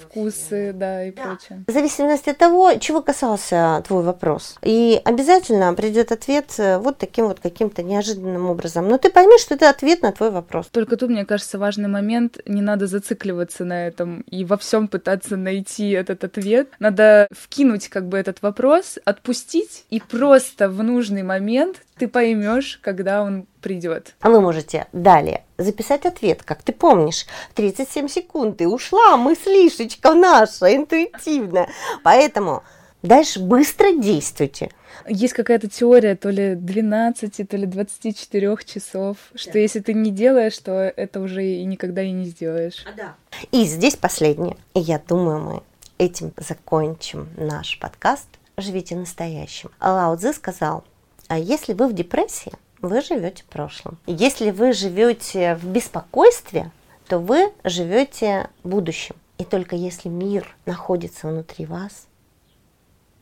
вкусы, 0.03 0.73
да 0.75 1.05
и 1.05 1.13
да. 1.13 1.23
прочее. 1.23 1.65
В 1.69 1.71
зависимости 1.71 2.31
от 2.31 2.39
того, 2.39 2.75
чего 2.81 3.01
касался 3.01 3.81
твой 3.87 4.03
вопрос. 4.03 4.57
И 4.63 5.01
обязательно 5.05 5.73
придет 5.75 6.11
ответ 6.11 6.53
э, 6.59 6.79
вот 6.79 6.99
таким 6.99 7.29
вот 7.29 7.39
каким-то 7.39 7.85
неожиданным 7.85 8.47
образом. 8.47 8.89
Но 8.89 8.99
ты 8.99 9.11
поймешь, 9.11 9.43
что 9.43 9.55
это 9.55 9.71
ответ 9.71 10.03
на 10.03 10.11
твой 10.11 10.33
вопрос. 10.33 10.67
Только 10.67 10.97
тут, 10.97 11.11
мне 11.11 11.25
кажется, 11.25 11.59
важный 11.59 11.89
момент. 11.89 12.39
Не 12.47 12.63
надо 12.63 12.89
зацикливаться 12.89 13.65
на 13.65 13.87
этом 13.87 14.23
и 14.23 14.45
во 14.45 14.57
всем 14.65 14.89
пытаться 14.89 15.37
найти 15.37 15.91
этот 15.91 16.25
ответ. 16.25 16.71
Надо 16.79 17.29
вкинуть 17.31 17.89
как 17.89 18.09
бы 18.09 18.19
этот 18.19 18.43
вопрос, 18.43 18.99
отпустить, 19.05 19.85
и 19.91 20.01
просто 20.01 20.69
в 20.69 20.83
нужный 20.83 21.23
момент 21.23 21.83
ты 21.99 22.09
поймешь, 22.09 22.81
когда 22.83 23.23
он 23.23 23.47
придет. 23.61 24.15
А 24.21 24.31
вы 24.31 24.41
можете 24.41 24.87
далее 24.93 25.45
записать 25.59 26.05
ответ, 26.07 26.43
как 26.43 26.63
ты 26.63 26.73
помнишь. 26.73 27.27
37 27.55 28.09
секунд, 28.09 28.61
и 28.61 28.67
ушла 28.67 29.17
мыслишечка 29.17 30.15
наша, 30.15 30.75
интуитивная. 30.75 31.69
Поэтому 32.03 32.65
дальше 33.09 33.41
быстро 33.41 33.93
действуйте. 33.93 34.71
Есть 35.09 35.35
какая-то 35.35 35.69
теория 35.69 36.17
то 36.17 36.31
ли 36.31 36.55
12, 36.55 37.49
то 37.49 37.57
ли 37.57 37.67
24 37.67 38.57
часов, 38.65 39.17
да. 39.33 39.39
что 39.39 39.59
если 39.59 39.81
ты 39.81 39.93
не 39.93 40.11
делаешь, 40.11 40.59
то 40.59 40.73
это 40.73 41.21
уже 41.21 41.45
и 41.45 41.65
никогда 41.65 42.03
и 42.03 42.11
не 42.11 42.25
сделаешь. 42.25 42.85
А, 42.87 42.97
да. 42.97 43.15
И 43.53 43.65
здесь 43.65 43.97
последнее. 43.97 44.57
И 44.75 44.81
я 44.81 44.99
думаю, 44.99 45.41
мы 45.41 45.63
этим 45.99 46.33
закончим 46.37 47.29
наш 47.37 47.79
подкаст 47.79 48.29
«Живите 48.57 48.97
настоящим». 48.97 49.71
Лао 49.81 50.17
Цзи 50.17 50.33
сказал, 50.33 50.85
а 51.29 51.39
если 51.39 51.73
вы 51.73 51.89
в 51.89 51.93
депрессии, 51.93 52.53
вы 52.81 53.01
живете 53.01 53.43
в 53.43 53.47
прошлом. 53.47 53.99
Если 54.07 54.51
вы 54.51 54.73
живете 54.73 55.55
в 55.57 55.65
беспокойстве, 55.67 56.71
то 57.09 57.19
вы 57.19 57.53
живете 57.65 58.51
будущим. 58.63 59.17
И 59.39 59.45
только 59.45 59.75
если 59.75 60.09
мир 60.09 60.55
находится 60.67 61.29
внутри 61.29 61.67
вас, 61.67 62.07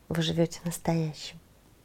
вы 0.09 0.23
живете 0.23 0.61
настоящим. 0.65 1.39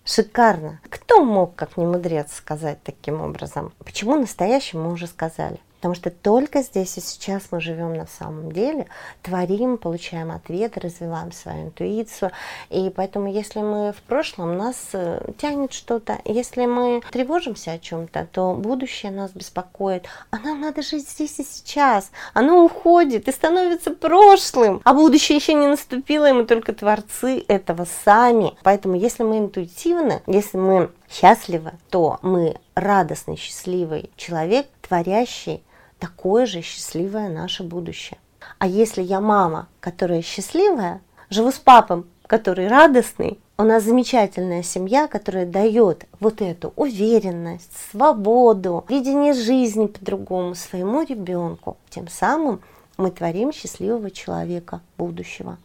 Шикарно. 0.04 0.80
Кто 0.90 1.24
мог, 1.24 1.56
как 1.56 1.76
не 1.76 1.86
мудрец, 1.86 2.34
сказать 2.34 2.82
таким 2.84 3.22
образом? 3.22 3.74
Почему 3.80 4.16
настоящим 4.16 4.84
мы 4.84 4.94
уже 4.94 5.08
сказали? 5.08 5.60
Потому 5.78 5.94
что 5.94 6.10
только 6.10 6.64
здесь 6.64 6.98
и 6.98 7.02
сейчас 7.02 7.44
мы 7.52 7.62
живем 7.62 7.94
на 7.94 8.08
самом 8.08 8.52
деле, 8.52 8.88
творим, 9.22 9.78
получаем 9.78 10.32
ответы, 10.32 10.80
развиваем 10.80 11.32
свою 11.32 11.66
интуицию. 11.66 12.32
И 12.70 12.92
поэтому, 12.96 13.32
если 13.32 13.60
мы 13.60 13.94
в 13.94 14.02
прошлом, 14.02 14.58
нас 14.58 14.78
э, 14.94 15.22
тянет 15.38 15.74
что-то. 15.74 16.20
Если 16.26 16.66
мы 16.66 17.02
тревожимся 17.12 17.74
о 17.74 17.80
чем-то, 17.80 18.28
то 18.32 18.54
будущее 18.54 19.12
нас 19.12 19.32
беспокоит. 19.32 20.06
А 20.32 20.40
нам 20.40 20.62
надо 20.62 20.82
жить 20.82 21.08
здесь 21.08 21.40
и 21.40 21.44
сейчас. 21.44 22.12
Оно 22.34 22.66
уходит 22.66 23.28
и 23.28 23.32
становится 23.32 23.92
прошлым. 23.92 24.82
А 24.84 24.94
будущее 24.94 25.38
еще 25.38 25.54
не 25.54 25.68
наступило, 25.68 26.30
и 26.30 26.34
мы 26.34 26.46
только 26.46 26.74
творцы 26.74 27.46
этого 27.48 27.86
сами. 28.04 28.54
Поэтому, 28.64 28.96
если 28.96 29.24
мы 29.24 29.38
интуитивны, 29.38 30.22
если 30.26 30.58
мы 30.58 30.92
счастливы, 31.10 31.74
то 31.90 32.20
мы 32.22 32.56
радостный, 32.76 33.38
счастливый 33.38 34.10
человек, 34.16 34.68
творящий 34.88 35.64
такое 36.00 36.46
же 36.46 36.62
счастливое 36.62 37.30
наше 37.30 37.64
будущее. 37.64 38.18
А 38.60 38.68
если 38.68 39.02
я 39.02 39.20
мама, 39.20 39.68
которая 39.80 40.22
счастливая, 40.22 41.02
живу 41.30 41.52
с 41.52 41.60
папом, 41.60 42.06
который 42.28 42.68
радостный, 42.68 43.40
у 43.58 43.64
нас 43.64 43.84
замечательная 43.84 44.62
семья, 44.62 45.08
которая 45.08 45.46
дает 45.46 46.06
вот 46.20 46.42
эту 46.42 46.74
уверенность, 46.76 47.72
свободу, 47.90 48.86
видение 48.88 49.34
жизни 49.34 49.88
по-другому 49.88 50.54
своему 50.54 51.02
ребенку. 51.02 51.78
Тем 51.90 52.08
самым 52.08 52.62
мы 52.98 53.10
творим 53.10 53.52
счастливого 53.52 54.12
человека 54.12 54.82
будущего. 54.98 55.58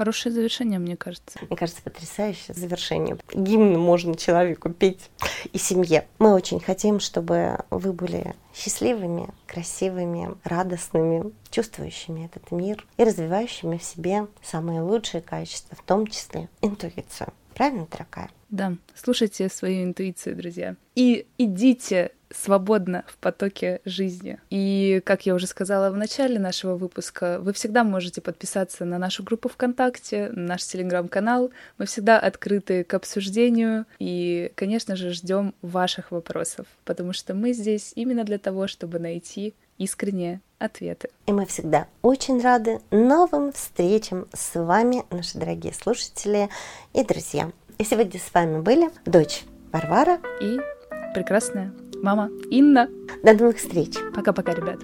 Хорошее 0.00 0.34
завершение, 0.34 0.78
мне 0.78 0.96
кажется. 0.96 1.38
Мне 1.46 1.58
кажется, 1.58 1.82
потрясающее 1.82 2.54
завершение. 2.54 3.18
Гимн 3.34 3.78
можно 3.78 4.14
человеку 4.14 4.70
петь 4.70 5.10
и 5.52 5.58
семье. 5.58 6.08
Мы 6.18 6.32
очень 6.32 6.58
хотим, 6.58 7.00
чтобы 7.00 7.58
вы 7.68 7.92
были 7.92 8.34
счастливыми, 8.54 9.28
красивыми, 9.46 10.34
радостными, 10.42 11.34
чувствующими 11.50 12.24
этот 12.24 12.50
мир 12.50 12.86
и 12.96 13.04
развивающими 13.04 13.76
в 13.76 13.82
себе 13.82 14.26
самые 14.42 14.80
лучшие 14.80 15.20
качества, 15.20 15.76
в 15.76 15.82
том 15.82 16.06
числе 16.06 16.48
интуицию. 16.62 17.34
Правильно, 17.52 17.86
дорогая? 17.90 18.30
Да, 18.48 18.78
слушайте 18.94 19.50
свою 19.50 19.84
интуицию, 19.84 20.34
друзья. 20.34 20.76
И 20.94 21.26
идите 21.36 22.12
свободно 22.30 23.04
в 23.06 23.16
потоке 23.18 23.80
жизни. 23.84 24.38
И, 24.50 25.02
как 25.04 25.26
я 25.26 25.34
уже 25.34 25.46
сказала 25.46 25.90
в 25.90 25.96
начале 25.96 26.38
нашего 26.38 26.76
выпуска, 26.76 27.38
вы 27.40 27.52
всегда 27.52 27.84
можете 27.84 28.20
подписаться 28.20 28.84
на 28.84 28.98
нашу 28.98 29.22
группу 29.22 29.48
ВКонтакте, 29.48 30.30
на 30.30 30.48
наш 30.48 30.64
телеграм-канал. 30.64 31.50
Мы 31.78 31.86
всегда 31.86 32.18
открыты 32.18 32.84
к 32.84 32.94
обсуждению 32.94 33.86
и, 33.98 34.52
конечно 34.54 34.96
же, 34.96 35.10
ждем 35.10 35.54
ваших 35.62 36.10
вопросов, 36.10 36.66
потому 36.84 37.12
что 37.12 37.34
мы 37.34 37.52
здесь 37.52 37.92
именно 37.94 38.24
для 38.24 38.38
того, 38.38 38.66
чтобы 38.66 38.98
найти 38.98 39.54
искренние 39.78 40.40
ответы. 40.58 41.08
И 41.26 41.32
мы 41.32 41.46
всегда 41.46 41.86
очень 42.02 42.40
рады 42.40 42.80
новым 42.90 43.52
встречам 43.52 44.28
с 44.32 44.54
вами, 44.54 45.04
наши 45.10 45.38
дорогие 45.38 45.72
слушатели 45.72 46.48
и 46.92 47.02
друзья. 47.02 47.50
И 47.78 47.84
сегодня 47.84 48.20
с 48.20 48.32
вами 48.34 48.60
были 48.60 48.90
дочь 49.06 49.44
Варвара 49.72 50.20
и 50.40 50.58
прекрасная 51.14 51.72
мама 52.02 52.30
Инна. 52.50 52.88
До 53.22 53.32
новых 53.32 53.56
встреч. 53.56 53.94
Пока-пока, 54.14 54.54
ребят. 54.54 54.80